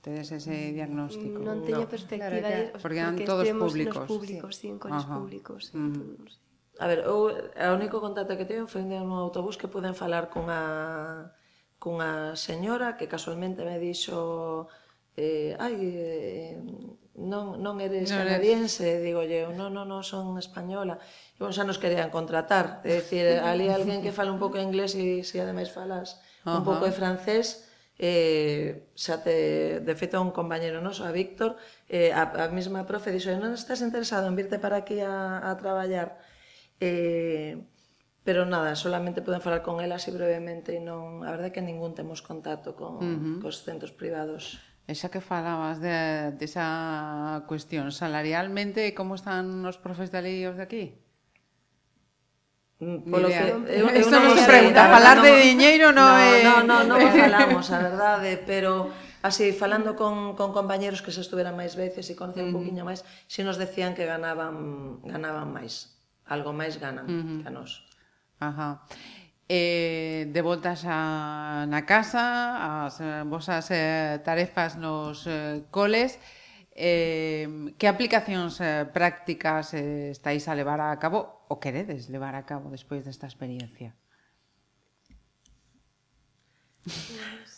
Tedes 0.00 0.32
ese 0.32 0.72
mm, 0.72 0.74
diagnóstico? 0.80 1.44
Non 1.44 1.60
teño 1.60 1.84
no. 1.84 1.92
perspectiva 1.92 2.40
claro, 2.40 2.72
de, 2.72 2.72
os, 2.72 2.80
porque, 2.80 3.04
eran 3.04 3.20
todos 3.20 3.44
públicos. 3.52 4.08
públicos, 4.08 4.52
sí, 4.56 4.64
sí 4.64 4.72
en 4.72 4.80
coles 4.80 5.04
Ajá. 5.04 5.20
públicos. 5.20 5.68
Mm. 5.76 5.92
Todos. 5.92 6.32
A 6.80 6.86
ver, 6.88 7.04
o, 7.04 7.28
o 7.28 7.68
único 7.76 8.00
contacto 8.00 8.32
que 8.40 8.48
teño 8.48 8.64
foi 8.64 8.80
un 8.80 9.12
autobús 9.12 9.60
que 9.60 9.68
puden 9.68 9.92
falar 9.92 10.32
cunha 10.32 11.36
cunha 11.76 12.32
señora 12.32 12.96
que 12.96 13.12
casualmente 13.12 13.60
me 13.60 13.76
dixo 13.76 14.72
eh, 15.20 15.52
ai, 15.60 15.76
eh, 15.76 16.56
non, 17.20 17.60
non 17.60 17.78
eres 17.84 18.08
non 18.08 18.24
canadiense, 18.24 18.96
eres. 18.96 19.04
digo 19.04 19.20
eu, 19.20 19.52
non, 19.52 19.70
non, 19.76 19.84
non, 19.84 20.00
son 20.00 20.40
española. 20.40 20.96
E 21.36 21.38
bon, 21.38 21.52
xa 21.52 21.68
nos 21.68 21.76
querían 21.76 22.08
contratar, 22.08 22.80
é 22.82 23.04
dicir, 23.04 23.28
ali 23.48 23.68
alguén 23.68 24.00
que 24.00 24.16
fala 24.16 24.32
un 24.32 24.40
pouco 24.40 24.56
inglés 24.56 24.96
e 24.96 25.20
se 25.22 25.36
ademais 25.38 25.68
falas 25.68 26.16
uh 26.16 26.50
-huh. 26.50 26.58
un 26.58 26.64
pouco 26.64 26.88
de 26.88 26.96
francés, 26.96 27.68
eh, 28.00 28.88
xa 28.96 29.20
te, 29.20 29.84
de 29.84 29.94
feito 29.94 30.16
un 30.16 30.32
compañero 30.32 30.80
noso, 30.80 31.04
a 31.04 31.12
Víctor, 31.12 31.60
eh, 31.92 32.16
a, 32.16 32.24
a 32.24 32.48
mesma 32.48 32.88
profe 32.88 33.12
dixo, 33.12 33.28
non 33.36 33.52
estás 33.52 33.84
interesado 33.84 34.24
en 34.24 34.34
virte 34.40 34.56
para 34.56 34.80
aquí 34.80 35.04
a, 35.04 35.44
a 35.44 35.52
traballar? 35.60 36.16
Eh, 36.80 37.60
pero 38.24 38.44
nada, 38.44 38.76
solamente 38.76 39.20
poden 39.20 39.40
falar 39.40 39.60
con 39.60 39.80
ela 39.84 39.96
así 39.96 40.08
brevemente 40.12 40.76
e 40.76 40.80
non, 40.80 41.24
a 41.24 41.30
verdade 41.32 41.52
é 41.52 41.54
que 41.56 41.64
ningún 41.64 41.92
temos 41.92 42.24
contacto 42.24 42.72
con, 42.72 43.00
uh 43.00 43.16
-huh. 43.16 43.36
cos 43.44 43.64
centros 43.64 43.92
privados. 43.92 44.60
E 44.88 44.92
xa 44.96 45.08
que 45.12 45.20
falabas 45.22 45.78
de, 45.78 46.32
de 46.34 46.44
esa 46.44 47.44
cuestión, 47.46 47.92
salarialmente, 47.92 48.94
como 48.94 49.14
están 49.14 49.64
os 49.64 49.78
profes 49.78 50.10
de 50.10 50.18
ali 50.18 50.34
e 50.42 50.48
os 50.48 50.56
de 50.56 50.64
aquí? 50.64 50.84
Mm, 52.80 53.12
polo 53.12 53.28
que, 53.28 53.36
eu, 53.36 53.60
eu 53.68 53.86
Esto 53.92 54.16
non 54.16 54.32
se 54.32 54.48
pregunta, 54.48 54.88
falar 54.88 55.20
no, 55.20 55.24
de 55.28 55.32
diñeiro 55.44 55.92
non 55.92 56.08
no, 56.08 56.16
é... 56.16 56.40
Non, 56.40 56.64
non, 56.64 56.82
non 56.88 56.96
no 56.96 57.12
falamos, 57.12 57.68
a 57.68 57.78
verdade, 57.84 58.40
pero 58.40 58.88
así, 59.20 59.52
falando 59.52 59.92
con, 60.00 60.32
con 60.32 60.56
compañeros 60.56 61.04
que 61.04 61.12
se 61.12 61.20
estuveran 61.20 61.52
máis 61.52 61.76
veces 61.76 62.08
e 62.08 62.16
conocen 62.16 62.48
uh 62.48 62.48
-huh. 62.48 62.56
un 62.56 62.64
poquinho 62.64 62.88
máis, 62.88 63.04
se 63.28 63.44
nos 63.44 63.60
decían 63.60 63.92
que 63.92 64.08
ganaban 64.08 65.04
ganaban 65.04 65.52
máis, 65.52 65.92
algo 66.24 66.56
máis 66.56 66.80
ganan 66.80 67.04
uh 67.04 67.12
-huh. 67.12 67.38
que 67.44 67.48
a 67.48 67.52
nos. 67.52 67.84
Ajá 68.40 68.80
eh, 69.50 70.30
de 70.30 70.40
voltas 70.46 70.86
a, 70.86 71.66
na 71.66 71.82
casa, 71.82 72.86
as 72.86 73.02
vosas 73.26 73.66
eh, 73.74 74.22
tarefas 74.22 74.78
nos 74.78 75.26
eh, 75.26 75.66
coles, 75.74 76.22
eh, 76.70 77.74
que 77.74 77.90
aplicacións 77.90 78.62
eh, 78.62 78.86
prácticas 78.86 79.74
eh, 79.74 80.14
estáis 80.14 80.46
a 80.46 80.54
levar 80.54 80.78
a 80.78 80.94
cabo 81.02 81.50
ou 81.50 81.58
queredes 81.58 82.06
levar 82.14 82.38
a 82.38 82.46
cabo 82.46 82.70
despois 82.70 83.02
desta 83.02 83.26
experiencia? 83.26 83.98
Pois, 86.86 87.49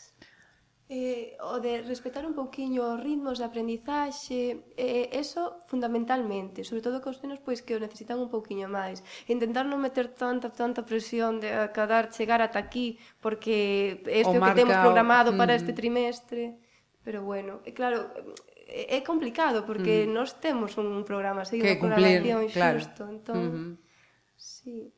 eh, 0.92 1.40
o 1.40 1.56
de 1.56 1.80
respetar 1.80 2.28
un 2.28 2.36
pouquiño 2.36 2.84
os 2.84 3.00
ritmos 3.00 3.40
de 3.40 3.48
aprendizaxe, 3.48 4.60
eh, 4.76 5.08
eso 5.16 5.56
fundamentalmente, 5.64 6.68
sobre 6.68 6.84
todo 6.84 7.00
cos 7.00 7.16
nenos 7.24 7.40
pois 7.40 7.64
que 7.64 7.72
o 7.72 7.80
necesitan 7.80 8.20
un 8.20 8.28
pouquiño 8.28 8.68
máis. 8.68 9.00
Intentar 9.24 9.64
non 9.64 9.80
meter 9.80 10.12
tanta 10.12 10.52
tanta 10.52 10.84
presión 10.84 11.40
de 11.40 11.48
acadar 11.48 12.12
chegar 12.12 12.44
ata 12.44 12.60
aquí 12.60 13.00
porque 13.24 14.04
este 14.04 14.36
o, 14.36 14.40
o 14.40 14.44
que 14.44 14.52
temos 14.60 14.76
programado 14.84 15.32
o... 15.32 15.38
para 15.40 15.56
mm. 15.56 15.60
este 15.64 15.72
trimestre. 15.72 16.60
Pero 17.00 17.24
bueno, 17.24 17.64
e 17.64 17.72
claro, 17.72 18.12
é 18.68 19.00
complicado 19.00 19.64
porque 19.64 20.04
mm. 20.04 20.12
nós 20.12 20.36
temos 20.44 20.76
un 20.76 21.08
programa 21.08 21.48
seguido 21.48 21.72
que 21.72 21.80
cumplir, 21.80 22.20
con 22.20 22.52
claro. 22.52 22.76
xusto, 22.76 23.02
entón. 23.08 23.40
Mm 23.40 23.48
-hmm. 23.48 23.70
Sí. 24.36 24.92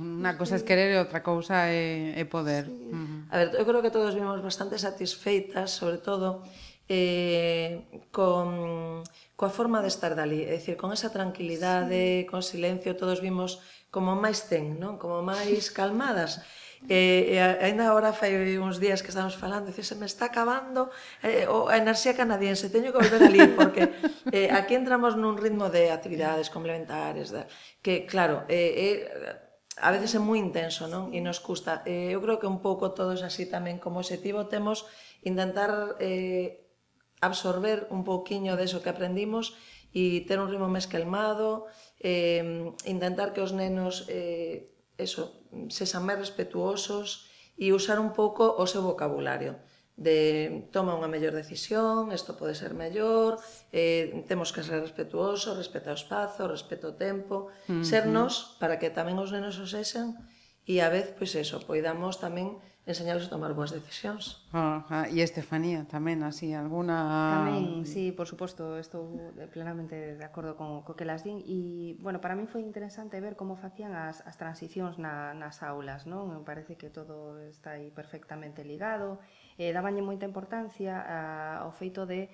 Unha 0.00 0.32
cosa 0.40 0.56
é 0.56 0.64
querer 0.64 0.96
e 0.96 0.96
outra 0.96 1.20
cousa 1.20 1.68
é, 1.68 2.16
é 2.16 2.24
poder. 2.24 2.64
Sí. 2.64 2.72
Uh 2.72 2.96
-huh. 2.96 3.20
A 3.28 3.34
ver, 3.36 3.48
eu 3.60 3.64
creo 3.68 3.84
que 3.84 3.92
todos 3.92 4.16
vimos 4.16 4.40
bastante 4.40 4.80
satisfeitas, 4.80 5.76
sobre 5.76 6.00
todo, 6.00 6.40
eh, 6.88 7.84
con, 8.10 9.04
coa 9.38 9.52
forma 9.52 9.78
de 9.84 9.92
estar 9.92 10.16
dali, 10.18 10.42
é 10.42 10.58
dicir, 10.58 10.74
con 10.80 10.90
esa 10.90 11.14
tranquilidade, 11.14 12.24
sí. 12.24 12.26
con 12.26 12.42
silencio, 12.42 12.98
todos 12.98 13.22
vimos 13.22 13.62
como 13.94 14.18
máis 14.18 14.50
ten, 14.50 14.80
non? 14.82 14.98
como 14.98 15.22
máis 15.22 15.70
calmadas. 15.78 16.42
E, 16.88 17.36
e 17.36 17.36
ainda 17.36 17.92
agora 17.92 18.16
fai 18.16 18.32
uns 18.56 18.80
días 18.80 19.04
que 19.04 19.12
estamos 19.12 19.36
falando, 19.36 19.68
dice, 19.68 19.84
se 19.84 20.00
me 20.00 20.08
está 20.08 20.32
acabando 20.32 20.88
eh, 21.20 21.44
o, 21.44 21.68
a 21.68 21.76
enerxía 21.76 22.16
canadiense, 22.16 22.72
teño 22.72 22.88
que 22.88 23.04
volver 23.04 23.20
ali, 23.20 23.44
porque 23.52 23.92
eh, 24.32 24.48
aquí 24.48 24.74
entramos 24.74 25.12
nun 25.12 25.36
ritmo 25.36 25.68
de 25.68 25.92
actividades 25.92 26.48
complementares, 26.48 27.36
da, 27.36 27.44
que 27.84 28.08
claro, 28.08 28.48
eh, 28.48 28.72
eh, 28.80 29.49
a 29.80 29.90
veces 29.90 30.14
é 30.14 30.20
moi 30.20 30.36
intenso, 30.36 30.86
non? 30.86 31.10
E 31.16 31.18
nos 31.24 31.40
custa. 31.40 31.80
Eh, 31.88 32.12
eu 32.12 32.20
creo 32.20 32.38
que 32.38 32.48
un 32.48 32.60
pouco 32.60 32.92
todos 32.92 33.24
así 33.24 33.48
tamén 33.48 33.80
como 33.80 34.00
objetivo 34.00 34.46
temos 34.46 34.84
intentar 35.24 35.96
eh, 35.98 36.68
absorber 37.20 37.88
un 37.90 38.04
pouquiño 38.04 38.56
deso 38.56 38.80
que 38.84 38.92
aprendimos 38.92 39.56
e 39.90 40.22
ter 40.28 40.38
un 40.38 40.48
ritmo 40.48 40.70
máis 40.70 40.86
calmado, 40.86 41.66
eh, 41.98 42.70
intentar 42.86 43.34
que 43.34 43.42
os 43.42 43.50
nenos 43.50 44.06
eh, 44.06 44.70
eso, 44.96 45.42
sexan 45.72 46.06
máis 46.06 46.20
respetuosos 46.20 47.26
e 47.58 47.74
usar 47.74 47.98
un 47.98 48.14
pouco 48.14 48.56
o 48.56 48.64
seu 48.70 48.80
vocabulario 48.86 49.58
de 50.00 50.64
toma 50.72 50.96
unha 50.96 51.12
mellor 51.12 51.36
decisión, 51.36 52.08
isto 52.08 52.32
pode 52.40 52.56
ser 52.56 52.72
mellor, 52.72 53.36
eh, 53.68 54.24
temos 54.24 54.48
que 54.48 54.64
ser 54.64 54.80
respetuosos, 54.80 55.60
respetar 55.60 55.92
o 55.92 56.00
espazo, 56.00 56.48
respeto 56.48 56.90
o 56.90 56.96
tempo, 56.96 57.52
uh 57.68 57.78
-huh. 57.78 57.84
sernos 57.84 58.56
para 58.56 58.80
que 58.80 58.88
tamén 58.88 59.20
os 59.20 59.28
nenos 59.28 59.60
os 59.60 59.76
sexan 59.76 60.16
e 60.64 60.80
a 60.80 60.88
vez, 60.88 61.12
pois 61.12 61.36
eso, 61.36 61.60
poidamos 61.68 62.16
tamén 62.16 62.56
enseñarlos 62.90 63.26
a 63.26 63.32
tomar 63.32 63.54
boas 63.54 63.70
decisións. 63.70 64.42
Ah, 64.52 64.84
ah, 64.90 65.06
e 65.06 65.22
Estefanía 65.22 65.86
tamén, 65.86 66.26
así, 66.26 66.52
alguna... 66.52 67.40
Tamén, 67.40 67.86
sí, 67.86 68.10
por 68.10 68.26
suposto, 68.26 68.76
estou 68.76 69.32
plenamente 69.54 70.18
de 70.18 70.24
acordo 70.26 70.58
con 70.58 70.82
co 70.82 70.98
que 70.98 71.06
las 71.06 71.22
din 71.22 71.40
e, 71.46 71.94
bueno, 72.02 72.18
para 72.18 72.34
mí 72.34 72.50
foi 72.50 72.60
interesante 72.66 73.22
ver 73.22 73.38
como 73.38 73.54
facían 73.54 73.94
as, 73.94 74.20
as 74.26 74.34
transicións 74.36 74.98
na, 74.98 75.32
nas 75.32 75.62
aulas, 75.62 76.04
non? 76.10 76.28
Me 76.28 76.42
parece 76.42 76.74
que 76.74 76.90
todo 76.90 77.38
está 77.46 77.78
aí 77.78 77.94
perfectamente 77.94 78.66
ligado 78.66 79.22
eh, 79.60 79.72
dabanlle 79.76 80.00
moita 80.00 80.24
importancia 80.24 80.96
a, 80.98 81.20
ao 81.62 81.72
feito 81.72 82.08
de 82.08 82.32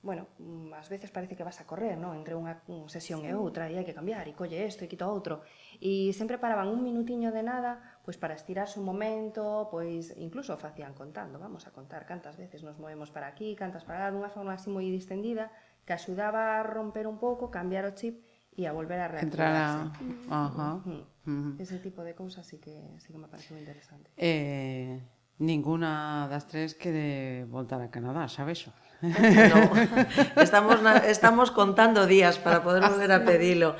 bueno, 0.00 0.28
mm, 0.38 0.72
ás 0.78 0.88
veces 0.88 1.10
parece 1.10 1.34
que 1.34 1.42
vas 1.42 1.58
a 1.60 1.66
correr, 1.66 1.98
non? 1.98 2.14
Entre 2.14 2.38
unha 2.38 2.54
sesión 2.86 3.26
sí. 3.26 3.28
e 3.28 3.34
outra, 3.34 3.66
e 3.66 3.74
hai 3.74 3.82
que 3.82 3.96
cambiar, 3.96 4.30
e 4.30 4.32
colle 4.32 4.62
isto, 4.62 4.86
e 4.86 4.90
quito 4.90 5.10
outro 5.10 5.42
e 5.78 6.10
sempre 6.14 6.38
paraban 6.38 6.68
un 6.68 6.82
minutiño 6.82 7.30
de 7.30 7.42
nada 7.42 7.98
pois 8.08 8.16
para 8.16 8.32
estirarse 8.32 8.80
un 8.80 8.88
momento, 8.88 9.68
pois 9.68 10.16
incluso 10.16 10.56
facían 10.56 10.96
contando, 10.96 11.36
vamos 11.36 11.68
a 11.68 11.76
contar 11.76 12.08
cantas 12.08 12.40
veces 12.40 12.64
nos 12.64 12.80
movemos 12.80 13.12
para 13.12 13.28
aquí, 13.28 13.52
cantas 13.52 13.84
para 13.84 14.00
lá, 14.00 14.08
dunha 14.08 14.32
forma 14.32 14.56
así 14.56 14.72
moi 14.72 14.88
distendida, 14.88 15.52
que 15.84 15.92
axudaba 15.92 16.56
a 16.56 16.64
romper 16.64 17.04
un 17.04 17.20
pouco, 17.20 17.52
cambiar 17.52 17.84
o 17.84 17.92
chip 17.92 18.24
e 18.56 18.64
a 18.64 18.72
volver 18.72 18.96
a 19.04 19.12
reactivarse. 19.12 19.28
Entrar 19.28 19.52
a... 19.52 20.48
Ajá. 20.48 20.68
Uh 20.74 20.88
-huh. 20.88 21.04
Uh 21.04 21.30
-huh. 21.30 21.52
Ese 21.60 21.76
tipo 21.84 22.00
de 22.00 22.16
cousas 22.16 22.48
sí 22.48 22.56
que, 22.56 22.96
sí 22.96 23.12
que 23.12 23.20
me 23.20 23.28
parece 23.28 23.52
moi 23.52 23.60
interesante. 23.60 24.08
Eh, 24.16 25.04
ninguna 25.36 26.26
das 26.32 26.48
tres 26.48 26.72
quere 26.80 27.44
voltar 27.44 27.84
a 27.84 27.92
Canadá, 27.92 28.24
sabes 28.26 28.64
xo? 28.64 28.72
No, 29.04 29.62
estamos, 30.42 30.80
na, 30.80 31.04
estamos 31.06 31.52
contando 31.52 32.08
días 32.08 32.40
para 32.40 32.64
poder 32.64 32.82
volver 32.88 33.12
a 33.12 33.20
pedilo. 33.22 33.76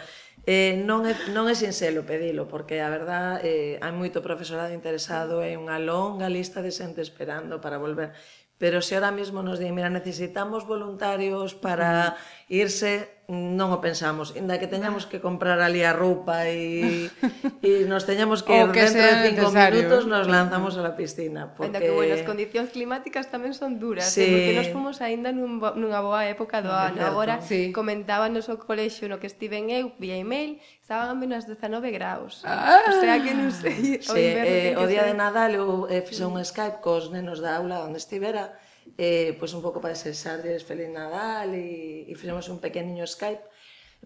Eh, 0.48 0.80
non, 0.88 1.04
é, 1.04 1.12
non 1.36 1.44
é 1.44 1.52
sinxelo 1.52 2.08
pedilo, 2.08 2.48
porque 2.48 2.80
a 2.80 2.88
verdad 2.88 3.44
eh, 3.44 3.76
hai 3.84 3.92
moito 3.92 4.24
profesorado 4.24 4.72
interesado 4.72 5.44
e 5.44 5.60
unha 5.60 5.76
longa 5.76 6.32
lista 6.32 6.64
de 6.64 6.72
xente 6.72 7.04
esperando 7.04 7.60
para 7.60 7.76
volver. 7.76 8.16
Pero 8.56 8.80
se 8.80 8.96
ahora 8.96 9.12
mismo 9.12 9.44
nos 9.44 9.60
di, 9.60 9.68
mira, 9.76 9.92
necesitamos 9.92 10.64
voluntarios 10.64 11.52
para 11.52 12.16
irse, 12.48 13.17
non 13.28 13.76
o 13.76 13.84
pensamos, 13.84 14.32
inda 14.40 14.56
que 14.56 14.64
teñamos 14.64 15.04
ah. 15.04 15.08
que 15.12 15.20
comprar 15.20 15.60
ali 15.60 15.84
a 15.84 15.92
roupa 15.92 16.48
e, 16.48 17.12
e 17.60 17.84
nos 17.84 18.08
teñamos 18.08 18.40
que, 18.40 18.56
que 18.72 18.88
dentro 18.88 19.04
de 19.04 19.16
cinco 19.28 19.52
necesario. 19.52 19.84
minutos 19.84 20.08
nos 20.08 20.24
lanzamos 20.32 20.80
a 20.80 20.82
la 20.82 20.96
piscina. 20.96 21.52
Porque... 21.52 21.68
Ainda 21.68 21.84
que, 21.84 21.92
bueno, 21.92 22.16
as 22.16 22.24
condicións 22.24 22.72
climáticas 22.72 23.28
tamén 23.28 23.52
son 23.52 23.76
duras, 23.76 24.08
eh, 24.16 24.16
sí. 24.16 24.24
eh, 24.24 24.32
porque 24.32 24.54
nos 24.56 24.68
fomos 24.72 24.96
aínda 25.04 25.28
nun, 25.28 25.60
nunha 25.60 26.00
boa 26.00 26.24
época 26.24 26.64
do 26.64 26.72
ah, 26.72 26.88
ano. 26.88 27.04
Agora 27.04 27.44
sí. 27.44 27.68
comentaban 27.68 28.32
no 28.32 28.40
colexio 28.64 29.12
no 29.12 29.20
que 29.20 29.28
estiven 29.28 29.68
eu, 29.68 29.92
vía 30.00 30.16
email, 30.16 30.56
estaban 30.80 31.12
a 31.12 31.16
menos 31.16 31.44
19 31.44 31.92
graus. 31.92 32.40
Ah, 32.48 32.80
o 32.88 32.96
sea 32.96 33.20
que 33.20 33.36
non 33.36 33.52
sei. 33.52 34.00
Sí, 34.00 34.08
o, 34.08 34.16
eh, 34.16 34.72
o 34.72 34.88
día 34.88 35.04
de 35.04 35.12
Nadal 35.12 35.52
eu 35.52 35.84
eh, 35.92 36.00
fixe 36.00 36.24
un 36.24 36.40
Skype 36.40 36.80
cos 36.80 37.12
nenos 37.12 37.44
da 37.44 37.60
aula 37.60 37.84
onde 37.84 38.00
estivera, 38.00 38.56
eh, 38.96 39.36
pois 39.36 39.52
un 39.52 39.60
pouco 39.60 39.82
para 39.82 39.92
desexarles 39.92 40.64
Feliz 40.64 40.88
Nadal 40.88 41.52
e, 41.52 42.08
e 42.08 42.12
fixemos 42.16 42.48
un 42.48 42.62
pequeniño 42.62 43.04
Skype, 43.04 43.44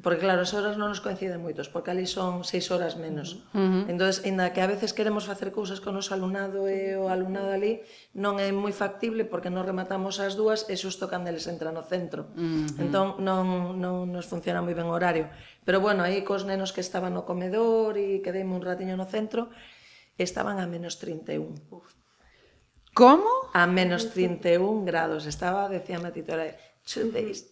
porque 0.01 0.25
claro, 0.25 0.41
as 0.41 0.57
horas 0.57 0.81
non 0.81 0.89
nos 0.89 1.05
coinciden 1.05 1.45
moitos, 1.45 1.69
porque 1.69 1.93
ali 1.93 2.09
son 2.09 2.49
seis 2.49 2.73
horas 2.73 2.97
menos. 2.97 3.45
Uh 3.53 3.85
-huh. 3.85 3.93
Entón, 3.93 4.09
ainda 4.25 4.49
que 4.57 4.65
a 4.65 4.67
veces 4.67 4.97
queremos 4.97 5.29
facer 5.29 5.53
cousas 5.53 5.85
con 5.85 5.93
o 5.93 6.01
noso 6.01 6.17
alumnado 6.17 6.65
e 6.65 6.97
o 6.97 7.13
alumnado 7.13 7.53
ali, 7.53 7.85
non 8.17 8.41
é 8.41 8.49
moi 8.57 8.73
factible 8.73 9.29
porque 9.29 9.53
non 9.53 9.69
rematamos 9.69 10.17
as 10.17 10.33
dúas 10.33 10.65
e 10.73 10.81
xusto 10.81 11.13
cando 11.13 11.29
eles 11.29 11.45
entran 11.45 11.77
no 11.77 11.85
centro. 11.85 12.33
Uh 12.33 12.41
-huh. 12.41 12.83
Entón, 12.89 13.21
non, 13.21 13.77
non 13.77 14.09
nos 14.09 14.25
funciona 14.25 14.65
moi 14.65 14.73
ben 14.73 14.89
o 14.89 14.97
horario. 14.97 15.29
Pero 15.69 15.85
bueno, 15.85 16.01
aí 16.01 16.25
cos 16.25 16.49
nenos 16.49 16.73
que 16.73 16.81
estaban 16.81 17.13
no 17.13 17.29
comedor 17.29 18.01
e 18.01 18.25
quedeime 18.25 18.57
un 18.57 18.65
ratiño 18.65 18.97
no 18.97 19.05
centro, 19.05 19.53
estaban 20.17 20.57
a 20.57 20.65
menos 20.65 20.97
31. 20.97 21.53
Uf 21.69 22.02
Como? 22.95 23.29
A 23.53 23.67
menos 23.67 24.13
31 24.13 24.85
grados. 24.85 25.27
Estaba, 25.27 25.69
decía 25.69 25.99
a 25.99 26.13
titora, 26.13 26.57
chuveis, 26.85 27.49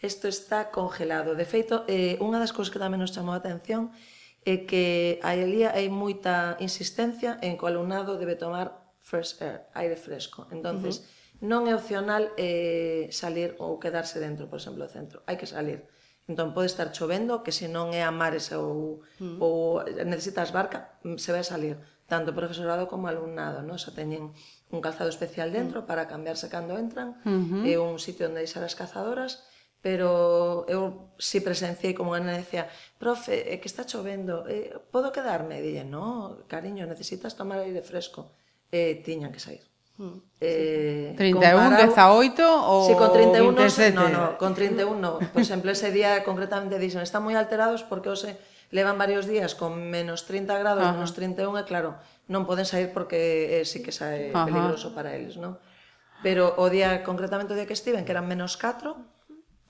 Isto 0.00 0.28
está 0.28 0.70
congelado. 0.70 1.34
De 1.34 1.44
feito, 1.44 1.82
eh, 1.90 2.14
unha 2.22 2.38
das 2.38 2.54
cousas 2.54 2.70
que 2.70 2.78
tamén 2.78 3.02
nos 3.02 3.10
chamou 3.10 3.34
a 3.34 3.42
atención 3.42 3.90
é 4.46 4.62
que 4.62 5.18
aí 5.26 5.42
ali 5.42 5.60
hai 5.66 5.90
moita 5.90 6.54
insistencia 6.62 7.34
en 7.42 7.58
que 7.58 7.66
o 7.66 7.70
alumnado 7.70 8.14
debe 8.14 8.38
tomar 8.38 8.94
fresh 9.02 9.42
air, 9.42 9.66
aire 9.74 9.98
fresco. 9.98 10.46
Entonces, 10.54 11.02
uh 11.02 11.02
-huh. 11.02 11.50
non 11.50 11.66
é 11.66 11.74
opcional 11.74 12.30
eh, 12.38 13.10
salir 13.10 13.58
ou 13.58 13.82
quedarse 13.82 14.22
dentro, 14.22 14.46
por 14.46 14.62
exemplo, 14.62 14.86
do 14.86 14.90
centro. 14.90 15.18
Hai 15.26 15.34
que 15.34 15.50
salir. 15.50 15.82
Entón 16.30 16.54
pode 16.54 16.70
estar 16.70 16.94
chovendo, 16.94 17.42
que 17.42 17.50
se 17.50 17.66
non 17.66 17.90
é 17.90 18.06
a 18.06 18.14
mares 18.14 18.54
ou, 18.54 19.02
mm. 19.18 19.42
ou 19.42 19.82
necesitas 20.06 20.54
barca, 20.54 20.94
mm, 21.02 21.18
se 21.18 21.34
vai 21.34 21.42
salir 21.42 21.74
tanto 22.08 22.32
profesorado 22.32 22.88
como 22.88 23.06
alumnado, 23.06 23.60
non? 23.60 23.76
Xa 23.76 23.92
teñen 23.92 24.32
un 24.72 24.80
calzado 24.80 25.12
especial 25.12 25.52
dentro 25.52 25.84
para 25.84 26.08
cambiarse 26.08 26.48
cando 26.48 26.80
entran, 26.80 27.20
uh 27.22 27.28
-huh. 27.28 27.62
e 27.68 27.76
un 27.76 28.00
sitio 28.00 28.32
onde 28.32 28.40
deixar 28.40 28.64
as 28.64 28.72
cazadoras, 28.72 29.44
pero 29.84 30.64
eu 30.66 31.12
si 31.20 31.44
presenciei 31.44 31.92
como 31.92 32.16
unha 32.16 32.24
nena 32.24 32.40
decía, 32.40 32.66
profe, 32.96 33.52
é 33.52 33.60
que 33.60 33.68
está 33.68 33.84
chovendo, 33.84 34.48
eh, 34.48 34.74
podo 34.90 35.12
quedarme? 35.12 35.60
E 35.60 35.62
dille, 35.62 35.84
no, 35.84 36.42
cariño, 36.48 36.88
necesitas 36.88 37.36
tomar 37.36 37.60
aire 37.62 37.84
fresco. 37.84 38.34
E 38.72 38.96
eh, 38.96 39.04
tiñan 39.04 39.30
que 39.30 39.44
sair. 39.44 39.62
Mm, 40.00 40.18
eh, 40.40 41.12
31, 41.14 41.44
comparado... 41.44 41.92
18 41.92 42.72
ou 42.72 42.88
sí, 42.88 42.94
con 42.96 43.10
31, 43.12 43.52
27? 43.52 43.92
No, 43.92 44.06
no, 44.08 44.24
con 44.40 44.56
31 44.56 44.96
no. 44.96 45.20
Por 45.20 45.42
exemplo, 45.44 45.68
ese 45.70 45.92
día 45.92 46.24
concretamente 46.24 46.80
dixen, 46.80 47.04
están 47.04 47.20
moi 47.20 47.36
alterados 47.36 47.84
porque 47.84 48.08
hoxe 48.08 48.40
levan 48.70 49.00
varios 49.00 49.24
días 49.24 49.54
con 49.56 49.88
menos 49.88 50.26
30 50.28 50.58
grados, 50.58 50.84
Ajá. 50.84 50.92
menos 50.92 51.16
31, 51.16 51.56
e 51.58 51.64
claro, 51.64 51.96
non 52.28 52.44
poden 52.44 52.68
sair 52.68 52.92
porque 52.92 53.60
eh, 53.60 53.64
sí 53.64 53.80
que 53.80 53.92
sae 53.92 54.32
Ajá. 54.32 54.44
peligroso 54.44 54.92
para 54.92 55.16
eles, 55.16 55.40
non? 55.40 55.56
Pero 56.20 56.58
o 56.58 56.66
día, 56.68 57.06
concretamente 57.06 57.54
o 57.54 57.58
día 57.58 57.64
que 57.64 57.76
estiven, 57.76 58.04
que 58.04 58.12
eran 58.12 58.28
menos 58.28 58.58
4, 58.58 58.98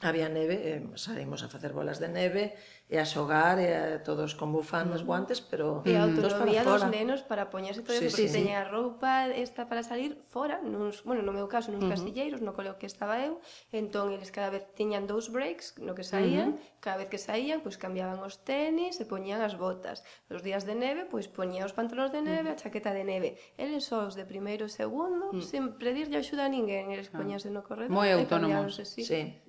había 0.03 0.29
neve, 0.29 0.57
eh, 0.63 0.87
saímos 0.95 1.43
a 1.43 1.49
facer 1.49 1.73
bolas 1.73 1.99
de 1.99 2.09
neve 2.09 2.55
e 2.87 3.03
a 3.03 3.05
xogar 3.05 3.59
e 3.59 3.75
a, 3.75 4.01
todos 4.07 4.39
con 4.39 4.55
bufandas, 4.55 5.03
mm. 5.03 5.07
guantes, 5.11 5.43
pero 5.43 5.83
e 5.83 5.99
a 5.99 6.07
autonomía 6.07 6.63
dos 6.63 6.87
nenos 6.87 7.27
para 7.27 7.51
poñerse 7.51 7.83
todo 7.83 7.99
sí, 7.99 8.07
porque 8.07 8.31
sí, 8.31 8.47
sí. 8.47 8.55
a 8.55 8.63
roupa 8.63 9.27
esta 9.27 9.67
para 9.67 9.83
salir 9.83 10.23
fora, 10.31 10.63
nuns, 10.63 11.03
bueno, 11.03 11.27
no 11.27 11.35
meu 11.35 11.51
caso, 11.51 11.75
nuns 11.75 11.83
uh 11.83 11.91
-huh. 11.91 11.95
castilleiros, 11.99 12.41
no 12.47 12.55
coleo 12.55 12.79
que 12.79 12.87
estaba 12.87 13.19
eu, 13.27 13.43
entón 13.75 14.15
eles 14.15 14.31
cada 14.31 14.55
vez 14.55 14.71
tiñan 14.79 15.11
dous 15.11 15.35
breaks 15.35 15.75
no 15.83 15.99
que 15.99 16.07
saían, 16.07 16.55
uh 16.55 16.63
-huh. 16.63 16.79
cada 16.79 17.03
vez 17.03 17.11
que 17.11 17.19
saían, 17.19 17.59
pois 17.59 17.75
pues, 17.75 17.83
cambiaban 17.83 18.23
os 18.23 18.39
tenis 18.47 19.03
e 19.03 19.05
poñían 19.05 19.43
as 19.43 19.59
botas. 19.59 20.07
Os 20.31 20.47
días 20.47 20.63
de 20.63 20.79
neve, 20.79 21.11
pois 21.11 21.27
pues, 21.27 21.43
poñían 21.43 21.67
os 21.67 21.75
pantalóns 21.75 22.15
de 22.15 22.23
neve, 22.23 22.49
uh 22.49 22.55
-huh. 22.55 22.57
a 22.57 22.61
chaqueta 22.63 22.95
de 22.95 23.03
neve. 23.03 23.35
Eles 23.59 23.83
só 23.83 24.07
os 24.07 24.15
de 24.15 24.23
primeiro 24.23 24.71
e 24.71 24.73
segundo, 24.73 25.35
uh 25.35 25.43
-huh. 25.43 25.43
sen 25.43 25.75
pedirlle 25.75 26.23
axuda 26.23 26.47
a 26.47 26.51
ninguén, 26.55 26.95
eles 26.95 27.11
ah. 27.11 27.19
poñanse 27.19 27.51
no 27.51 27.67
corredor. 27.67 27.91
Moi 27.91 28.15
autónomos, 28.15 28.79
sí. 28.87 29.03
sí. 29.03 29.48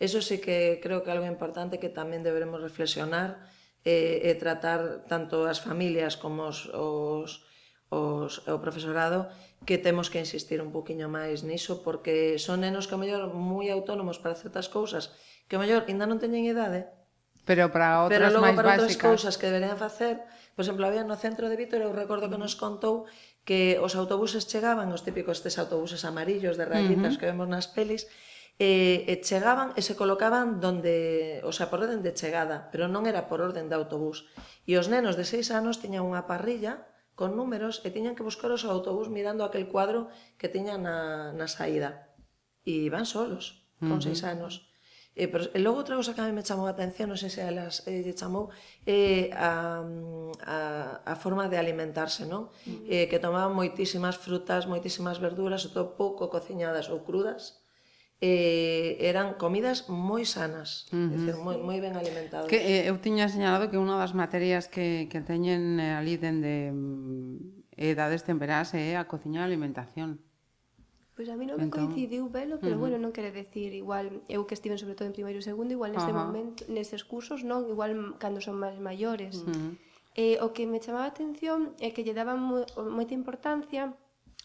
Eso 0.00 0.24
sí 0.24 0.40
que 0.40 0.80
creo 0.80 1.04
que 1.04 1.12
é 1.12 1.14
algo 1.14 1.28
importante 1.28 1.76
que 1.76 1.92
tamén 1.92 2.24
deberemos 2.24 2.64
reflexionar 2.64 3.44
e, 3.84 4.24
e 4.24 4.32
tratar 4.40 5.04
tanto 5.08 5.44
as 5.44 5.60
familias 5.60 6.16
como 6.16 6.48
os, 6.48 6.68
os, 6.72 7.44
os, 7.92 8.44
o 8.48 8.56
profesorado 8.64 9.28
que 9.64 9.76
temos 9.76 10.08
que 10.08 10.20
insistir 10.20 10.60
un 10.60 10.72
poquinho 10.72 11.08
máis 11.08 11.44
niso 11.44 11.84
porque 11.84 12.40
son 12.40 12.64
nenos 12.64 12.88
que 12.88 12.96
ao 12.96 13.00
mellor 13.00 13.28
moi 13.32 13.68
autónomos 13.68 14.16
para 14.20 14.36
certas 14.36 14.72
cousas 14.72 15.12
que 15.48 15.56
ao 15.56 15.62
mellor 15.64 15.84
ainda 15.84 16.08
non 16.08 16.20
teñen 16.20 16.48
idade 16.48 16.88
pero 17.44 17.68
para 17.72 18.04
outras 18.04 18.20
pero 18.20 18.36
logo 18.36 18.44
máis 18.44 18.56
para 18.56 18.72
básicas. 18.76 18.84
outras 18.84 19.04
cousas 19.04 19.34
que 19.36 19.48
deberían 19.48 19.80
facer 19.80 20.20
por 20.56 20.64
exemplo, 20.64 20.84
había 20.84 21.04
no 21.08 21.16
centro 21.16 21.48
de 21.48 21.56
Vítor 21.56 21.80
eu 21.80 21.92
recordo 21.92 22.28
que 22.28 22.40
nos 22.40 22.56
contou 22.56 23.08
que 23.48 23.80
os 23.80 23.96
autobuses 23.96 24.44
chegaban 24.44 24.92
os 24.92 25.04
típicos 25.04 25.40
estes 25.40 25.56
autobuses 25.56 26.04
amarillos 26.04 26.60
de 26.60 26.68
rayitas 26.68 27.00
uh 27.00 27.16
-huh. 27.16 27.20
que 27.20 27.28
vemos 27.28 27.48
nas 27.48 27.68
pelis 27.68 28.08
e, 28.60 29.08
e 29.08 29.14
chegaban 29.24 29.72
e 29.72 29.80
se 29.80 29.96
colocaban 29.96 30.60
donde, 30.60 31.40
o 31.48 31.52
sea, 31.56 31.72
por 31.72 31.80
orden 31.80 32.04
de 32.04 32.12
chegada, 32.12 32.68
pero 32.68 32.92
non 32.92 33.08
era 33.08 33.24
por 33.24 33.40
orden 33.40 33.72
de 33.72 33.74
autobús. 33.80 34.28
E 34.68 34.76
os 34.76 34.92
nenos 34.92 35.16
de 35.16 35.24
seis 35.24 35.48
anos 35.48 35.80
tiñan 35.80 36.04
unha 36.04 36.28
parrilla 36.28 36.84
con 37.16 37.40
números 37.40 37.80
e 37.84 37.88
tiñan 37.88 38.12
que 38.12 38.26
buscar 38.26 38.52
os 38.52 38.68
autobús 38.68 39.08
mirando 39.08 39.48
aquel 39.48 39.64
cuadro 39.72 40.12
que 40.36 40.52
tiñan 40.52 40.84
na, 40.84 41.32
na 41.32 41.48
saída. 41.48 42.12
E 42.68 42.84
iban 42.84 43.08
solos, 43.08 43.64
con 43.80 43.96
uh 43.96 44.00
-huh. 44.00 44.04
seis 44.04 44.20
anos. 44.28 44.68
E, 45.16 45.24
pero, 45.26 45.48
e 45.56 45.58
logo 45.64 45.80
outra 45.80 45.96
cosa 45.96 46.12
que 46.12 46.20
a 46.20 46.28
mí 46.28 46.36
me 46.36 46.44
chamou 46.44 46.68
a 46.68 46.76
atención, 46.76 47.08
non 47.08 47.16
sei 47.16 47.32
se 47.32 47.40
elas 47.40 47.88
eh, 47.88 48.04
lle 48.04 48.12
chamou, 48.12 48.52
é 48.84 48.92
eh, 48.92 49.24
a, 49.32 49.80
a, 50.44 50.56
a 51.02 51.14
forma 51.16 51.48
de 51.48 51.56
alimentarse, 51.56 52.28
non? 52.28 52.52
Uh 52.52 52.76
-huh. 52.76 52.92
eh, 52.92 53.04
que 53.08 53.16
tomaban 53.16 53.56
moitísimas 53.56 54.20
frutas, 54.20 54.68
moitísimas 54.68 55.16
verduras, 55.16 55.64
todo 55.72 55.96
pouco 55.96 56.28
cociñadas 56.28 56.92
ou 56.92 57.00
crudas, 57.00 57.59
eh, 58.20 58.96
eran 59.00 59.34
comidas 59.40 59.88
moi 59.88 60.28
sanas, 60.28 60.84
uh 60.92 60.96
-huh. 60.96 61.08
decir, 61.08 61.36
moi, 61.40 61.56
moi 61.56 61.80
ben 61.80 61.96
alimentadas. 61.96 62.52
Que, 62.52 62.60
eh, 62.60 62.88
eu 62.92 63.00
tiña 63.00 63.32
señalado 63.32 63.72
que 63.72 63.80
unha 63.80 63.96
das 63.96 64.12
materias 64.12 64.68
que, 64.68 65.08
que 65.08 65.24
teñen 65.24 65.80
eh, 65.80 65.96
ali 65.96 66.20
dende 66.20 66.68
mm, 66.68 67.72
edades 67.80 68.28
temperás 68.28 68.76
é 68.76 68.92
eh, 68.92 69.00
a 69.00 69.08
cociña 69.08 69.40
e 69.40 69.42
a 69.44 69.48
alimentación. 69.48 70.20
Pois 71.16 71.28
pues 71.28 71.32
a 71.32 71.40
mí 71.40 71.44
non 71.48 71.56
entón... 71.56 71.68
me 71.68 71.76
coincidiu 71.96 72.28
velo, 72.28 72.60
pero 72.60 72.76
uh 72.76 72.76
-huh. 72.76 72.82
bueno, 72.84 72.96
non 73.00 73.12
quere 73.16 73.32
decir 73.32 73.72
igual 73.72 74.24
eu 74.28 74.44
que 74.44 74.52
estiven 74.52 74.76
sobre 74.76 74.96
todo 74.96 75.08
en 75.08 75.16
primeiro 75.16 75.40
e 75.40 75.44
segundo, 75.44 75.72
igual 75.72 75.96
nese 75.96 76.12
uh 76.12 76.16
-huh. 76.16 76.20
momento, 76.28 76.68
neses 76.68 77.08
cursos, 77.08 77.40
non, 77.40 77.64
igual 77.72 78.20
cando 78.20 78.44
son 78.44 78.60
máis 78.60 78.76
maiores. 78.76 79.40
Uh 79.40 79.48
-huh. 79.48 79.72
eh, 80.16 80.36
o 80.44 80.52
que 80.52 80.68
me 80.68 80.80
chamaba 80.84 81.08
a 81.08 81.12
atención 81.12 81.72
é 81.80 81.88
que 81.92 82.04
lle 82.04 82.12
daban 82.12 82.36
mo 82.36 82.68
moita 82.92 83.16
importancia 83.16 83.96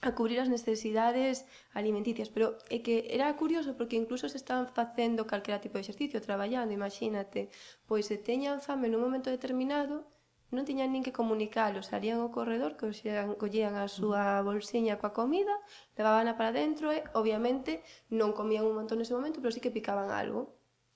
a 0.05 0.15
cubrir 0.17 0.39
as 0.39 0.49
necesidades 0.49 1.45
alimenticias, 1.73 2.29
pero 2.29 2.57
é 2.69 2.79
que 2.85 3.09
era 3.09 3.33
curioso 3.41 3.73
porque 3.77 3.97
incluso 3.97 4.29
se 4.29 4.37
están 4.37 4.69
facendo 4.69 5.25
calquera 5.25 5.63
tipo 5.63 5.75
de 5.75 5.83
exercicio, 5.85 6.21
traballando, 6.21 6.71
imagínate, 6.73 7.49
pois 7.89 8.05
se 8.09 8.17
teñan 8.21 8.61
fame 8.61 8.87
nun 8.87 9.01
momento 9.01 9.33
determinado, 9.33 10.05
non 10.53 10.63
tiñan 10.63 10.93
nin 10.93 11.01
que 11.01 11.11
comunicalo, 11.11 11.81
salían 11.81 12.21
ao 12.21 12.29
corredor, 12.29 12.77
que 12.77 12.87
collían, 12.87 13.33
collían 13.41 13.73
a 13.75 13.89
súa 13.89 14.39
bolsiña 14.45 15.01
coa 15.01 15.11
comida, 15.11 15.55
levaban 15.97 16.29
para 16.37 16.53
dentro 16.53 16.93
e, 16.93 17.01
obviamente, 17.17 17.81
non 18.13 18.31
comían 18.37 18.69
un 18.69 18.77
montón 18.77 19.01
nese 19.01 19.17
momento, 19.17 19.41
pero 19.41 19.51
sí 19.51 19.59
que 19.59 19.73
picaban 19.73 20.13
algo. 20.13 20.55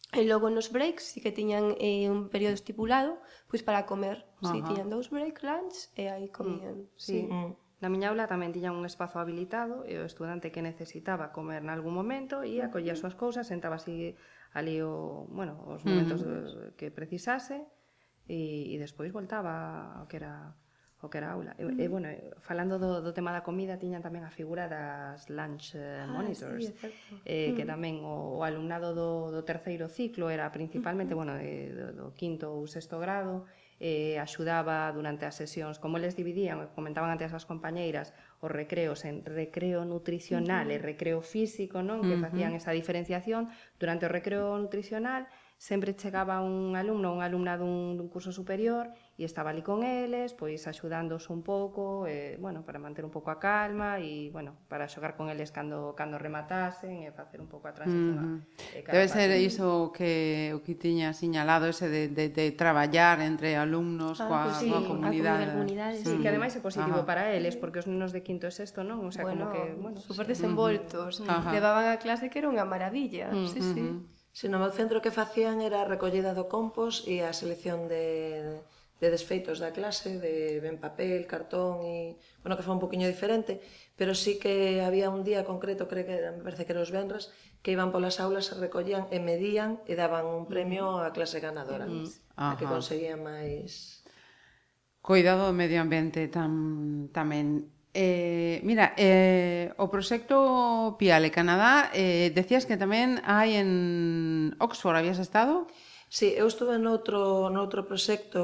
E 0.09 0.25
logo 0.25 0.49
nos 0.49 0.73
breaks 0.73 1.05
sí 1.13 1.21
que 1.21 1.29
tiñan 1.29 1.77
eh, 1.77 2.09
un 2.09 2.33
período 2.33 2.57
estipulado 2.57 3.21
pois 3.45 3.61
para 3.61 3.85
comer. 3.85 4.25
Si 4.41 4.57
sí, 4.57 4.65
tiñan 4.65 4.89
dous 4.89 5.13
break 5.13 5.37
lunch 5.45 5.93
e 5.93 6.09
aí 6.09 6.33
comían. 6.33 6.89
Mm. 6.89 6.97
Sí. 6.97 7.19
sí. 7.19 7.29
Mm. 7.29 7.68
Na 7.79 7.87
miña 7.87 8.11
aula 8.11 8.27
tamén 8.27 8.51
tiñan 8.51 8.75
un 8.75 8.83
espazo 8.83 9.23
habilitado 9.23 9.87
e 9.87 9.95
o 9.95 10.03
estudante 10.03 10.51
que 10.51 10.59
necesitaba 10.59 11.31
comer 11.31 11.63
nalgún 11.63 11.95
momento 11.95 12.43
e 12.43 12.59
acollía 12.59 12.91
as 12.91 12.99
súas 12.99 13.15
cousas, 13.15 13.47
sentaba 13.47 13.79
así 13.79 14.19
ali 14.51 14.83
o, 14.83 15.23
bueno, 15.31 15.55
os 15.63 15.87
momentos 15.87 16.19
uh 16.23 16.27
-huh. 16.27 16.75
que 16.75 16.91
precisase 16.91 17.63
e, 18.27 18.73
e 18.73 18.75
despois 18.75 19.15
voltaba 19.15 19.95
ao 19.95 20.11
que 20.11 20.19
era 20.19 20.51
o 21.01 21.07
que 21.07 21.17
era 21.17 21.31
a 21.31 21.39
aula. 21.39 21.55
E, 21.55 21.63
e 21.63 21.87
bueno, 21.87 22.11
falando 22.43 22.75
do, 22.75 22.99
do 22.99 23.15
tema 23.15 23.31
da 23.31 23.39
comida, 23.47 23.79
tiñan 23.79 24.03
tamén 24.03 24.27
a 24.27 24.31
figura 24.35 24.67
das 24.67 25.31
lunch 25.31 25.71
eh, 25.79 26.03
ah, 26.03 26.11
monitors, 26.11 26.75
sí, 26.75 26.91
eh, 27.23 27.55
que 27.55 27.63
tamén 27.63 28.03
o, 28.03 28.35
o 28.35 28.43
alumnado 28.43 28.91
do, 28.91 29.31
do 29.31 29.41
terceiro 29.47 29.87
ciclo 29.87 30.27
era 30.27 30.51
principalmente, 30.51 31.15
bueno, 31.15 31.39
de, 31.39 31.71
do, 31.71 31.87
do 31.95 32.05
quinto 32.11 32.51
ou 32.51 32.67
sexto 32.67 32.99
grado, 32.99 33.47
eh, 33.79 34.19
axudaba 34.19 34.91
durante 34.91 35.23
as 35.23 35.39
sesións, 35.39 35.79
como 35.79 35.95
eles 35.95 36.19
dividían, 36.19 36.67
comentaban 36.75 37.09
antes 37.09 37.31
as 37.31 37.47
compañeiras, 37.47 38.11
os 38.43 38.51
recreos 38.51 39.07
en 39.07 39.23
recreo 39.23 39.87
nutricional 39.87 40.67
uh 40.67 40.75
-huh. 40.75 40.83
e 40.83 40.85
recreo 40.91 41.19
físico, 41.23 41.79
non? 41.79 42.03
Que 42.03 42.19
facían 42.19 42.51
esa 42.53 42.75
diferenciación. 42.75 43.47
Durante 43.79 44.05
o 44.05 44.11
recreo 44.11 44.59
nutricional 44.59 45.31
sempre 45.55 45.95
chegaba 45.95 46.39
un 46.43 46.75
alumno 46.75 47.11
ou 47.11 47.15
unha 47.19 47.27
alumna 47.27 47.55
dun, 47.59 47.95
dun 47.95 48.07
curso 48.11 48.31
superior 48.31 48.91
e 49.19 49.27
estaba 49.27 49.51
ali 49.51 49.59
con 49.59 49.83
eles, 49.83 50.31
pois 50.31 50.63
axudándoos 50.63 51.27
un 51.27 51.43
pouco, 51.43 52.07
eh, 52.07 52.39
bueno, 52.39 52.63
para 52.63 52.79
manter 52.79 53.03
un 53.03 53.11
pouco 53.11 53.35
a 53.35 53.37
calma 53.37 53.99
e, 53.99 54.31
bueno, 54.31 54.55
para 54.71 54.87
xogar 54.87 55.19
con 55.19 55.27
eles 55.27 55.51
cando 55.51 55.91
cando 55.91 56.15
rematasen 56.15 57.03
e 57.03 57.11
facer 57.11 57.43
un 57.43 57.51
pouco 57.51 57.67
a 57.67 57.75
transición. 57.75 58.15
Mm 58.15 58.35
-hmm. 58.39 58.87
a, 58.87 58.91
Debe 58.95 59.11
ser 59.11 59.27
ser 59.27 59.43
iso 59.43 59.91
que 59.91 60.55
o 60.55 60.63
que 60.63 60.79
tiña 60.79 61.11
señalado 61.11 61.67
ese 61.67 61.91
de, 61.91 62.07
de, 62.07 62.31
de 62.31 62.55
traballar 62.55 63.19
entre 63.19 63.59
alumnos 63.59 64.23
ah, 64.23 64.27
coa, 64.31 64.43
pues 64.47 64.63
sí, 64.63 64.71
coa 64.71 64.87
comunidade. 64.87 65.51
A 65.51 65.59
comunidade 65.59 65.99
sí. 65.99 66.15
sí, 66.15 66.23
que 66.23 66.29
ademais 66.31 66.55
é 66.55 66.63
positivo 66.63 67.03
Ajá. 67.03 67.09
para 67.11 67.35
eles 67.35 67.59
porque 67.59 67.83
os 67.83 67.91
nenos 67.91 68.15
de 68.15 68.23
quinto 68.23 68.47
e 68.47 68.55
sexto 68.55 68.87
non, 68.87 69.03
o 69.03 69.11
sea, 69.11 69.27
bueno, 69.27 69.51
como 69.51 69.59
que, 69.59 69.63
bueno, 69.75 69.99
super 69.99 70.23
desenvoltos, 70.31 71.19
mm 71.19 71.27
-hmm. 71.27 71.51
levaban 71.51 71.91
a 71.91 71.99
clase 71.99 72.31
que 72.31 72.39
era 72.39 72.47
unha 72.47 72.63
maravilla. 72.63 73.27
Mm 73.35 73.43
-hmm. 73.43 73.51
Sí, 73.51 73.59
sí. 73.59 73.83
Mm 73.83 73.91
-hmm. 73.99 74.17
Senón, 74.31 74.63
o 74.63 74.71
centro 74.71 75.03
que 75.03 75.11
facían 75.11 75.59
era 75.59 75.83
a 75.83 75.89
recollida 75.89 76.31
do 76.31 76.47
compost 76.47 77.03
e 77.11 77.25
a 77.27 77.35
selección 77.35 77.91
de, 77.91 78.55
de 78.55 78.78
de 78.99 79.07
desfeitos 79.09 79.63
da 79.63 79.71
clase, 79.71 80.19
de 80.19 80.59
ben 80.59 80.75
papel, 80.75 81.23
cartón 81.23 81.87
e, 81.87 82.19
bueno, 82.43 82.59
que 82.59 82.65
foi 82.67 82.75
un 82.75 82.83
poquinho 82.83 83.07
diferente, 83.07 83.63
pero 83.95 84.11
sí 84.11 84.35
que 84.35 84.83
había 84.83 85.07
un 85.07 85.23
día 85.23 85.47
concreto, 85.47 85.87
creo 85.87 86.03
que 86.03 86.19
me 86.19 86.43
parece 86.43 86.67
que 86.67 86.75
eros 86.75 86.91
venres, 86.91 87.31
que 87.63 87.71
iban 87.71 87.95
polas 87.95 88.19
aulas, 88.19 88.51
se 88.51 88.59
recollían 88.59 89.07
e 89.11 89.23
medían 89.23 89.79
e 89.87 89.95
daban 89.95 90.27
un 90.27 90.45
premio 90.51 90.99
á 90.99 91.15
clase 91.15 91.39
ganadora, 91.39 91.87
mm. 91.87 92.35
a 92.35 92.59
que 92.59 92.67
conseguía 92.67 93.15
máis 93.15 94.03
Cuidado 94.99 95.47
do 95.47 95.55
medio 95.55 95.79
ambiente 95.79 96.27
tam, 96.27 97.07
tamén 97.15 97.71
Eh, 97.89 98.61
mira, 98.61 98.93
eh, 99.01 99.73
o 99.81 99.89
proxecto 99.89 100.95
Piale 101.01 101.33
Canadá, 101.33 101.89
eh, 101.89 102.29
decías 102.29 102.69
que 102.69 102.77
tamén 102.77 103.17
hai 103.25 103.57
en 103.57 104.53
Oxford, 104.61 104.93
habías 104.93 105.17
estado? 105.17 105.65
Sí. 105.65 105.88
Sí, 106.09 106.33
eu 106.33 106.47
estuve 106.49 106.81
noutro, 106.81 107.53
noutro 107.53 107.85
proxecto, 107.85 108.41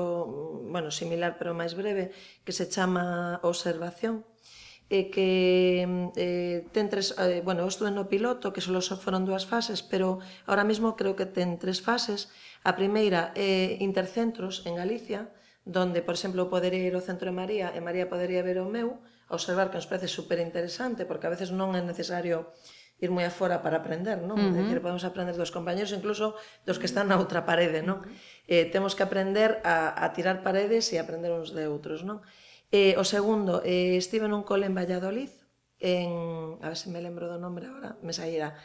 bueno, 0.70 0.94
similar 0.94 1.34
pero 1.40 1.58
máis 1.58 1.74
breve, 1.74 2.14
que 2.46 2.54
se 2.54 2.70
chama 2.70 3.42
Observación, 3.42 4.22
e 4.86 5.10
que 5.10 5.30
eh, 6.14 6.70
ten 6.70 6.94
tres, 6.94 7.18
eh, 7.18 7.42
bueno, 7.42 7.66
eu 7.66 7.70
estuve 7.74 7.90
no 7.90 8.06
piloto, 8.06 8.54
que 8.54 8.62
solo 8.62 8.86
foron 8.86 9.26
dúas 9.26 9.50
fases, 9.50 9.82
pero 9.82 10.22
ahora 10.46 10.62
mesmo 10.62 10.94
creo 10.94 11.18
que 11.18 11.26
ten 11.26 11.58
tres 11.58 11.82
fases. 11.82 12.30
A 12.62 12.78
primeira 12.78 13.34
é 13.34 13.82
eh, 13.82 13.82
intercentros 13.82 14.62
en 14.70 14.78
Galicia, 14.78 15.34
donde, 15.66 16.06
por 16.06 16.14
exemplo, 16.14 16.54
podería 16.54 16.86
ir 16.86 16.94
ao 16.94 17.02
centro 17.02 17.34
de 17.34 17.38
María 17.42 17.74
e 17.74 17.82
María 17.82 18.06
podería 18.14 18.46
ver 18.46 18.62
o 18.62 18.70
meu, 18.70 19.02
observar 19.26 19.74
que 19.74 19.82
nos 19.82 19.90
parece 19.90 20.06
super 20.06 20.38
interesante, 20.38 21.10
porque 21.10 21.26
a 21.26 21.34
veces 21.34 21.50
non 21.50 21.74
é 21.74 21.82
necesario 21.82 22.54
ir 23.02 23.12
moi 23.12 23.28
afora 23.28 23.60
para 23.60 23.84
aprender, 23.84 24.24
non? 24.24 24.40
Uh 24.40 24.50
-huh. 24.50 24.56
Decir, 24.56 24.80
podemos 24.80 25.04
aprender 25.04 25.36
dos 25.36 25.52
compañeros, 25.52 25.92
incluso 25.92 26.36
dos 26.64 26.80
que 26.80 26.88
están 26.88 27.12
na 27.12 27.20
outra 27.20 27.44
parede, 27.44 27.84
non? 27.84 28.02
Uh 28.02 28.08
-huh. 28.08 28.52
Eh, 28.52 28.66
temos 28.72 28.96
que 28.96 29.04
aprender 29.04 29.60
a, 29.68 29.92
a 29.92 30.06
tirar 30.16 30.46
paredes 30.46 30.88
e 30.94 31.00
aprender 31.00 31.32
uns 31.36 31.52
de 31.52 31.68
outros, 31.68 32.08
non? 32.08 32.24
Eh, 32.72 32.96
o 32.98 33.04
segundo, 33.04 33.62
eh, 33.64 34.00
estive 34.00 34.28
nun 34.28 34.48
cole 34.48 34.66
en 34.66 34.76
Valladolid, 34.76 35.32
en, 35.80 36.58
a 36.64 36.72
ver 36.72 36.78
se 36.78 36.90
me 36.90 37.04
lembro 37.04 37.28
do 37.28 37.38
nome 37.38 37.62
agora, 37.68 38.00
me 38.02 38.14
saíra. 38.16 38.56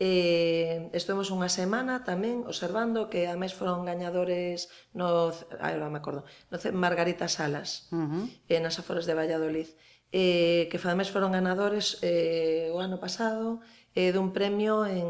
Eh, 0.00 0.88
estuvemos 0.96 1.28
unha 1.28 1.52
semana 1.52 2.08
tamén 2.08 2.48
observando 2.48 3.12
que 3.12 3.28
ademais 3.28 3.52
foron 3.52 3.84
gañadores 3.84 4.72
no, 4.96 5.28
agora 5.60 5.92
me 5.92 6.00
acordo, 6.00 6.24
no 6.48 6.56
Margarita 6.72 7.28
Salas, 7.28 7.92
uh 7.92 8.08
-huh. 8.08 8.24
eh, 8.48 8.60
nas 8.64 8.80
aforas 8.80 9.04
de 9.04 9.12
Valladolid, 9.12 9.68
eh, 10.08 10.72
que 10.72 10.80
ademais 10.80 11.12
foron 11.12 11.36
ganadores 11.36 12.00
eh, 12.00 12.72
o 12.72 12.80
ano 12.80 12.96
pasado, 12.96 13.60
eh, 13.94 14.12
dun 14.14 14.30
premio 14.30 14.86
en, 14.86 15.08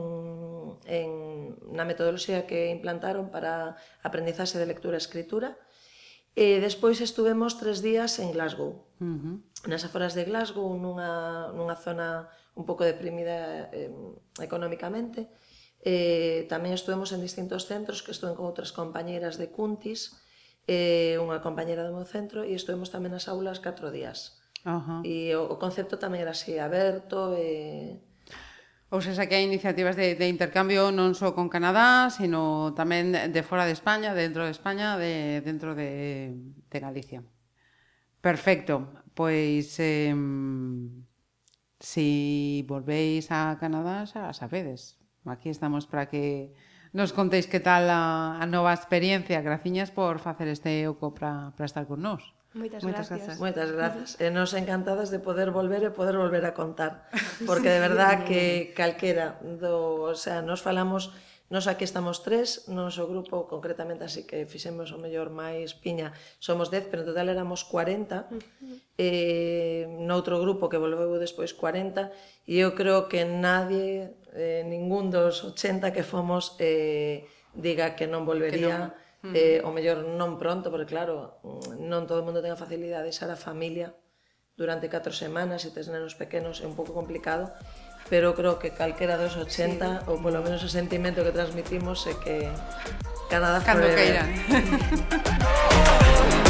en, 0.88 1.10
na 1.68 1.84
metodoloxía 1.84 2.48
que 2.48 2.72
implantaron 2.72 3.28
para 3.28 3.76
aprendizaxe 4.00 4.56
de 4.56 4.68
lectura 4.68 4.96
e 4.96 5.04
escritura. 5.04 5.56
E 6.38 6.62
despois 6.62 7.02
estuvemos 7.02 7.58
tres 7.58 7.82
días 7.82 8.22
en 8.22 8.30
Glasgow. 8.32 8.86
Uh 9.02 9.18
-huh. 9.18 9.36
Nas 9.66 9.84
aforas 9.84 10.14
de 10.14 10.24
Glasgow, 10.24 10.70
nunha, 10.78 11.50
nunha 11.52 11.76
zona 11.76 12.30
un 12.54 12.64
pouco 12.64 12.86
deprimida 12.86 13.68
eh, 13.74 13.90
económicamente. 14.40 15.28
Eh, 15.80 16.44
tamén 16.48 16.76
estuvemos 16.76 17.10
en 17.12 17.20
distintos 17.24 17.64
centros, 17.66 18.04
que 18.04 18.12
estuve 18.12 18.36
con 18.36 18.46
outras 18.46 18.70
compañeiras 18.72 19.40
de 19.40 19.48
Cuntis, 19.48 20.16
eh, 20.68 21.16
unha 21.18 21.40
compañeira 21.40 21.84
do 21.84 21.92
meu 21.92 22.06
centro, 22.06 22.44
e 22.46 22.52
estuvemos 22.54 22.92
tamén 22.92 23.12
nas 23.12 23.26
aulas 23.26 23.58
catro 23.60 23.90
días. 23.90 24.40
Uh 24.64 24.80
-huh. 24.80 25.00
E 25.04 25.34
o, 25.34 25.48
o 25.50 25.56
concepto 25.56 25.96
tamén 25.96 26.24
era 26.24 26.32
así, 26.32 26.56
aberto, 26.56 27.36
e... 27.36 27.40
Eh, 27.40 28.09
Ou 28.90 28.98
seja, 28.98 29.30
que 29.30 29.38
hai 29.38 29.46
iniciativas 29.46 29.94
de, 29.94 30.18
de 30.18 30.26
intercambio 30.26 30.90
non 30.90 31.14
só 31.14 31.30
con 31.30 31.46
Canadá, 31.46 32.10
sino 32.10 32.74
tamén 32.74 33.14
de 33.14 33.42
fora 33.46 33.62
de 33.62 33.70
España, 33.70 34.18
dentro 34.18 34.42
de 34.42 34.50
España, 34.50 34.98
de, 34.98 35.38
dentro 35.46 35.78
de, 35.78 36.34
de 36.66 36.78
Galicia. 36.82 37.22
Perfecto. 38.18 38.90
Pois, 39.14 39.78
eh, 39.78 40.10
si 41.78 42.66
volvéis 42.66 43.30
a 43.30 43.62
Canadá, 43.62 44.10
xa 44.10 44.34
sabedes. 44.34 44.98
Aquí 45.22 45.54
estamos 45.54 45.86
para 45.86 46.10
que 46.10 46.50
nos 46.90 47.14
contéis 47.14 47.46
que 47.46 47.62
tal 47.62 47.86
a, 47.86 48.42
a 48.42 48.44
nova 48.50 48.74
experiencia. 48.74 49.38
Graciñas 49.38 49.94
por 49.94 50.18
facer 50.18 50.50
este 50.50 50.90
oco 50.90 51.14
para 51.14 51.54
estar 51.62 51.86
con 51.86 52.02
nós. 52.02 52.39
Moitas, 52.52 52.82
Moitas 52.82 53.06
gracias. 53.08 53.38
gracias. 53.38 53.38
Moitas 53.38 53.70
grazas. 53.76 54.08
E 54.18 54.30
nos 54.34 54.50
encantadas 54.58 55.14
de 55.14 55.22
poder 55.22 55.54
volver 55.54 55.86
e 55.86 55.90
poder 55.94 56.18
volver 56.18 56.42
a 56.46 56.52
contar, 56.54 57.06
porque 57.48 57.70
de 57.70 57.80
verdad 57.80 58.26
que 58.26 58.74
calquera 58.74 59.38
do, 59.42 60.10
o 60.10 60.16
sea, 60.18 60.42
nos 60.42 60.62
falamos 60.62 61.14
Nos 61.50 61.66
aquí 61.66 61.82
estamos 61.82 62.22
tres, 62.22 62.70
nos 62.70 62.94
o 63.02 63.10
grupo 63.10 63.50
concretamente, 63.50 64.06
así 64.06 64.22
que 64.22 64.46
fixemos 64.46 64.94
o 64.94 65.02
mellor 65.02 65.34
máis 65.34 65.74
piña, 65.74 66.14
somos 66.38 66.70
10, 66.70 66.86
pero 66.86 67.02
en 67.02 67.10
total 67.10 67.26
éramos 67.26 67.66
40, 67.66 68.30
eh, 68.94 69.90
noutro 69.98 70.38
grupo 70.38 70.70
que 70.70 70.78
volveu 70.78 71.18
despois 71.18 71.50
40, 71.50 72.14
e 72.46 72.62
eu 72.62 72.78
creo 72.78 73.10
que 73.10 73.26
nadie, 73.26 74.14
eh, 74.30 74.62
ningún 74.62 75.10
dos 75.10 75.42
80 75.42 75.90
que 75.90 76.06
fomos, 76.06 76.54
eh, 76.62 77.26
diga 77.50 77.98
que 77.98 78.06
non 78.06 78.22
volvería. 78.22 78.54
Que 78.54 78.70
non 78.70 79.09
-huh. 79.22 79.32
eh, 79.34 79.60
o 79.64 79.70
mellor 79.72 80.04
non 80.04 80.36
pronto, 80.40 80.70
porque 80.72 80.92
claro, 80.92 81.40
non 81.78 82.06
todo 82.08 82.20
o 82.20 82.26
mundo 82.26 82.40
ten 82.40 82.52
a 82.52 82.58
facilidade 82.60 83.08
de 83.08 83.16
xar 83.16 83.30
a 83.32 83.38
familia 83.38 83.92
durante 84.56 84.88
4 84.92 85.12
semanas 85.12 85.64
e 85.64 85.72
tes 85.72 85.88
nenos 85.88 86.16
pequenos 86.16 86.60
é 86.60 86.66
un 86.68 86.76
pouco 86.76 86.92
complicado, 86.92 87.52
pero 88.12 88.34
creo 88.36 88.58
que 88.60 88.72
calquera 88.76 89.16
dos 89.16 89.36
80, 89.36 90.04
sí. 90.04 90.10
ou 90.10 90.20
polo 90.20 90.44
menos 90.44 90.60
o 90.60 90.70
sentimento 90.70 91.24
que 91.24 91.32
transmitimos 91.32 92.04
é 92.08 92.14
que 92.20 92.48
Canadá 93.32 93.62
Cando 93.64 93.88
forever. 93.88 94.26
queiran. 94.26 94.28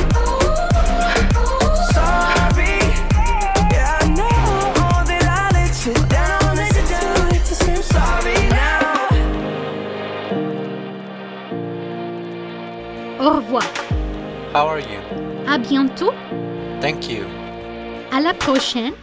Au 13.20 13.32
revoir. 13.36 13.62
How 14.54 14.66
are 14.66 14.80
you? 14.80 14.98
À 15.46 15.58
bientôt. 15.58 16.10
Thank 16.80 17.10
you. 17.10 17.26
À 18.10 18.20
la 18.20 18.32
prochaine. 18.32 18.94